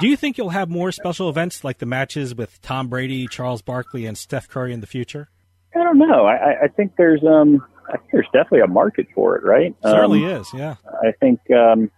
Do 0.00 0.08
you 0.08 0.16
think 0.16 0.38
you'll 0.38 0.50
have 0.50 0.70
more 0.70 0.90
special 0.90 1.28
events 1.28 1.64
like 1.64 1.78
the 1.78 1.86
matches 1.86 2.34
with 2.34 2.60
Tom 2.62 2.88
Brady, 2.88 3.26
Charles 3.26 3.60
Barkley, 3.60 4.06
and 4.06 4.16
Steph 4.16 4.48
Curry 4.48 4.72
in 4.72 4.80
the 4.80 4.86
future? 4.86 5.28
I 5.74 5.84
don't 5.84 5.98
know. 5.98 6.26
I, 6.26 6.64
I 6.64 6.68
think 6.68 6.92
there's 6.96 7.22
um 7.24 7.64
I 7.88 7.96
think 7.96 8.10
there's 8.12 8.26
definitely 8.26 8.60
a 8.60 8.66
market 8.66 9.06
for 9.14 9.36
it, 9.36 9.44
right? 9.44 9.74
Certainly 9.82 10.26
um, 10.26 10.40
is, 10.40 10.48
yeah. 10.54 10.76
I 11.02 11.12
think 11.20 11.40
um 11.50 11.90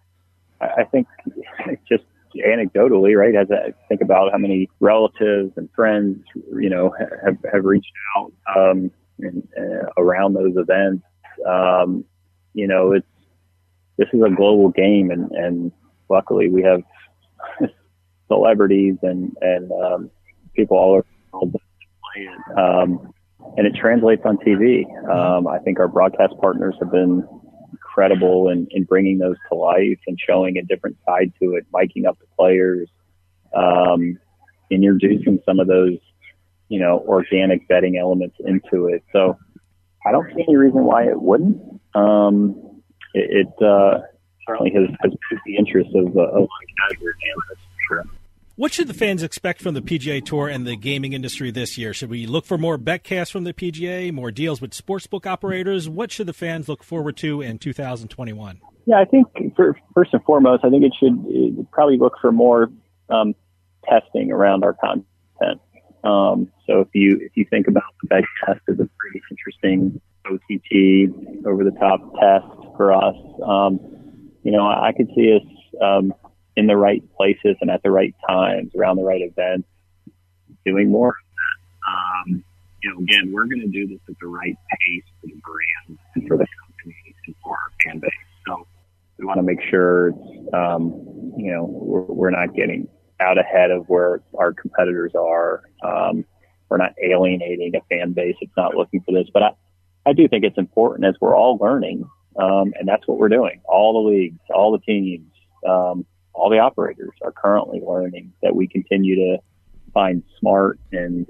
I 0.61 0.85
think 0.85 1.07
just 1.89 2.05
anecdotally, 2.37 3.17
right, 3.17 3.35
as 3.35 3.49
I 3.51 3.73
think 3.89 4.01
about 4.01 4.33
how 4.33 4.39
many 4.39 4.69
relatives 4.81 5.53
and 5.57 5.69
friends, 5.75 6.25
you 6.35 6.71
know, 6.71 6.95
have, 7.25 7.37
have 7.53 7.65
reached 7.65 7.93
out 8.17 8.33
um, 8.57 8.91
and, 9.21 9.47
uh, 9.57 9.87
around 9.97 10.35
those 10.35 10.57
events. 10.57 11.05
Um, 11.47 12.05
you 12.55 12.67
know, 12.67 12.93
it's 12.93 13.07
this 13.97 14.09
is 14.13 14.21
a 14.23 14.31
global 14.31 14.71
game, 14.71 15.11
and, 15.11 15.31
and 15.33 15.73
luckily 16.09 16.49
we 16.49 16.63
have 16.63 16.83
celebrities 18.29 18.97
and 19.03 19.37
and 19.41 19.71
um, 19.73 20.11
people 20.55 20.77
all 20.77 20.93
over 20.95 21.07
the 21.33 21.39
world 21.39 21.53
play 21.53 22.23
it. 22.23 22.59
Um, 22.59 23.14
and 23.57 23.67
it 23.67 23.75
translates 23.75 24.23
on 24.25 24.37
TV. 24.39 24.85
Um, 25.09 25.47
I 25.47 25.59
think 25.59 25.79
our 25.79 25.89
broadcast 25.89 26.35
partners 26.41 26.75
have 26.81 26.91
been 26.91 27.27
incredible 27.73 28.49
in, 28.49 28.67
in 28.71 28.85
bringing 28.85 29.19
those 29.19 29.37
to 29.49 29.55
life 29.57 29.99
and 30.07 30.19
showing 30.27 30.57
a 30.59 30.63
different 30.63 30.97
side 31.07 31.33
to 31.41 31.55
it, 31.55 31.67
miking 31.73 32.07
up 32.07 32.19
the 32.19 32.27
players, 32.37 32.89
um, 33.55 34.19
introducing 34.71 35.41
some 35.47 35.61
of 35.61 35.69
those, 35.69 35.99
you 36.69 36.81
know, 36.81 37.05
organic 37.07 37.67
betting 37.69 37.97
elements 37.97 38.37
into 38.41 38.87
it. 38.87 39.05
So 39.13 39.39
I 40.07 40.13
don't 40.13 40.27
see 40.35 40.45
any 40.47 40.57
reason 40.57 40.85
why 40.85 41.05
it 41.05 41.21
wouldn't. 41.21 41.81
Um, 41.95 42.83
it, 43.15 43.47
it 43.47 43.65
uh, 43.65 44.01
certainly 44.47 44.73
has, 44.73 44.89
has 45.03 45.13
piqued 45.31 45.43
the 45.47 45.57
interest 45.57 45.91
of, 45.95 46.17
uh, 46.17 46.21
of 46.21 46.49
casual 46.89 47.09
analysts 47.31 47.64
for 47.64 47.64
sure. 47.64 47.64
What 48.57 48.73
should 48.73 48.87
the 48.87 48.95
fans 48.95 49.25
expect 49.25 49.61
from 49.61 49.75
the 49.75 49.83
PGA 49.83 50.25
Tour 50.25 50.49
and 50.49 50.65
the 50.65 50.77
gaming 50.77 51.13
industry 51.13 51.51
this 51.51 51.77
year? 51.77 51.93
Should 51.93 52.09
we 52.09 52.27
look 52.27 52.47
for 52.47 52.57
more 52.57 52.79
betcasts 52.79 53.33
from 53.33 53.43
the 53.43 53.53
PGA, 53.53 54.13
more 54.13 54.31
deals 54.31 54.61
with 54.61 54.71
sportsbook 54.71 55.27
operators? 55.27 55.89
What 55.89 56.13
should 56.13 56.29
the 56.29 56.33
fans 56.33 56.69
look 56.69 56.85
forward 56.85 57.17
to 57.17 57.41
in 57.41 57.59
2021? 57.59 58.61
Yeah, 58.87 59.01
I 59.01 59.07
think 59.07 59.27
for, 59.57 59.77
first 59.93 60.15
and 60.15 60.23
foremost, 60.23 60.65
I 60.65 60.71
think 60.71 60.85
it 60.85 60.93
should 61.01 61.67
probably 61.73 61.99
look 61.99 62.13
for 62.21 62.31
more 62.31 62.71
um, 63.11 63.35
testing 63.89 64.31
around 64.31 64.63
our 64.63 64.75
content. 64.75 65.61
Um, 66.05 66.53
so 66.69 66.81
if 66.81 66.89
you 66.93 67.19
if 67.23 67.33
you 67.35 67.47
think 67.51 67.67
about 67.67 67.83
the 68.03 68.09
betcast 68.09 68.61
as 68.69 68.79
a 68.79 68.89
pretty 68.99 69.21
interesting 69.33 70.01
OTT 70.27 71.45
over 71.45 71.65
the 71.65 71.73
top 71.81 72.01
test 72.21 72.77
for 72.77 72.93
us, 72.93 73.17
um, 73.45 73.81
you 74.45 74.53
know, 74.53 74.65
I 74.65 74.93
could 74.97 75.09
see 75.17 75.35
us 75.35 75.83
um, 75.83 76.15
in 76.57 76.67
the 76.67 76.77
right 76.77 77.03
places 77.17 77.57
and 77.61 77.71
at 77.71 77.83
the 77.83 77.91
right 77.91 78.15
times 78.29 78.73
around 78.77 78.97
the 78.97 79.05
right 79.05 79.23
events, 79.23 79.69
doing 80.65 80.91
more. 80.91 81.17
Um, 81.89 82.45
you 82.83 82.91
know, 82.91 82.99
again, 83.01 83.33
we're 83.33 83.47
going 83.47 83.61
to 83.61 83.69
do 83.69 83.87
this 83.87 84.01
at 84.09 84.15
the 84.21 84.27
right 84.27 84.57
pace 84.71 85.05
for 85.21 85.27
the 85.27 85.41
brand 85.43 85.99
and 86.15 86.29
for 86.29 86.37
the 86.37 86.47
company 86.61 86.97
and 87.27 87.35
for 87.43 87.53
our 87.53 87.71
fan 87.85 87.99
base. 87.99 88.11
So 88.47 88.67
we 89.19 89.25
want 89.25 89.39
to 89.39 89.43
make 89.43 89.61
sure, 89.71 90.11
um, 90.55 91.33
you 91.37 91.53
know, 91.53 91.65
we're, 91.65 92.03
we're, 92.03 92.31
not 92.31 92.55
getting 92.55 92.89
out 93.21 93.39
ahead 93.39 93.71
of 93.71 93.89
where 93.89 94.23
our 94.39 94.53
competitors 94.53 95.13
are. 95.15 95.63
Um, 95.83 96.25
we're 96.69 96.77
not 96.77 96.93
alienating 97.03 97.73
a 97.75 97.81
fan 97.89 98.13
base. 98.13 98.37
It's 98.41 98.53
not 98.57 98.75
looking 98.75 99.01
for 99.01 99.13
this, 99.13 99.29
but 99.33 99.43
I, 99.43 99.51
I 100.07 100.13
do 100.13 100.29
think 100.29 100.45
it's 100.45 100.59
important 100.59 101.07
as 101.07 101.15
we're 101.21 101.37
all 101.37 101.57
learning. 101.57 102.09
Um, 102.37 102.75
and 102.79 102.87
that's 102.87 103.07
what 103.07 103.19
we're 103.19 103.29
doing. 103.29 103.61
All 103.65 104.03
the 104.03 104.11
leagues, 104.11 104.41
all 104.53 104.73
the 104.73 104.81
teams, 104.81 105.31
um, 105.67 106.05
all 106.35 106.51
the 106.51 106.59
operators 106.59 107.13
are 107.23 107.33
currently 107.33 107.81
learning 107.81 108.33
that 108.43 108.55
we 108.55 108.67
continue 108.67 109.15
to 109.15 109.39
find 109.93 110.23
smart 110.39 110.79
and 110.93 111.27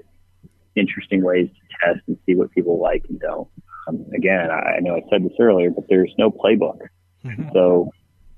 interesting 0.75 1.23
ways 1.23 1.47
to 1.49 1.87
test 1.87 2.01
and 2.07 2.17
see 2.25 2.35
what 2.35 2.51
people 2.51 2.79
like 2.79 3.05
and 3.07 3.19
don't. 3.19 3.47
Um, 3.87 4.05
again, 4.13 4.49
I, 4.49 4.77
I 4.77 4.79
know 4.79 4.95
I 4.95 5.01
said 5.09 5.23
this 5.23 5.33
earlier, 5.39 5.69
but 5.69 5.85
there's 5.87 6.13
no 6.17 6.31
playbook. 6.31 6.79
Mm-hmm. 7.23 7.49
So 7.53 7.91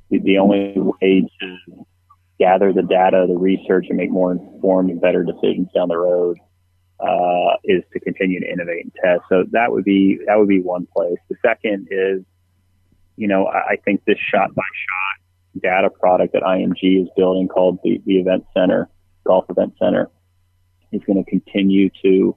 the, 0.10 0.20
the 0.20 0.38
only 0.38 0.74
way 0.76 1.30
to 1.42 1.58
gather 2.40 2.74
the 2.74 2.84
data, 2.84 3.26
the 3.28 3.38
research, 3.38 3.88
and 3.90 3.98
make 3.98 4.12
more 4.12 4.34
informed 4.34 4.92
and 4.92 5.02
better 5.02 5.24
decisions 5.24 5.70
down 5.74 5.88
the 5.88 5.98
road 5.98 6.38
uh, 7.00 7.56
is 7.64 7.84
to 7.94 8.00
continue 8.00 8.40
to 8.40 8.52
innovate 8.52 8.84
and 8.84 8.94
test. 9.04 9.22
So 9.30 9.46
that 9.52 9.72
would 9.72 9.84
be 9.84 10.20
that 10.28 10.38
would 10.38 10.48
be 10.48 10.62
one 10.62 10.88
place. 10.96 11.18
The 11.30 11.36
second 11.46 11.88
is, 11.92 12.24
you 13.16 13.28
know, 13.28 13.46
I, 13.48 13.72
I 13.72 13.76
think 13.84 14.04
this 14.06 14.18
shot 14.20 14.54
by 14.54 14.64
shot 14.64 15.27
data 15.62 15.90
product 15.90 16.34
that 16.34 16.44
IMG 16.44 17.02
is 17.04 17.08
building 17.16 17.48
called 17.48 17.80
the, 17.84 18.02
the 18.06 18.20
Event 18.20 18.46
Center, 18.56 18.90
Golf 19.26 19.46
Event 19.50 19.74
Center, 19.80 20.10
is 20.92 21.02
going 21.06 21.24
to 21.24 21.30
continue 21.30 21.90
to 22.04 22.36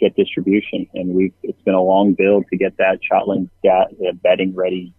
get 0.00 0.14
distribution. 0.16 0.86
And 0.94 1.14
we 1.14 1.32
it's 1.42 1.60
been 1.62 1.74
a 1.74 1.82
long 1.82 2.14
build 2.14 2.44
to 2.50 2.56
get 2.56 2.76
that 2.78 2.98
ShotLink 3.10 3.48
data 3.62 4.12
betting 4.22 4.54
ready, 4.54 4.94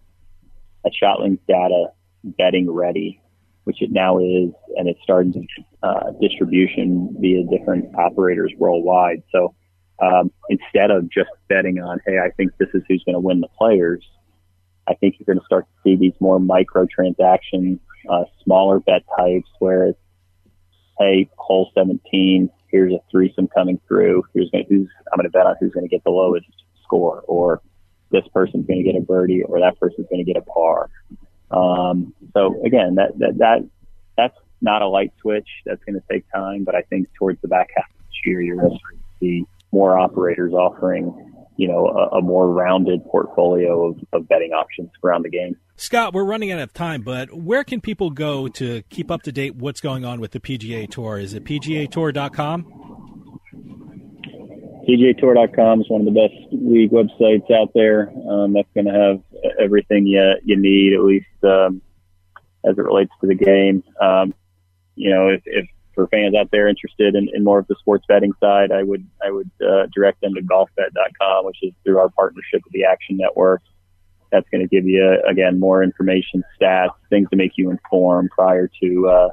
a 0.84 0.90
ShotLink 0.90 1.38
data 1.46 1.86
betting 2.24 2.70
ready, 2.70 3.20
which 3.64 3.82
it 3.82 3.90
now 3.92 4.18
is, 4.18 4.50
and 4.76 4.88
it's 4.88 5.00
starting 5.02 5.46
uh, 5.82 6.10
distribution 6.20 7.14
via 7.20 7.44
different 7.44 7.94
operators 7.94 8.52
worldwide. 8.58 9.22
So 9.30 9.54
um, 10.00 10.30
instead 10.48 10.90
of 10.90 11.10
just 11.10 11.30
betting 11.48 11.78
on, 11.78 12.00
hey, 12.06 12.18
I 12.18 12.30
think 12.36 12.52
this 12.58 12.68
is 12.74 12.82
who's 12.88 13.02
going 13.04 13.14
to 13.14 13.20
win 13.20 13.40
the 13.40 13.48
players, 13.48 14.04
I 14.88 14.94
think 14.94 15.16
you're 15.18 15.26
going 15.26 15.40
to 15.40 15.44
start 15.44 15.66
to 15.66 15.82
see 15.82 15.96
these 15.96 16.14
more 16.20 16.40
micro 16.40 16.86
transactions, 16.86 17.78
uh, 18.08 18.24
smaller 18.42 18.80
bet 18.80 19.04
types 19.16 19.48
where 19.58 19.88
it's, 19.88 19.98
hey, 20.98 21.28
hole 21.36 21.70
17, 21.74 22.50
here's 22.68 22.92
a 22.92 22.98
threesome 23.10 23.48
coming 23.48 23.80
through. 23.86 24.24
Here's 24.34 24.50
gonna, 24.50 24.64
who's, 24.68 24.88
I'm 25.12 25.18
going 25.18 25.24
to 25.24 25.30
bet 25.30 25.46
on 25.46 25.56
who's 25.60 25.72
going 25.72 25.86
to 25.86 25.90
get 25.90 26.02
the 26.04 26.10
lowest 26.10 26.46
score 26.82 27.22
or 27.28 27.60
this 28.10 28.24
person's 28.32 28.66
going 28.66 28.82
to 28.82 28.92
get 28.92 28.98
a 28.98 29.04
birdie 29.04 29.42
or 29.42 29.60
that 29.60 29.78
person's 29.78 30.06
going 30.10 30.24
to 30.24 30.32
get 30.32 30.40
a 30.40 30.44
par. 30.44 30.88
Um, 31.50 32.14
so 32.32 32.62
again, 32.64 32.94
that, 32.94 33.18
that, 33.18 33.38
that, 33.38 33.68
that's 34.16 34.36
not 34.60 34.82
a 34.82 34.88
light 34.88 35.12
switch. 35.20 35.48
That's 35.66 35.82
going 35.84 36.00
to 36.00 36.04
take 36.10 36.24
time, 36.32 36.64
but 36.64 36.74
I 36.74 36.82
think 36.82 37.08
towards 37.18 37.40
the 37.42 37.48
back 37.48 37.68
half 37.76 37.90
of 37.90 38.06
this 38.06 38.16
year, 38.24 38.40
you're 38.40 38.56
going 38.56 38.72
to 38.72 38.78
see 39.20 39.44
more 39.70 39.98
operators 39.98 40.52
offering 40.54 41.34
you 41.58 41.66
know, 41.66 41.88
a, 41.88 42.18
a 42.18 42.22
more 42.22 42.48
rounded 42.48 43.04
portfolio 43.04 43.88
of, 43.88 43.98
of 44.12 44.28
betting 44.28 44.52
options 44.52 44.90
around 45.04 45.24
the 45.24 45.28
game. 45.28 45.56
Scott, 45.76 46.14
we're 46.14 46.24
running 46.24 46.52
out 46.52 46.60
of 46.60 46.72
time, 46.72 47.02
but 47.02 47.34
where 47.34 47.64
can 47.64 47.80
people 47.80 48.10
go 48.10 48.46
to 48.46 48.82
keep 48.90 49.10
up 49.10 49.22
to 49.24 49.32
date 49.32 49.56
what's 49.56 49.80
going 49.80 50.04
on 50.04 50.20
with 50.20 50.30
the 50.30 50.38
PGA 50.38 50.88
Tour? 50.88 51.18
Is 51.18 51.34
it 51.34 51.44
PGAtour.com? 51.44 52.62
PGAtour.com 54.88 55.80
is 55.80 55.90
one 55.90 56.00
of 56.00 56.04
the 56.06 56.12
best 56.12 56.34
league 56.52 56.92
websites 56.92 57.50
out 57.50 57.72
there. 57.74 58.08
Um, 58.30 58.52
that's 58.52 58.68
going 58.72 58.86
to 58.86 58.92
have 58.92 59.20
everything 59.60 60.06
you, 60.06 60.34
you 60.44 60.56
need, 60.56 60.94
at 60.94 61.02
least 61.02 61.26
um, 61.42 61.82
as 62.64 62.78
it 62.78 62.82
relates 62.82 63.10
to 63.20 63.26
the 63.26 63.34
game. 63.34 63.82
Um, 64.00 64.32
you 64.94 65.10
know, 65.10 65.28
if, 65.28 65.42
if 65.44 65.68
for 65.98 66.06
fans 66.06 66.36
out 66.36 66.48
there 66.52 66.68
interested 66.68 67.16
in, 67.16 67.28
in 67.34 67.42
more 67.42 67.58
of 67.58 67.66
the 67.66 67.74
sports 67.80 68.04
betting 68.06 68.32
side, 68.38 68.70
I 68.70 68.84
would 68.84 69.04
I 69.20 69.32
would 69.32 69.50
uh, 69.60 69.86
direct 69.92 70.20
them 70.20 70.32
to 70.34 70.40
golfbet.com, 70.42 71.44
which 71.44 71.56
is 71.62 71.72
through 71.82 71.98
our 71.98 72.08
partnership 72.08 72.62
with 72.62 72.72
the 72.72 72.84
Action 72.84 73.16
Network. 73.16 73.62
That's 74.30 74.48
going 74.50 74.60
to 74.60 74.68
give 74.68 74.86
you 74.86 75.20
again 75.28 75.58
more 75.58 75.82
information, 75.82 76.44
stats, 76.60 76.90
things 77.10 77.28
to 77.30 77.36
make 77.36 77.52
you 77.56 77.70
informed 77.70 78.30
prior 78.30 78.70
to 78.80 79.08
uh, 79.08 79.28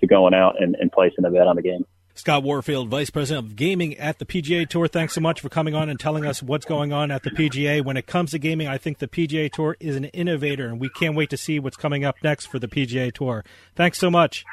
to 0.00 0.06
going 0.08 0.34
out 0.34 0.60
and, 0.60 0.74
and 0.74 0.90
placing 0.90 1.24
a 1.24 1.30
bet 1.30 1.46
on 1.46 1.54
the 1.54 1.62
game. 1.62 1.84
Scott 2.14 2.42
Warfield, 2.42 2.88
Vice 2.88 3.10
President 3.10 3.46
of 3.46 3.56
Gaming 3.56 3.96
at 3.96 4.18
the 4.18 4.26
PGA 4.26 4.68
Tour. 4.68 4.88
Thanks 4.88 5.14
so 5.14 5.20
much 5.20 5.40
for 5.40 5.48
coming 5.50 5.76
on 5.76 5.88
and 5.88 6.00
telling 6.00 6.26
us 6.26 6.42
what's 6.42 6.66
going 6.66 6.92
on 6.92 7.12
at 7.12 7.22
the 7.22 7.30
PGA. 7.30 7.84
When 7.84 7.96
it 7.96 8.08
comes 8.08 8.32
to 8.32 8.40
gaming, 8.40 8.66
I 8.66 8.76
think 8.76 8.98
the 8.98 9.06
PGA 9.06 9.50
Tour 9.52 9.76
is 9.78 9.94
an 9.94 10.06
innovator, 10.06 10.66
and 10.66 10.80
we 10.80 10.88
can't 10.88 11.14
wait 11.14 11.30
to 11.30 11.36
see 11.36 11.60
what's 11.60 11.76
coming 11.76 12.04
up 12.04 12.16
next 12.24 12.46
for 12.46 12.58
the 12.58 12.66
PGA 12.66 13.14
Tour. 13.14 13.44
Thanks 13.76 13.98
so 13.98 14.10
much. 14.10 14.44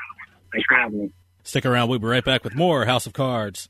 Thanks 0.53 0.65
for 0.69 0.77
having 0.77 0.99
me. 0.99 1.13
Stick 1.49 1.65
around. 1.65 1.89
We'll 1.89 1.97
be 1.97 2.05
right 2.05 2.23
back 2.23 2.43
with 2.43 2.53
more 2.53 2.85
House 2.85 3.07
of 3.07 3.13
Cards. 3.13 3.69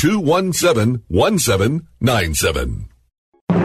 800-217-1797. 0.00 2.89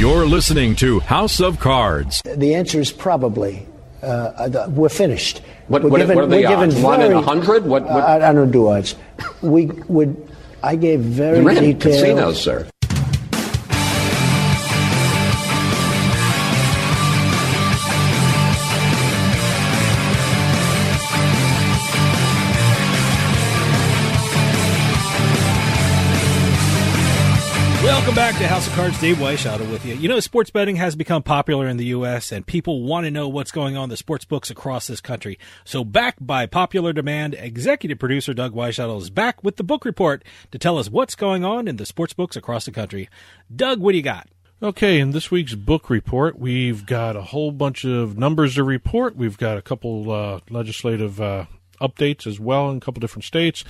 You're 0.00 0.24
listening 0.24 0.76
to 0.76 1.00
House 1.00 1.40
of 1.40 1.60
Cards. 1.60 2.22
The 2.24 2.54
answer 2.54 2.80
is 2.80 2.90
probably. 2.90 3.66
Uh, 4.02 4.66
we're 4.70 4.88
finished. 4.88 5.42
What, 5.68 5.82
we're 5.82 5.90
what, 5.90 5.98
given, 5.98 6.16
what 6.16 6.24
are 6.24 6.26
the 6.28 6.36
we're 6.36 6.48
given 6.48 6.70
odds? 6.70 6.80
One 6.80 7.02
in 7.02 7.12
a 7.12 7.20
hundred? 7.20 7.66
What, 7.66 7.82
what? 7.82 8.02
I, 8.02 8.30
I 8.30 8.32
don't 8.32 8.50
do 8.50 8.68
odds. 8.68 8.94
We 9.42 9.66
would. 9.66 10.16
I 10.62 10.76
gave 10.76 11.00
very 11.00 11.40
you 11.40 11.46
ran 11.46 11.62
detailed. 11.62 11.82
casinos, 11.82 12.40
sir. 12.40 12.66
Welcome 28.10 28.32
back 28.32 28.40
to 28.40 28.48
House 28.48 28.66
of 28.66 28.72
Cards. 28.72 29.00
Dave 29.00 29.18
Weishaupt 29.18 29.70
with 29.70 29.86
you. 29.86 29.94
You 29.94 30.08
know, 30.08 30.18
sports 30.18 30.50
betting 30.50 30.74
has 30.74 30.96
become 30.96 31.22
popular 31.22 31.68
in 31.68 31.76
the 31.76 31.84
U.S., 31.84 32.32
and 32.32 32.44
people 32.44 32.82
want 32.82 33.04
to 33.04 33.10
know 33.12 33.28
what's 33.28 33.52
going 33.52 33.76
on 33.76 33.84
in 33.84 33.90
the 33.90 33.96
sports 33.96 34.24
books 34.24 34.50
across 34.50 34.88
this 34.88 35.00
country. 35.00 35.38
So, 35.64 35.84
back 35.84 36.16
by 36.20 36.46
popular 36.46 36.92
demand, 36.92 37.36
executive 37.38 38.00
producer 38.00 38.34
Doug 38.34 38.52
Weishaupt 38.52 39.00
is 39.00 39.10
back 39.10 39.44
with 39.44 39.58
the 39.58 39.62
book 39.62 39.84
report 39.84 40.24
to 40.50 40.58
tell 40.58 40.76
us 40.76 40.90
what's 40.90 41.14
going 41.14 41.44
on 41.44 41.68
in 41.68 41.76
the 41.76 41.86
sports 41.86 42.12
books 42.12 42.34
across 42.34 42.64
the 42.64 42.72
country. 42.72 43.08
Doug, 43.54 43.78
what 43.78 43.92
do 43.92 43.98
you 43.98 44.02
got? 44.02 44.26
Okay, 44.60 44.98
in 44.98 45.12
this 45.12 45.30
week's 45.30 45.54
book 45.54 45.88
report, 45.88 46.36
we've 46.36 46.86
got 46.86 47.14
a 47.14 47.22
whole 47.22 47.52
bunch 47.52 47.84
of 47.84 48.18
numbers 48.18 48.56
to 48.56 48.64
report. 48.64 49.14
We've 49.14 49.38
got 49.38 49.56
a 49.56 49.62
couple 49.62 50.10
uh, 50.10 50.40
legislative 50.50 51.20
uh, 51.20 51.44
updates 51.80 52.26
as 52.26 52.40
well 52.40 52.72
in 52.72 52.78
a 52.78 52.80
couple 52.80 53.00
different 53.00 53.24
states. 53.24 53.64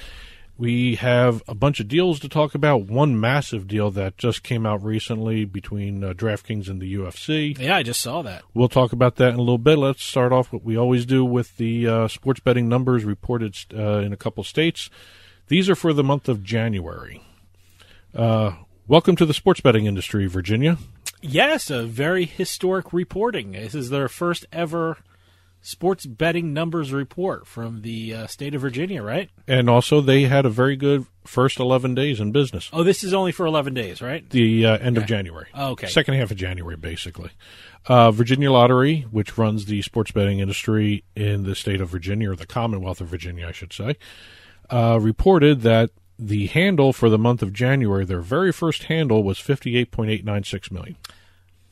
We 0.60 0.96
have 0.96 1.42
a 1.48 1.54
bunch 1.54 1.80
of 1.80 1.88
deals 1.88 2.20
to 2.20 2.28
talk 2.28 2.54
about. 2.54 2.82
One 2.82 3.18
massive 3.18 3.66
deal 3.66 3.90
that 3.92 4.18
just 4.18 4.42
came 4.42 4.66
out 4.66 4.84
recently 4.84 5.46
between 5.46 6.04
uh, 6.04 6.12
DraftKings 6.12 6.68
and 6.68 6.82
the 6.82 6.96
UFC. 6.96 7.58
Yeah, 7.58 7.76
I 7.76 7.82
just 7.82 8.02
saw 8.02 8.20
that. 8.20 8.42
We'll 8.52 8.68
talk 8.68 8.92
about 8.92 9.16
that 9.16 9.30
in 9.30 9.36
a 9.36 9.38
little 9.38 9.56
bit. 9.56 9.78
Let's 9.78 10.04
start 10.04 10.34
off 10.34 10.52
what 10.52 10.62
we 10.62 10.76
always 10.76 11.06
do 11.06 11.24
with 11.24 11.56
the 11.56 11.88
uh, 11.88 12.08
sports 12.08 12.40
betting 12.40 12.68
numbers 12.68 13.06
reported 13.06 13.56
uh, 13.74 14.00
in 14.00 14.12
a 14.12 14.18
couple 14.18 14.44
states. 14.44 14.90
These 15.48 15.70
are 15.70 15.74
for 15.74 15.94
the 15.94 16.04
month 16.04 16.28
of 16.28 16.44
January. 16.44 17.22
Uh, 18.14 18.52
welcome 18.86 19.16
to 19.16 19.24
the 19.24 19.32
sports 19.32 19.62
betting 19.62 19.86
industry, 19.86 20.26
Virginia. 20.26 20.76
Yes, 21.22 21.70
a 21.70 21.84
very 21.84 22.26
historic 22.26 22.92
reporting. 22.92 23.52
This 23.52 23.74
is 23.74 23.88
their 23.88 24.08
first 24.08 24.44
ever 24.52 24.98
sports 25.62 26.06
betting 26.06 26.52
numbers 26.52 26.92
report 26.92 27.46
from 27.46 27.82
the 27.82 28.14
uh, 28.14 28.26
state 28.26 28.54
of 28.54 28.60
Virginia, 28.60 29.02
right? 29.02 29.30
And 29.46 29.68
also, 29.68 30.00
they 30.00 30.22
had 30.22 30.46
a 30.46 30.50
very 30.50 30.76
good 30.76 31.06
first 31.24 31.58
11 31.60 31.94
days 31.94 32.20
in 32.20 32.32
business. 32.32 32.70
Oh, 32.72 32.82
this 32.82 33.04
is 33.04 33.12
only 33.12 33.32
for 33.32 33.46
11 33.46 33.74
days, 33.74 34.00
right? 34.00 34.28
The 34.30 34.66
uh, 34.66 34.78
end 34.78 34.96
of 34.98 35.06
January. 35.06 35.48
Oh, 35.54 35.70
okay. 35.70 35.86
Second 35.86 36.14
half 36.14 36.30
of 36.30 36.36
January, 36.36 36.76
basically. 36.76 37.30
Uh, 37.86 38.10
Virginia 38.10 38.50
Lottery, 38.52 39.02
which 39.10 39.38
runs 39.38 39.66
the 39.66 39.82
sports 39.82 40.10
betting 40.10 40.38
industry 40.40 41.04
in 41.14 41.44
the 41.44 41.54
state 41.54 41.80
of 41.80 41.88
Virginia, 41.88 42.30
or 42.30 42.36
the 42.36 42.46
Commonwealth 42.46 43.00
of 43.00 43.08
Virginia, 43.08 43.46
I 43.48 43.52
should 43.52 43.72
say, 43.72 43.96
uh, 44.70 44.98
reported 45.00 45.62
that 45.62 45.90
the 46.18 46.48
handle 46.48 46.92
for 46.92 47.08
the 47.08 47.18
month 47.18 47.42
of 47.42 47.52
January, 47.52 48.04
their 48.04 48.20
very 48.20 48.52
first 48.52 48.84
handle, 48.84 49.22
was 49.22 49.38
58.896 49.38 50.70
million. 50.70 50.96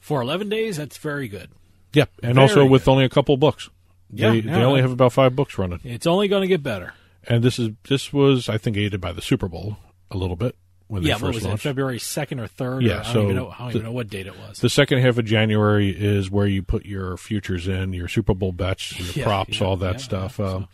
For 0.01 0.23
11 0.23 0.49
days, 0.49 0.79
that's 0.79 0.97
very 0.97 1.29
good. 1.29 1.51
Yep. 1.93 2.11
And 2.23 2.35
Very 2.35 2.49
also 2.49 2.67
with 2.67 2.85
good. 2.85 2.91
only 2.91 3.05
a 3.05 3.09
couple 3.09 3.37
books. 3.37 3.69
Yeah, 4.11 4.31
they, 4.31 4.39
yeah. 4.39 4.59
they 4.59 4.65
only 4.65 4.81
have 4.81 4.91
about 4.93 5.13
five 5.13 5.37
books 5.37 5.59
running. 5.59 5.81
It's 5.85 6.07
only 6.07 6.29
going 6.29 6.43
to 6.43 6.49
get 6.49 6.63
better. 6.63 6.95
And 7.25 7.43
this 7.45 7.59
is 7.59 7.71
this 7.89 8.13
was, 8.13 8.49
I 8.49 8.57
think, 8.59 8.77
aided 8.77 9.01
by 9.01 9.13
the 9.13 9.21
Super 9.23 9.49
Bowl 9.49 9.77
a 10.11 10.17
little 10.17 10.37
bit 10.37 10.57
when 10.87 11.03
they 11.03 11.11
first 11.13 11.43
launched. 11.43 11.47
it? 11.47 11.69
February 11.69 11.99
2nd 11.99 12.41
or 12.41 12.49
3rd? 12.49 12.83
Yeah, 12.83 12.91
or, 12.91 13.01
I 13.01 13.03
don't, 13.03 13.13
so 13.13 13.23
even 13.25 13.37
know, 13.37 13.49
I 13.51 13.59
don't 13.59 13.67
the- 13.67 13.71
even 13.79 13.83
know 13.85 13.93
what 13.93 14.09
date 14.09 14.27
it 14.27 14.39
was. 14.39 14.61
The 14.61 14.71
second 14.71 15.01
half 15.01 15.19
of 15.19 15.27
January 15.27 15.91
is 15.91 16.31
where 16.31 16.47
you 16.47 16.63
put 16.63 16.87
your 16.87 17.17
futures 17.19 17.69
in, 17.69 17.93
your 17.93 18.09
Super 18.09 18.33
Bowl 18.35 18.53
bets, 18.53 18.99
your 18.99 19.09
Yeah, 19.09 19.25
props, 19.25 19.61
yeah, 19.61 19.67
all 19.67 19.77
that 19.77 19.95
yeah, 19.95 19.99
stuff. 19.99 20.41
Um, 20.41 20.69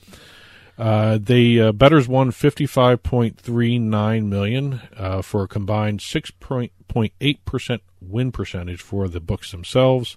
uh, 0.76 1.18
the 1.20 1.60
uh, 1.60 1.72
bettors 1.72 2.08
won 2.08 2.30
fifty 2.32 2.66
five 2.66 3.02
point 3.02 3.38
three 3.38 3.78
nine 3.78 4.28
million 4.28 4.80
uh, 4.96 5.22
for 5.22 5.44
a 5.44 5.48
combined 5.48 6.02
six 6.02 6.30
point 6.32 6.72
eight 7.20 7.44
percent 7.44 7.82
win 8.00 8.32
percentage 8.32 8.80
for 8.82 9.08
the 9.08 9.20
books 9.20 9.50
themselves. 9.52 10.16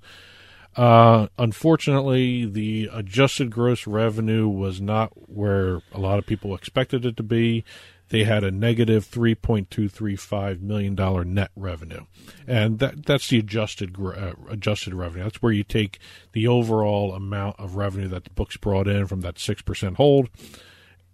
Uh, 0.78 1.28
unfortunately, 1.40 2.46
the 2.46 2.88
adjusted 2.94 3.50
gross 3.50 3.88
revenue 3.88 4.48
was 4.48 4.80
not 4.80 5.12
where 5.28 5.82
a 5.92 6.00
lot 6.00 6.20
of 6.20 6.26
people 6.28 6.54
expected 6.54 7.04
it 7.04 7.18
to 7.18 7.24
be. 7.24 7.66
they 8.10 8.24
had 8.24 8.44
a 8.44 8.52
negative 8.52 9.06
three 9.06 9.36
point 9.36 9.70
two 9.70 9.90
three 9.90 10.16
five 10.16 10.62
million 10.62 10.96
dollar 10.96 11.26
net 11.26 11.52
revenue, 11.56 12.06
and 12.46 12.80
that 12.80 13.06
that's 13.06 13.28
the 13.30 13.40
adjusted 13.40 13.96
uh, 14.00 14.34
adjusted 14.50 14.94
revenue. 14.94 15.24
That's 15.24 15.42
where 15.42 15.52
you 15.52 15.64
take 15.64 16.00
the 16.34 16.48
overall 16.48 17.14
amount 17.14 17.60
of 17.60 17.76
revenue 17.76 18.08
that 18.10 18.24
the 18.24 18.30
books 18.32 18.58
brought 18.58 18.88
in 18.88 19.08
from 19.08 19.22
that 19.22 19.40
six 19.40 19.62
percent 19.62 19.98
hold, 19.98 20.30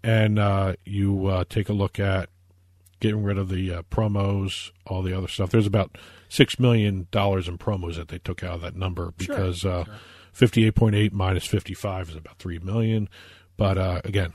and 0.03 0.37
uh, 0.37 0.75
you 0.85 1.27
uh, 1.27 1.45
take 1.49 1.69
a 1.69 1.73
look 1.73 1.99
at 1.99 2.29
getting 3.03 3.23
rid 3.23 3.37
of 3.37 3.49
the 3.49 3.71
uh, 3.71 3.81
promos, 3.91 4.71
all 4.87 5.03
the 5.03 5.15
other 5.15 5.27
stuff. 5.27 5.51
There's 5.51 5.67
about 5.67 5.97
six 6.29 6.57
million 6.57 7.07
dollars 7.11 7.47
in 7.49 7.57
promos 7.57 7.97
that 7.97 8.07
they 8.07 8.17
took 8.17 8.43
out 8.43 8.55
of 8.55 8.61
that 8.61 8.75
number 8.75 9.13
because 9.17 9.59
Sure, 9.59 9.85
uh, 10.33 10.71
point 10.71 10.95
eight 10.95 11.13
minus 11.13 11.45
fifty-five 11.45 12.09
is 12.09 12.15
about 12.15 12.39
three 12.39 12.59
million. 12.59 13.09
But 13.57 13.77
uh, 13.77 14.01
again, 14.05 14.33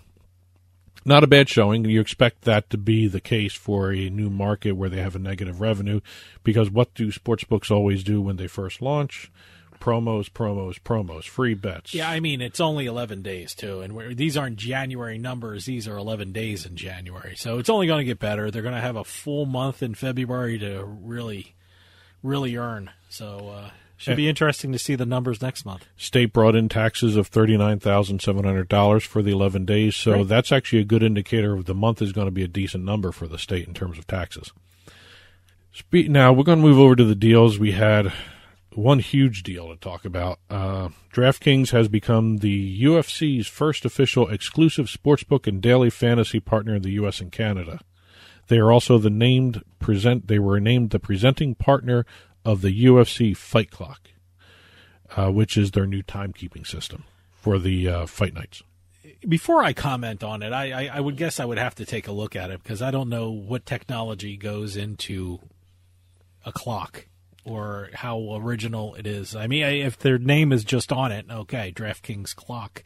not 1.05 1.25
a 1.25 1.27
bad 1.27 1.49
showing. 1.49 1.85
You 1.87 2.01
expect 2.01 2.43
that 2.43 2.69
to 2.71 2.79
be 2.79 3.09
the 3.09 3.21
case 3.21 3.55
for 3.55 3.91
a 3.91 4.11
new 4.11 4.29
market 4.29 4.73
where 4.73 4.91
they 4.91 5.01
have 5.01 5.16
a 5.16 5.19
negative 5.19 5.61
revenue, 5.61 6.01
because 6.45 6.71
what 6.71 6.95
do 6.95 7.11
sportsbooks 7.11 7.71
always 7.71 8.05
do 8.05 8.21
when 8.21 8.37
they 8.37 8.47
first 8.47 8.83
launch? 8.83 9.33
Promos, 9.81 10.29
promos, 10.31 10.79
promos, 10.81 11.24
free 11.24 11.55
bets. 11.55 11.95
Yeah, 11.95 12.09
I 12.11 12.20
mean 12.20 12.41
it's 12.41 12.61
only 12.61 12.87
11 12.87 13.22
days 13.22 13.55
too, 13.55 13.81
and 13.81 13.95
we're, 13.95 14.14
these 14.14 14.37
aren't 14.37 14.57
January 14.57 15.18
numbers. 15.18 15.64
These 15.66 15.87
are 15.89 15.97
11 15.97 16.33
days 16.33 16.66
in 16.66 16.76
January, 16.76 17.35
so 17.37 17.59
it's 17.59 17.70
only 17.70 17.87
going 17.87 17.99
to 18.01 18.05
get 18.05 18.18
better. 18.18 18.51
They're 18.51 18.62
going 18.62 18.74
to 18.74 18.81
have 18.81 18.97
a 18.97 19.05
full 19.05 19.47
month 19.47 19.83
in 19.83 19.95
February 19.95 20.59
to 20.59 20.85
really, 20.85 21.55
really 22.22 22.57
earn. 22.57 22.91
So 23.09 23.49
uh, 23.49 23.70
should 23.97 24.16
be 24.16 24.29
interesting 24.29 24.70
to 24.72 24.79
see 24.79 24.95
the 24.95 25.07
numbers 25.07 25.43
next 25.43 25.64
month. 25.64 25.85
State 25.97 26.33
brought 26.33 26.55
in 26.55 26.68
taxes 26.68 27.16
of 27.16 27.26
thirty 27.29 27.57
nine 27.57 27.79
thousand 27.81 28.20
seven 28.22 28.45
hundred 28.45 28.68
dollars 28.68 29.03
for 29.05 29.22
the 29.22 29.33
eleven 29.33 29.64
days, 29.64 29.97
so 29.97 30.12
Right. 30.12 30.29
that's 30.29 30.53
actually 30.53 30.81
a 30.81 30.85
good 30.85 31.03
indicator 31.03 31.55
of 31.55 31.64
the 31.64 31.74
month 31.74 32.01
is 32.03 32.12
going 32.12 32.26
to 32.26 32.33
be 32.33 32.45
a 32.45 32.49
decent 32.49 32.85
number 32.85 33.11
for 33.12 33.26
the 33.26 33.39
state 33.39 33.66
in 33.66 33.74
terms 33.74 33.99
of 33.99 34.07
taxes. 34.07 34.53
Now 35.93 36.33
we're 36.33 36.43
going 36.45 36.59
to 36.61 36.64
move 36.66 36.79
over 36.79 36.97
to 36.97 37.05
the 37.05 37.14
deals. 37.14 37.59
We 37.59 37.72
had 37.72 38.12
one 38.75 38.99
huge 38.99 39.43
deal 39.43 39.69
to 39.69 39.77
talk 39.77 40.05
about. 40.05 40.39
Uh, 40.51 40.89
DraftKings 41.12 41.71
has 41.71 41.89
become 41.89 42.39
the 42.39 42.83
UFC's 42.83 43.47
first 43.47 43.85
official 43.85 44.29
exclusive 44.29 44.87
sportsbook 44.87 45.47
and 45.47 45.61
daily 45.61 45.91
fantasy 45.91 46.41
partner 46.41 46.77
in 46.77 46.83
the 46.83 46.93
U.S. 46.93 47.21
and 47.21 47.33
Canada. 47.33 47.81
They 48.49 48.59
are 48.59 48.73
also 48.73 48.99
the 48.99 49.11
named 49.11 49.62
present. 49.79 50.29
They 50.29 50.39
were 50.39 50.61
named 50.61 50.91
the 50.91 50.99
presenting 50.99 51.55
partner 51.55 52.07
of 52.45 52.62
the 52.62 52.85
UFC 52.85 53.37
Fight 53.37 53.71
Clock, 53.71 54.09
uh, 55.16 55.31
which 55.31 55.57
is 55.57 55.73
their 55.73 55.87
new 55.87 56.03
timekeeping 56.03 56.66
system 56.66 57.05
for 57.41 57.59
the 57.59 57.89
uh, 57.89 58.07
fight 58.07 58.35
nights. 58.35 58.62
Before 59.27 59.62
I 59.62 59.73
comment 59.73 60.23
on 60.23 60.43
it, 60.43 60.53
I, 60.53 60.87
I, 60.87 60.97
I 60.97 61.01
would 61.01 61.16
guess 61.16 61.41
I 61.41 61.45
would 61.45 61.59
have 61.59 61.75
to 61.77 61.85
take 61.85 62.07
a 62.07 62.12
look 62.12 62.37
at 62.37 62.51
it 62.51 62.62
because 62.62 62.81
I 62.81 62.91
don't 62.91 63.09
know 63.09 63.31
what 63.31 63.66
technology 63.66 64.37
goes 64.37 64.77
into 64.77 65.41
a 66.45 66.53
clock 66.53 67.07
or 67.45 67.89
how 67.95 68.36
original 68.36 68.95
it 68.95 69.07
is. 69.07 69.34
I 69.36 69.47
mean, 69.47 69.62
if 69.64 69.99
their 69.99 70.18
name 70.18 70.53
is 70.53 70.64
just 70.64 70.93
on 70.93 71.12
it, 71.12 71.26
okay, 71.30 71.72
DraftKings 71.74 72.34
clock. 72.36 72.82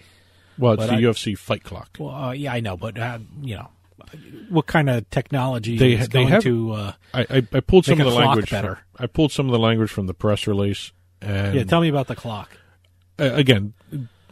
Well, 0.58 0.74
it's 0.74 0.80
But 0.86 0.86
the 0.88 0.96
I- 0.96 1.00
UFC 1.02 1.36
Fight 1.36 1.64
Clock. 1.64 1.96
Well, 1.98 2.14
uh, 2.14 2.32
yeah, 2.32 2.52
I 2.52 2.60
know, 2.60 2.76
but 2.76 2.98
uh, 2.98 3.18
you 3.40 3.56
know, 3.56 3.68
what 4.50 4.66
kind 4.66 4.90
of 4.90 5.08
technology 5.10 5.78
They 5.78 5.92
is 5.94 6.08
they 6.08 6.20
going 6.20 6.28
have. 6.28 6.42
to? 6.42 6.72
Uh, 6.72 6.92
I, 7.14 7.20
I 7.30 7.46
I 7.52 7.60
pulled 7.60 7.84
some 7.86 8.00
of 8.00 8.06
the 8.06 8.12
language. 8.14 8.50
better? 8.50 8.74
From, 8.94 9.04
I 9.04 9.06
pulled 9.06 9.32
some 9.32 9.46
of 9.46 9.52
the 9.52 9.58
language 9.58 9.90
from 9.90 10.06
the 10.06 10.14
press 10.14 10.46
release. 10.46 10.92
And 11.20 11.54
yeah, 11.54 11.64
tell 11.64 11.80
me 11.80 11.88
about 11.88 12.08
the 12.08 12.16
clock. 12.16 12.50
again, 13.18 13.74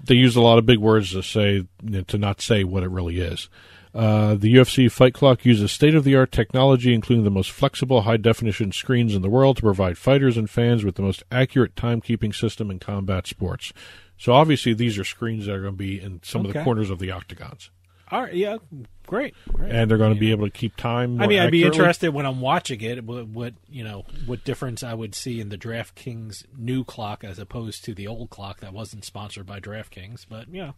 they 0.05 0.15
use 0.15 0.37
a 0.37 0.41
lot 0.41 0.59
of 0.59 0.67
big 0.67 0.79
words 0.79 1.13
to 1.13 1.23
say 1.23 1.53
you 1.55 1.67
know, 1.83 2.03
to 2.03 2.19
not 2.19 2.41
say 2.41 2.65
what 2.65 2.83
it 2.83 2.91
really 2.91 3.21
is. 3.21 3.49
Uh, 3.95 4.35
the 4.35 4.55
UFC 4.55 4.91
Fight 4.91 5.15
Clock 5.15 5.45
uses 5.45 5.73
state 5.73 5.95
of 5.95 6.05
the 6.05 6.15
art 6.15 6.31
technology, 6.31 6.95
including 6.95 7.25
the 7.25 7.31
most 7.31 7.51
flexible, 7.51 8.03
high 8.03 8.17
definition 8.17 8.71
screens 8.73 9.15
in 9.15 9.23
the 9.23 9.31
world, 9.31 9.57
to 9.57 9.63
provide 9.63 9.99
fighters 9.99 10.37
and 10.37 10.49
fans 10.49 10.85
with 10.85 10.95
the 10.95 11.03
most 11.03 11.25
accurate 11.33 11.75
timekeeping 11.75 12.35
system 12.35 12.71
in 12.71 12.79
combat 12.79 13.27
sports. 13.27 13.73
So 14.17 14.33
obviously, 14.33 14.75
these 14.75 14.99
are 14.99 15.05
screens 15.05 15.47
that 15.47 15.55
are 15.55 15.63
going 15.63 15.75
to 15.75 15.79
be 15.79 16.01
in 16.01 16.21
some 16.23 16.45
of 16.45 16.53
the 16.53 16.63
corners 16.63 16.91
of 16.91 16.99
the 16.99 17.11
octagons, 17.11 17.71
All 18.11 18.21
right, 18.21 18.35
yeah, 18.35 18.59
great. 19.07 19.35
great. 19.51 19.73
and 19.73 19.91
they're 19.91 19.99
going 19.99 20.13
to 20.15 20.21
be 20.21 20.31
able 20.31 20.47
to 20.47 20.53
keep 20.53 20.77
time. 20.77 21.21
I 21.21 21.27
mean, 21.27 21.41
I'd 21.41 21.51
be 21.51 21.65
interested 21.65 22.13
when 22.13 22.27
I'm 22.27 22.41
watching 22.41 22.81
it. 22.83 23.03
What, 23.03 23.29
what 23.29 23.55
you 23.69 23.83
know, 23.83 24.05
what 24.27 24.45
difference 24.45 24.83
I 24.83 24.95
would 24.95 25.15
see 25.15 25.41
in 25.41 25.49
the 25.49 25.59
DraftKings 25.59 26.45
new 26.57 26.85
clock 26.85 27.25
as 27.25 27.39
opposed 27.39 27.85
to 27.87 27.95
the 27.95 28.07
old 28.07 28.31
clock 28.31 28.61
that 28.61 28.73
wasn't 28.73 29.05
sponsored 29.05 29.47
by 29.47 29.59
DraftKings. 29.59 30.27
But 30.29 30.49
know, 30.53 30.75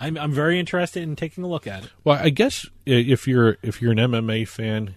I'm 0.00 0.16
I'm 0.18 0.32
very 0.32 0.58
interested 0.60 1.02
in 1.02 1.16
taking 1.16 1.44
a 1.44 1.46
look 1.46 1.66
at 1.66 1.84
it. 1.84 1.90
Well, 2.04 2.18
I 2.22 2.30
guess 2.30 2.66
if 2.84 3.26
you're 3.26 3.56
if 3.62 3.80
you're 3.80 3.92
an 3.92 3.98
MMA 3.98 4.46
fan, 4.46 4.96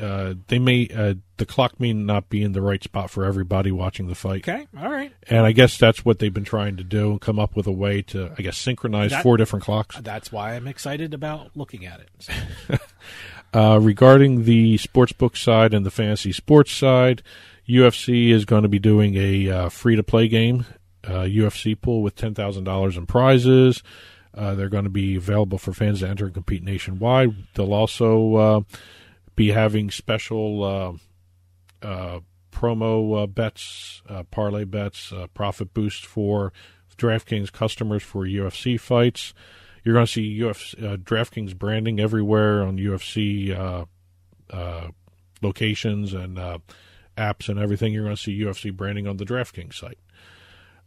uh, 0.00 0.34
they 0.48 0.58
may 0.58 0.88
uh, 0.94 1.14
the 1.36 1.44
clock 1.46 1.78
may 1.78 1.92
not 1.92 2.28
be 2.30 2.42
in 2.42 2.52
the 2.52 2.62
right 2.62 2.82
spot 2.82 3.10
for 3.10 3.24
everybody 3.24 3.70
watching 3.70 4.06
the 4.06 4.14
fight. 4.14 4.48
Okay, 4.48 4.66
all 4.80 4.90
right. 4.90 5.12
And 5.28 5.40
I 5.44 5.52
guess 5.52 5.76
that's 5.76 6.04
what 6.04 6.18
they've 6.18 6.32
been 6.32 6.44
trying 6.44 6.78
to 6.78 6.84
do, 6.84 7.10
and 7.10 7.20
come 7.20 7.38
up 7.38 7.54
with 7.56 7.66
a 7.66 7.72
way 7.72 8.00
to, 8.02 8.32
I 8.38 8.42
guess, 8.42 8.56
synchronize 8.56 9.10
That- 9.10 9.22
four 9.22 9.36
different 9.36 9.64
clocks. 9.64 9.98
That's 10.00 10.32
why 10.32 10.54
I'm 10.54 10.66
excited 10.66 11.12
about 11.12 11.50
looking 11.54 11.84
at 11.84 12.00
it. 12.00 12.08
So, 12.18 12.32
Uh, 13.54 13.78
regarding 13.82 14.44
the 14.44 14.78
sportsbook 14.78 15.36
side 15.36 15.74
and 15.74 15.84
the 15.84 15.90
fantasy 15.90 16.32
sports 16.32 16.72
side, 16.72 17.22
UFC 17.68 18.30
is 18.30 18.46
going 18.46 18.62
to 18.62 18.68
be 18.68 18.78
doing 18.78 19.14
a 19.14 19.50
uh, 19.50 19.68
free 19.68 19.94
to 19.94 20.02
play 20.02 20.26
game, 20.26 20.64
uh, 21.04 21.24
UFC 21.24 21.78
pool 21.78 22.00
with 22.02 22.16
ten 22.16 22.34
thousand 22.34 22.64
dollars 22.64 22.96
in 22.96 23.04
prizes. 23.04 23.82
Uh, 24.34 24.54
they're 24.54 24.68
going 24.68 24.84
to 24.84 24.90
be 24.90 25.16
available 25.16 25.58
for 25.58 25.72
fans 25.72 26.00
to 26.00 26.08
enter 26.08 26.24
and 26.24 26.34
compete 26.34 26.62
nationwide. 26.62 27.34
They'll 27.54 27.74
also 27.74 28.34
uh, 28.34 28.60
be 29.36 29.48
having 29.48 29.90
special 29.90 30.64
uh, 30.64 31.86
uh, 31.86 32.20
promo 32.50 33.22
uh, 33.22 33.26
bets, 33.26 34.02
uh, 34.08 34.22
parlay 34.24 34.64
bets, 34.64 35.12
profit 35.34 35.74
boost 35.74 36.06
for 36.06 36.52
DraftKings 36.96 37.52
customers 37.52 38.02
for 38.02 38.24
UFC 38.24 38.78
fights. 38.78 39.34
You're 39.84 39.94
going 39.94 40.06
to 40.06 40.12
see 40.12 40.38
UFC, 40.38 41.02
DraftKings 41.02 41.56
branding 41.56 41.98
everywhere 41.98 42.62
on 42.62 42.78
UFC 42.78 43.86
locations 45.42 46.14
and 46.14 46.38
apps 47.18 47.48
and 47.48 47.58
everything. 47.58 47.92
You're 47.92 48.04
going 48.04 48.16
to 48.16 48.22
see 48.22 48.38
UFC 48.38 48.74
branding 48.74 49.06
on 49.06 49.16
the 49.16 49.24
DraftKings 49.24 49.74
site. 49.74 49.98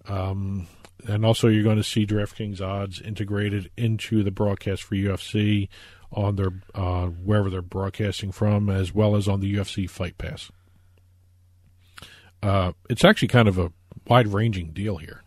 Um, 0.07 0.67
and 1.07 1.25
also, 1.25 1.47
you're 1.47 1.63
going 1.63 1.77
to 1.77 1.83
see 1.83 2.05
DraftKings 2.05 2.61
odds 2.61 3.01
integrated 3.01 3.69
into 3.77 4.23
the 4.23 4.31
broadcast 4.31 4.83
for 4.83 4.95
UFC 4.95 5.69
on 6.11 6.35
their 6.35 6.53
uh, 6.73 7.07
wherever 7.07 7.49
they're 7.49 7.61
broadcasting 7.61 8.31
from, 8.31 8.69
as 8.69 8.93
well 8.93 9.15
as 9.15 9.27
on 9.27 9.39
the 9.39 9.53
UFC 9.53 9.89
Fight 9.89 10.17
Pass. 10.17 10.51
Uh, 12.41 12.73
it's 12.89 13.03
actually 13.03 13.27
kind 13.27 13.47
of 13.47 13.57
a 13.57 13.71
wide-ranging 14.07 14.71
deal 14.71 14.97
here. 14.97 15.23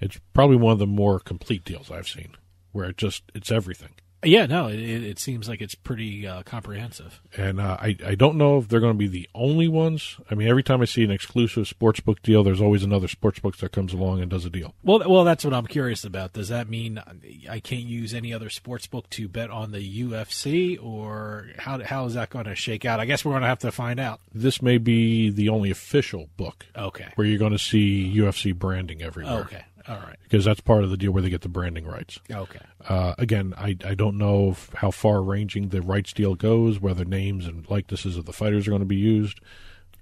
It's 0.00 0.18
probably 0.32 0.56
one 0.56 0.72
of 0.72 0.78
the 0.78 0.86
more 0.86 1.20
complete 1.20 1.64
deals 1.64 1.90
I've 1.90 2.08
seen, 2.08 2.34
where 2.72 2.90
it 2.90 2.96
just 2.96 3.22
it's 3.34 3.52
everything. 3.52 3.94
Yeah, 4.24 4.46
no, 4.46 4.68
it, 4.68 4.78
it 4.78 5.18
seems 5.18 5.48
like 5.48 5.60
it's 5.60 5.74
pretty 5.74 6.26
uh, 6.26 6.42
comprehensive. 6.44 7.20
And 7.36 7.60
uh, 7.60 7.76
I 7.80 7.96
I 8.06 8.14
don't 8.14 8.36
know 8.36 8.58
if 8.58 8.68
they're 8.68 8.80
going 8.80 8.94
to 8.94 8.98
be 8.98 9.08
the 9.08 9.28
only 9.34 9.68
ones. 9.68 10.16
I 10.30 10.34
mean, 10.34 10.48
every 10.48 10.62
time 10.62 10.80
I 10.80 10.84
see 10.84 11.02
an 11.04 11.10
exclusive 11.10 11.64
sportsbook 11.64 12.22
deal, 12.22 12.44
there's 12.44 12.60
always 12.60 12.82
another 12.82 13.08
sportsbook 13.08 13.56
that 13.56 13.72
comes 13.72 13.92
along 13.92 14.20
and 14.20 14.30
does 14.30 14.44
a 14.44 14.50
deal. 14.50 14.74
Well, 14.82 15.02
well, 15.08 15.24
that's 15.24 15.44
what 15.44 15.54
I'm 15.54 15.66
curious 15.66 16.04
about. 16.04 16.32
Does 16.34 16.48
that 16.48 16.68
mean 16.68 17.02
I 17.48 17.60
can't 17.60 17.82
use 17.82 18.14
any 18.14 18.32
other 18.32 18.50
sports 18.50 18.86
book 18.86 19.10
to 19.10 19.28
bet 19.28 19.50
on 19.50 19.72
the 19.72 20.02
UFC, 20.02 20.82
or 20.82 21.48
how 21.58 21.82
how 21.82 22.06
is 22.06 22.14
that 22.14 22.30
going 22.30 22.44
to 22.44 22.54
shake 22.54 22.84
out? 22.84 23.00
I 23.00 23.06
guess 23.06 23.24
we're 23.24 23.32
going 23.32 23.42
to 23.42 23.48
have 23.48 23.60
to 23.60 23.72
find 23.72 23.98
out. 23.98 24.20
This 24.32 24.62
may 24.62 24.78
be 24.78 25.30
the 25.30 25.48
only 25.48 25.70
official 25.70 26.28
book. 26.36 26.66
Okay. 26.76 27.08
Where 27.16 27.26
you're 27.26 27.38
going 27.38 27.52
to 27.52 27.58
see 27.58 28.12
UFC 28.14 28.54
branding 28.54 29.02
everywhere. 29.02 29.40
Okay. 29.40 29.64
All 29.88 29.96
right. 29.96 30.16
Because 30.22 30.44
that's 30.44 30.60
part 30.60 30.84
of 30.84 30.90
the 30.90 30.96
deal 30.96 31.12
where 31.12 31.22
they 31.22 31.30
get 31.30 31.40
the 31.42 31.48
branding 31.48 31.86
rights. 31.86 32.18
Okay. 32.30 32.60
Uh, 32.88 33.14
again, 33.18 33.54
I, 33.56 33.76
I 33.84 33.94
don't 33.94 34.18
know 34.18 34.50
if, 34.50 34.70
how 34.74 34.90
far 34.90 35.22
ranging 35.22 35.68
the 35.68 35.82
rights 35.82 36.12
deal 36.12 36.34
goes, 36.34 36.80
whether 36.80 37.04
names 37.04 37.46
and 37.46 37.68
likenesses 37.68 38.16
of 38.16 38.24
the 38.24 38.32
fighters 38.32 38.66
are 38.66 38.70
going 38.70 38.82
to 38.82 38.86
be 38.86 38.96
used, 38.96 39.40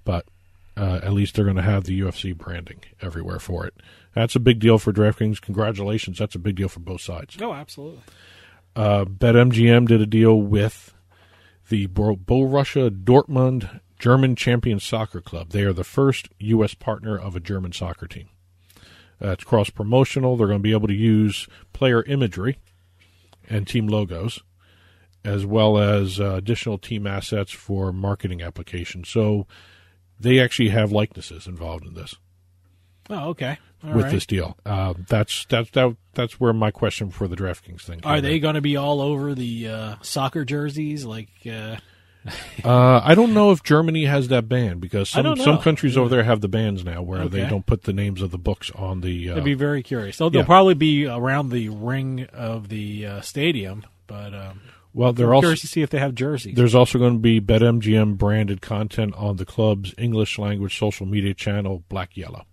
but 0.03 0.25
uh, 0.77 0.99
at 1.03 1.13
least 1.13 1.35
they're 1.35 1.45
going 1.45 1.57
to 1.57 1.61
have 1.61 1.83
the 1.83 1.99
UFC 1.99 2.35
branding 2.35 2.81
everywhere 3.01 3.39
for 3.39 3.65
it. 3.65 3.73
That's 4.13 4.35
a 4.35 4.39
big 4.39 4.59
deal 4.59 4.77
for 4.77 4.91
DraftKings. 4.93 5.41
Congratulations. 5.41 6.17
That's 6.17 6.35
a 6.35 6.39
big 6.39 6.55
deal 6.55 6.69
for 6.69 6.79
both 6.79 7.01
sides. 7.01 7.37
Oh, 7.41 7.53
absolutely. 7.53 8.01
Uh, 8.75 9.05
BetMGM 9.05 9.87
did 9.87 10.01
a 10.01 10.05
deal 10.05 10.41
with 10.41 10.93
the 11.69 11.87
Bo- 11.87 12.15
Borussia 12.15 12.89
Dortmund 12.89 13.81
German 13.99 14.35
Champion 14.35 14.79
Soccer 14.79 15.21
Club. 15.21 15.49
They 15.49 15.63
are 15.63 15.73
the 15.73 15.83
first 15.83 16.29
U.S. 16.39 16.73
partner 16.73 17.17
of 17.17 17.35
a 17.35 17.39
German 17.39 17.71
soccer 17.71 18.07
team. 18.07 18.29
Uh, 19.21 19.31
it's 19.31 19.43
cross 19.43 19.69
promotional. 19.69 20.35
They're 20.35 20.47
going 20.47 20.59
to 20.59 20.63
be 20.63 20.71
able 20.71 20.87
to 20.87 20.93
use 20.93 21.47
player 21.73 22.03
imagery 22.03 22.57
and 23.49 23.67
team 23.67 23.87
logos, 23.87 24.41
as 25.23 25.45
well 25.45 25.77
as 25.77 26.19
uh, 26.19 26.35
additional 26.35 26.77
team 26.77 27.05
assets 27.05 27.51
for 27.51 27.91
marketing 27.91 28.41
applications. 28.41 29.09
So 29.09 29.45
they 30.19 30.39
actually 30.39 30.69
have 30.69 30.91
likenesses 30.91 31.47
involved 31.47 31.85
in 31.85 31.93
this. 31.93 32.15
Oh, 33.09 33.29
okay. 33.29 33.57
with 33.83 34.03
right. 34.03 34.11
this 34.11 34.25
deal. 34.25 34.57
Uh, 34.65 34.93
that's 35.07 35.45
that's 35.45 35.69
that, 35.71 35.95
that's 36.13 36.39
where 36.39 36.53
my 36.53 36.71
question 36.71 37.09
for 37.09 37.27
the 37.27 37.35
DraftKings 37.35 37.81
thing. 37.81 37.99
Are 38.03 38.21
they 38.21 38.39
going 38.39 38.55
to 38.55 38.61
be 38.61 38.77
all 38.77 39.01
over 39.01 39.33
the 39.33 39.67
uh, 39.67 39.95
soccer 40.01 40.45
jerseys? 40.45 41.05
Like, 41.05 41.29
uh, 42.63 43.01
I 43.03 43.15
don't 43.15 43.33
know 43.33 43.51
if 43.51 43.63
Germany 43.63 44.05
has 44.05 44.27
that 44.27 44.47
ban 44.47 44.79
because 44.79 45.09
some 45.09 45.35
some 45.37 45.57
countries 45.59 45.97
over 45.97 46.09
there 46.09 46.23
have 46.23 46.41
the 46.41 46.47
bans 46.47 46.85
now 46.85 47.01
where 47.01 47.27
they 47.27 47.47
don't 47.47 47.65
put 47.65 47.83
the 47.83 47.93
names 47.93 48.21
of 48.21 48.31
the 48.31 48.37
books 48.37 48.71
on 48.75 49.01
the. 49.01 49.31
Uh, 49.31 49.37
I'd 49.37 49.43
be 49.43 49.53
very 49.55 49.81
curious. 49.81 50.17
They'll, 50.17 50.29
they'll 50.29 50.41
yeah. 50.41 50.45
probably 50.45 50.75
be 50.75 51.07
around 51.07 51.49
the 51.49 51.69
ring 51.69 52.27
of 52.33 52.69
the 52.69 53.05
uh, 53.05 53.21
stadium, 53.21 53.85
but 54.05 54.33
um, 54.33 54.61
Well, 54.93 55.13
they're 55.13 55.27
I'm 55.27 55.35
also 55.35 55.45
curious 55.45 55.61
to 55.61 55.67
see 55.67 55.81
if 55.81 55.89
they 55.89 55.99
have 55.99 56.13
jerseys. 56.13 56.55
There's 56.55 56.75
also 56.75 56.99
going 56.99 57.13
to 57.13 57.19
be 57.19 57.41
BetMGM 57.41 58.17
branded 58.17 58.61
content 58.61 59.15
on 59.15 59.37
the 59.37 59.45
club's 59.45 59.95
English 59.97 60.37
language 60.37 60.77
social 60.77 61.05
media 61.05 61.33
channel, 61.33 61.83
Black 61.89 62.15
Yellow. 62.15 62.45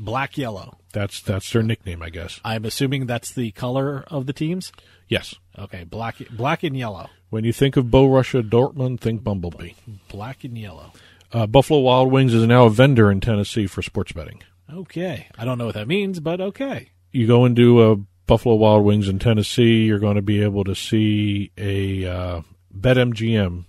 Black 0.00 0.38
yellow. 0.38 0.78
That's 0.94 1.20
that's 1.20 1.52
their 1.52 1.62
nickname, 1.62 2.02
I 2.02 2.08
guess. 2.08 2.40
I'm 2.42 2.64
assuming 2.64 3.04
that's 3.04 3.32
the 3.32 3.50
color 3.50 4.02
of 4.08 4.24
the 4.24 4.32
teams. 4.32 4.72
Yes. 5.08 5.34
Okay, 5.58 5.84
black, 5.84 6.16
black 6.30 6.62
and 6.62 6.74
yellow. 6.74 7.10
When 7.30 7.44
you 7.44 7.52
think 7.52 7.76
of 7.76 7.86
Borussia 7.86 8.42
Dortmund, 8.42 9.00
think 9.00 9.22
Bumblebee. 9.22 9.72
Black 10.08 10.42
and 10.44 10.58
yellow. 10.58 10.92
Uh, 11.32 11.46
Buffalo 11.46 11.78
Wild 11.78 12.10
Wings 12.10 12.34
is 12.34 12.44
now 12.46 12.66
a 12.66 12.70
vendor 12.70 13.10
in 13.10 13.20
Tennessee 13.20 13.68
for 13.68 13.82
sports 13.82 14.12
betting. 14.12 14.42
Okay, 14.72 15.28
I 15.38 15.44
don't 15.44 15.56
know 15.58 15.66
what 15.66 15.74
that 15.74 15.88
means, 15.88 16.18
but 16.20 16.40
okay. 16.40 16.90
You 17.12 17.26
go 17.28 17.44
into 17.44 17.82
a 17.82 17.96
Buffalo 18.26 18.56
Wild 18.56 18.84
Wings 18.84 19.08
in 19.08 19.18
Tennessee, 19.18 19.84
you're 19.84 19.98
going 19.98 20.16
to 20.16 20.22
be 20.22 20.42
able 20.42 20.64
to 20.64 20.74
see 20.74 21.52
a 21.56 22.04
uh, 22.04 22.42
BetMGM 22.76 23.64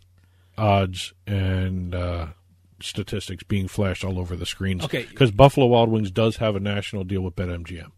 odds 0.58 1.14
and 1.26 1.94
uh, 1.96 2.28
statistics 2.82 3.44
being 3.44 3.68
flashed 3.68 4.04
all 4.04 4.20
over 4.20 4.36
the 4.36 4.46
screens. 4.46 4.84
Okay. 4.86 5.04
because 5.04 5.32
Buffalo 5.32 5.68
Wild 5.68 5.90
Wings 5.90 6.12
does 6.12 6.38
have 6.38 6.56
a 6.56 6.60
national 6.60 7.04
deal 7.04 7.22
with 7.22 7.36
BetMGM. 7.36 7.92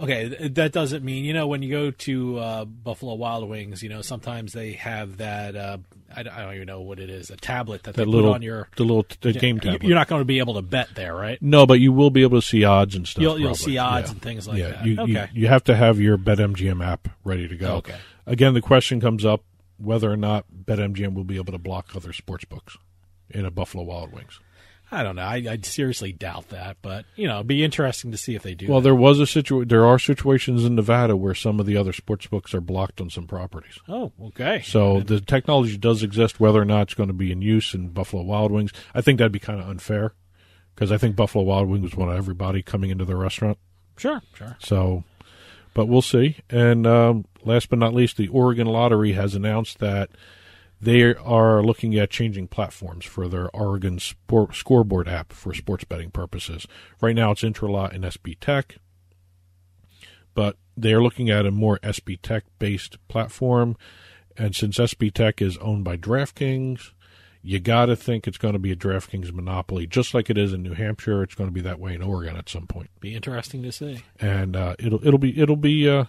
Okay, 0.00 0.48
that 0.48 0.72
doesn't 0.72 1.04
mean 1.04 1.24
you 1.24 1.32
know 1.34 1.46
when 1.46 1.62
you 1.62 1.70
go 1.70 1.90
to 1.90 2.38
uh, 2.38 2.64
Buffalo 2.64 3.14
Wild 3.14 3.48
Wings, 3.48 3.82
you 3.82 3.88
know 3.90 4.00
sometimes 4.02 4.52
they 4.54 4.72
have 4.72 5.18
that 5.18 5.54
uh, 5.54 5.76
I, 6.14 6.22
don't- 6.22 6.32
I 6.34 6.42
don't 6.42 6.54
even 6.54 6.66
know 6.66 6.80
what 6.80 6.98
it 6.98 7.10
is 7.10 7.28
a 7.30 7.36
tablet 7.36 7.82
that, 7.82 7.94
That 7.94 8.04
they 8.06 8.10
little- 8.10 8.30
put 8.30 8.36
on 8.36 8.42
your 8.42 8.68
the 8.76 8.84
little 8.84 9.04
the 9.20 9.32
game 9.34 9.56
you- 9.56 9.60
tablet. 9.60 9.82
You're 9.84 9.94
not 9.96 10.08
going 10.08 10.20
to 10.22 10.24
be 10.24 10.38
able 10.38 10.54
to 10.54 10.62
bet 10.62 10.88
there, 10.94 11.14
right? 11.14 11.40
No, 11.42 11.66
but 11.66 11.80
you 11.80 11.92
will 11.92 12.10
be 12.10 12.22
able 12.22 12.40
to 12.40 12.46
see 12.46 12.64
odds 12.64 12.94
and 12.96 13.06
stuff. 13.06 13.20
You'll- 13.22 13.38
you'll 13.38 13.54
see 13.54 13.76
odds 13.78 14.08
Yeah. 14.08 14.12
and 14.12 14.22
things 14.22 14.48
like 14.48 14.58
yeah. 14.58 14.68
that. 14.70 14.86
You, 14.86 14.92
you- 14.92 15.02
Okay. 15.18 15.28
You, 15.34 15.48
have 15.48 15.64
to 15.64 15.76
have 15.76 16.00
your 16.00 16.16
BetMGM 16.16 16.82
app 16.84 17.08
ready 17.22 17.46
to 17.46 17.56
go. 17.56 17.74
Okay. 17.76 17.96
Again, 18.26 18.54
the 18.54 18.60
question 18.62 19.00
comes 19.00 19.24
up 19.24 19.44
whether 19.76 20.10
or 20.10 20.16
not 20.16 20.46
BetMGM 20.64 21.14
will 21.14 21.24
be 21.24 21.36
able 21.36 21.52
to 21.52 21.58
block 21.58 21.94
other 21.94 22.12
sports 22.12 22.44
books 22.44 22.76
in 23.28 23.44
a 23.44 23.50
Buffalo 23.50 23.84
Wild 23.84 24.12
Wings. 24.12 24.40
I 24.92 25.02
don't 25.02 25.16
know. 25.16 25.22
I, 25.22 25.36
I 25.48 25.58
seriously 25.62 26.12
doubt 26.12 26.48
that, 26.48 26.78
but 26.82 27.04
you 27.14 27.28
know, 27.28 27.36
it'd 27.36 27.46
be 27.46 27.64
interesting 27.64 28.10
to 28.10 28.18
see 28.18 28.34
if 28.34 28.42
they 28.42 28.54
do. 28.54 28.68
Well, 28.68 28.80
that. 28.80 28.84
there 28.84 28.94
was 28.94 29.20
a 29.20 29.26
situ- 29.26 29.64
There 29.64 29.86
are 29.86 29.98
situations 29.98 30.64
in 30.64 30.74
Nevada 30.74 31.16
where 31.16 31.34
some 31.34 31.60
of 31.60 31.66
the 31.66 31.76
other 31.76 31.92
sports 31.92 32.26
books 32.26 32.54
are 32.54 32.60
blocked 32.60 33.00
on 33.00 33.08
some 33.10 33.26
properties. 33.26 33.78
Oh, 33.88 34.12
okay. 34.20 34.62
So 34.64 35.00
the 35.00 35.20
technology 35.20 35.76
does 35.76 36.02
exist. 36.02 36.40
Whether 36.40 36.60
or 36.60 36.64
not 36.64 36.82
it's 36.82 36.94
going 36.94 37.08
to 37.08 37.14
be 37.14 37.30
in 37.30 37.40
use 37.42 37.72
in 37.74 37.88
Buffalo 37.88 38.22
Wild 38.22 38.50
Wings, 38.50 38.72
I 38.94 39.00
think 39.00 39.18
that'd 39.18 39.32
be 39.32 39.38
kind 39.38 39.60
of 39.60 39.68
unfair 39.68 40.14
because 40.74 40.90
I 40.90 40.98
think 40.98 41.14
Buffalo 41.14 41.44
Wild 41.44 41.68
Wings 41.68 41.94
want 41.94 42.16
everybody 42.16 42.62
coming 42.62 42.90
into 42.90 43.04
the 43.04 43.16
restaurant. 43.16 43.58
Sure, 43.96 44.22
sure. 44.34 44.56
So, 44.60 45.04
but 45.74 45.86
we'll 45.86 46.02
see. 46.02 46.38
And 46.48 46.86
um, 46.86 47.26
last 47.44 47.68
but 47.68 47.78
not 47.78 47.94
least, 47.94 48.16
the 48.16 48.28
Oregon 48.28 48.66
Lottery 48.66 49.12
has 49.12 49.34
announced 49.34 49.78
that 49.78 50.10
they 50.80 51.14
are 51.14 51.62
looking 51.62 51.94
at 51.96 52.10
changing 52.10 52.48
platforms 52.48 53.04
for 53.04 53.28
their 53.28 53.50
Oregon 53.50 53.98
sport, 53.98 54.54
scoreboard 54.54 55.08
app 55.08 55.32
for 55.32 55.52
sports 55.52 55.84
betting 55.84 56.10
purposes. 56.10 56.66
Right 57.00 57.14
now, 57.14 57.32
it's 57.32 57.42
Intralot 57.42 57.94
and 57.94 58.04
SBTech, 58.04 58.78
but 60.34 60.56
they 60.76 60.92
are 60.92 61.02
looking 61.02 61.28
at 61.28 61.46
a 61.46 61.50
more 61.50 61.78
SBTech 61.80 62.42
based 62.58 62.96
platform. 63.08 63.76
And 64.36 64.56
since 64.56 64.78
SBTech 64.78 65.42
is 65.42 65.58
owned 65.58 65.84
by 65.84 65.98
DraftKings, 65.98 66.92
you 67.42 67.58
got 67.58 67.86
to 67.86 67.96
think 67.96 68.26
it's 68.26 68.38
going 68.38 68.52
to 68.52 68.58
be 68.58 68.72
a 68.72 68.76
DraftKings 68.76 69.32
monopoly, 69.32 69.86
just 69.86 70.14
like 70.14 70.30
it 70.30 70.38
is 70.38 70.52
in 70.52 70.62
New 70.62 70.74
Hampshire. 70.74 71.22
It's 71.22 71.34
going 71.34 71.48
to 71.48 71.54
be 71.54 71.62
that 71.62 71.78
way 71.80 71.94
in 71.94 72.02
Oregon 72.02 72.36
at 72.36 72.48
some 72.48 72.66
point 72.66 72.90
be 73.00 73.14
interesting 73.14 73.62
to 73.62 73.72
see. 73.72 74.02
and 74.18 74.56
uh, 74.56 74.76
it'll 74.78 75.06
it'll 75.06 75.18
be 75.18 75.38
it'll 75.38 75.56
be 75.56 75.88
uh, 75.88 76.04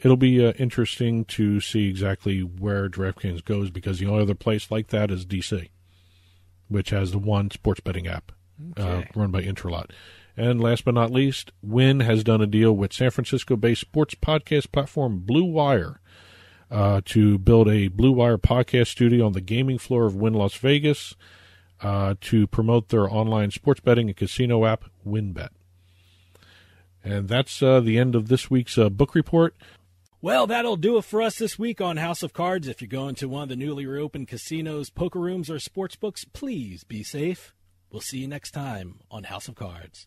it'll 0.00 0.16
be 0.16 0.44
uh, 0.44 0.52
interesting 0.52 1.24
to 1.26 1.60
see 1.60 1.88
exactly 1.88 2.40
where 2.40 2.88
DraftKings 2.88 3.44
goes 3.44 3.70
because 3.70 3.98
the 3.98 4.06
only 4.06 4.22
other 4.22 4.34
place 4.34 4.70
like 4.70 4.88
that 4.88 5.10
is 5.10 5.26
DC, 5.26 5.70
which 6.68 6.90
has 6.90 7.12
the 7.12 7.18
one 7.18 7.50
sports 7.50 7.80
betting 7.80 8.06
app 8.06 8.32
uh, 8.76 9.02
run 9.14 9.30
by 9.30 9.42
Intralot. 9.42 9.90
And 10.36 10.60
last 10.60 10.84
but 10.84 10.94
not 10.94 11.12
least, 11.12 11.52
Wynn 11.62 12.00
has 12.00 12.24
done 12.24 12.40
a 12.40 12.46
deal 12.46 12.72
with 12.72 12.92
San 12.92 13.10
Francisco-based 13.10 13.80
sports 13.80 14.14
podcast 14.16 14.72
platform 14.72 15.20
Blue 15.20 15.44
Wire 15.44 16.00
uh, 16.70 17.02
to 17.04 17.38
build 17.38 17.68
a 17.68 17.88
Blue 17.88 18.12
Wire 18.12 18.38
podcast 18.38 18.88
studio 18.88 19.26
on 19.26 19.32
the 19.32 19.40
gaming 19.40 19.78
floor 19.78 20.06
of 20.06 20.16
Wynn 20.16 20.34
Las 20.34 20.54
Vegas 20.54 21.14
uh, 21.80 22.14
to 22.20 22.46
promote 22.48 22.88
their 22.88 23.08
online 23.08 23.52
sports 23.52 23.80
betting 23.80 24.08
and 24.08 24.16
casino 24.16 24.64
app 24.64 24.84
WynnBET. 25.06 25.50
And 27.04 27.28
that's 27.28 27.62
uh, 27.62 27.80
the 27.80 27.98
end 27.98 28.14
of 28.14 28.28
this 28.28 28.50
week's 28.50 28.78
uh, 28.78 28.88
book 28.88 29.14
report. 29.14 29.54
Well, 30.24 30.46
that'll 30.46 30.76
do 30.76 30.96
it 30.96 31.04
for 31.04 31.20
us 31.20 31.36
this 31.36 31.58
week 31.58 31.82
on 31.82 31.98
House 31.98 32.22
of 32.22 32.32
Cards. 32.32 32.66
If 32.66 32.80
you're 32.80 32.88
going 32.88 33.14
to 33.16 33.28
one 33.28 33.42
of 33.42 33.50
the 33.50 33.56
newly 33.56 33.84
reopened 33.84 34.26
casinos, 34.26 34.88
poker 34.88 35.20
rooms, 35.20 35.50
or 35.50 35.58
sports 35.58 35.96
books, 35.96 36.24
please 36.24 36.82
be 36.82 37.02
safe. 37.02 37.52
We'll 37.90 38.00
see 38.00 38.20
you 38.20 38.26
next 38.26 38.52
time 38.52 39.00
on 39.10 39.24
House 39.24 39.48
of 39.48 39.54
Cards. 39.54 40.06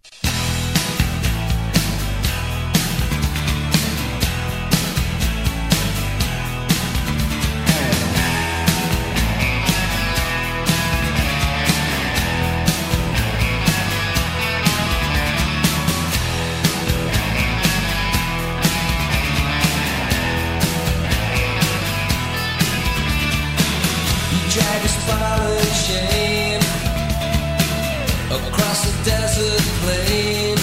Across 28.78 28.86
the 28.86 29.04
desert 29.10 29.62
plain. 29.82 30.58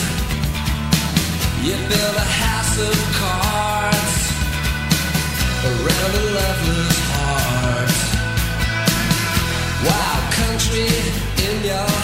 You 1.62 1.74
build 1.88 2.16
a 2.16 2.28
house 2.44 2.78
of 2.78 2.96
cards 3.20 4.22
around 5.64 6.12
a 6.14 6.24
loveless 6.38 6.98
heart. 7.10 7.94
Wild 9.86 10.24
country 10.32 10.88
in 11.46 11.64
your 11.64 12.03